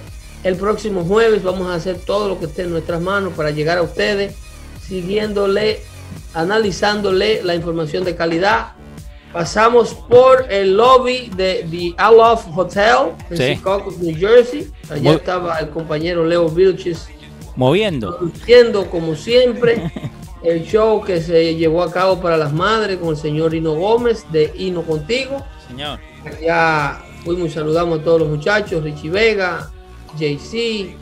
El 0.43 0.55
próximo 0.55 1.03
jueves 1.03 1.43
vamos 1.43 1.67
a 1.67 1.75
hacer 1.75 1.97
todo 1.97 2.29
lo 2.29 2.39
que 2.39 2.45
esté 2.45 2.63
en 2.63 2.71
nuestras 2.71 3.01
manos 3.01 3.33
para 3.33 3.49
llegar 3.49 3.79
a 3.79 3.81
ustedes, 3.81 4.35
siguiéndole 4.87 5.81
analizándole 6.33 7.41
la 7.43 7.55
información 7.55 8.03
de 8.03 8.15
calidad. 8.15 8.73
Pasamos 9.33 9.93
por 9.93 10.45
el 10.49 10.77
lobby 10.77 11.29
de 11.35 11.67
The 11.69 11.93
Aloft 11.97 12.47
Hotel 12.55 13.13
en 13.29 13.55
Chicago, 13.55 13.93
New 13.99 14.17
Jersey. 14.17 14.71
Allá 14.89 15.13
estaba 15.13 15.59
el 15.59 15.69
compañero 15.69 16.25
Leo 16.25 16.49
Vilches. 16.49 17.09
Moviendo. 17.55 18.17
Moviendo 18.21 18.89
como 18.89 19.15
siempre. 19.15 19.91
el 20.43 20.63
show 20.63 21.03
que 21.03 21.21
se 21.21 21.55
llevó 21.55 21.83
a 21.83 21.91
cabo 21.91 22.21
para 22.21 22.37
las 22.37 22.53
madres 22.53 22.97
con 22.97 23.09
el 23.09 23.17
señor 23.17 23.53
Hino 23.53 23.73
Gómez 23.73 24.25
de 24.31 24.53
Hino 24.55 24.81
Contigo. 24.83 25.43
Señor. 25.67 25.99
Ya 26.41 27.03
fuimos 27.23 27.47
y 27.47 27.51
saludamos 27.51 27.99
a 27.99 28.03
todos 28.03 28.21
los 28.21 28.29
muchachos, 28.29 28.83
Richie 28.83 29.09
Vega, 29.09 29.69
JC, 30.17 30.95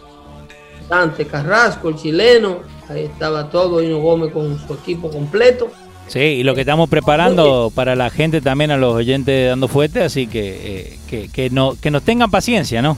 Dante 0.90 1.26
Carrasco, 1.26 1.90
el 1.90 1.96
chileno, 1.96 2.62
Ahí 2.88 3.06
estaba 3.06 3.50
todo, 3.50 3.82
Hino 3.82 4.00
Gómez 4.00 4.32
con 4.32 4.60
su 4.60 4.74
equipo 4.74 5.10
completo. 5.10 5.72
Sí, 6.08 6.20
y 6.20 6.44
lo 6.44 6.54
que 6.54 6.62
estamos 6.62 6.90
preparando 6.90 7.72
para 7.74 7.96
la 7.96 8.10
gente 8.10 8.42
también, 8.42 8.72
a 8.72 8.78
los 8.78 8.94
oyentes 8.94 9.26
de 9.26 9.46
Dando 9.46 9.68
Fuerte, 9.68 10.04
así 10.04 10.28
que, 10.28 10.98
eh, 11.12 11.30
que, 11.34 11.50
no, 11.50 11.76
que 11.82 11.92
nos 11.92 12.04
tengan 12.04 12.30
paciencia, 12.30 12.82
¿no? 12.82 12.98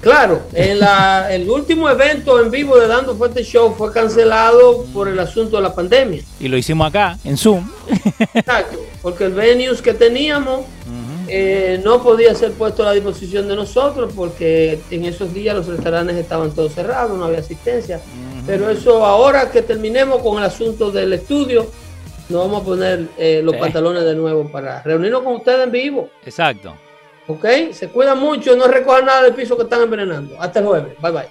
Claro, 0.00 0.40
en 0.54 0.80
la, 0.80 1.28
el 1.30 1.48
último 1.48 1.88
evento 1.90 2.42
en 2.42 2.50
vivo 2.50 2.78
de 2.78 2.86
Dando 2.86 3.14
Fuerte 3.16 3.44
Show 3.44 3.74
fue 3.76 3.92
cancelado 3.92 4.86
por 4.94 5.08
el 5.08 5.18
asunto 5.18 5.56
de 5.56 5.62
la 5.62 5.74
pandemia. 5.74 6.22
Y 6.40 6.48
lo 6.48 6.56
hicimos 6.56 6.88
acá, 6.88 7.18
en 7.22 7.36
Zoom. 7.36 7.70
Exacto, 8.34 8.78
porque 9.02 9.24
el 9.24 9.34
venues 9.34 9.82
que 9.82 9.92
teníamos 9.92 10.62
eh, 11.28 11.80
no 11.84 12.02
podía 12.02 12.34
ser 12.34 12.52
puesto 12.52 12.82
a 12.82 12.86
la 12.86 12.92
disposición 12.92 13.46
de 13.46 13.54
nosotros 13.54 14.12
porque 14.16 14.80
en 14.90 15.04
esos 15.04 15.32
días 15.32 15.54
los 15.54 15.66
restaurantes 15.66 16.16
estaban 16.16 16.50
todos 16.50 16.74
cerrados, 16.74 17.16
no 17.16 17.26
había 17.26 17.38
asistencia. 17.38 18.00
Pero 18.46 18.70
eso 18.70 19.04
ahora 19.04 19.50
que 19.50 19.62
terminemos 19.62 20.22
con 20.22 20.38
el 20.38 20.44
asunto 20.44 20.90
del 20.90 21.12
estudio, 21.12 21.70
nos 22.30 22.46
vamos 22.46 22.62
a 22.62 22.64
poner 22.64 23.06
eh, 23.18 23.40
los 23.42 23.56
pantalones 23.56 24.04
de 24.04 24.14
nuevo 24.14 24.50
para 24.50 24.82
reunirnos 24.82 25.22
con 25.22 25.34
ustedes 25.34 25.64
en 25.64 25.70
vivo. 25.70 26.10
Exacto. 26.24 26.74
¿Ok? 27.26 27.46
Se 27.72 27.88
cuidan 27.88 28.18
mucho, 28.18 28.56
no 28.56 28.66
recojan 28.66 29.04
nada 29.04 29.22
del 29.22 29.34
piso 29.34 29.56
que 29.56 29.64
están 29.64 29.82
envenenando. 29.82 30.40
Hasta 30.40 30.60
el 30.60 30.66
jueves. 30.66 30.94
Bye 31.00 31.12
bye. 31.12 31.28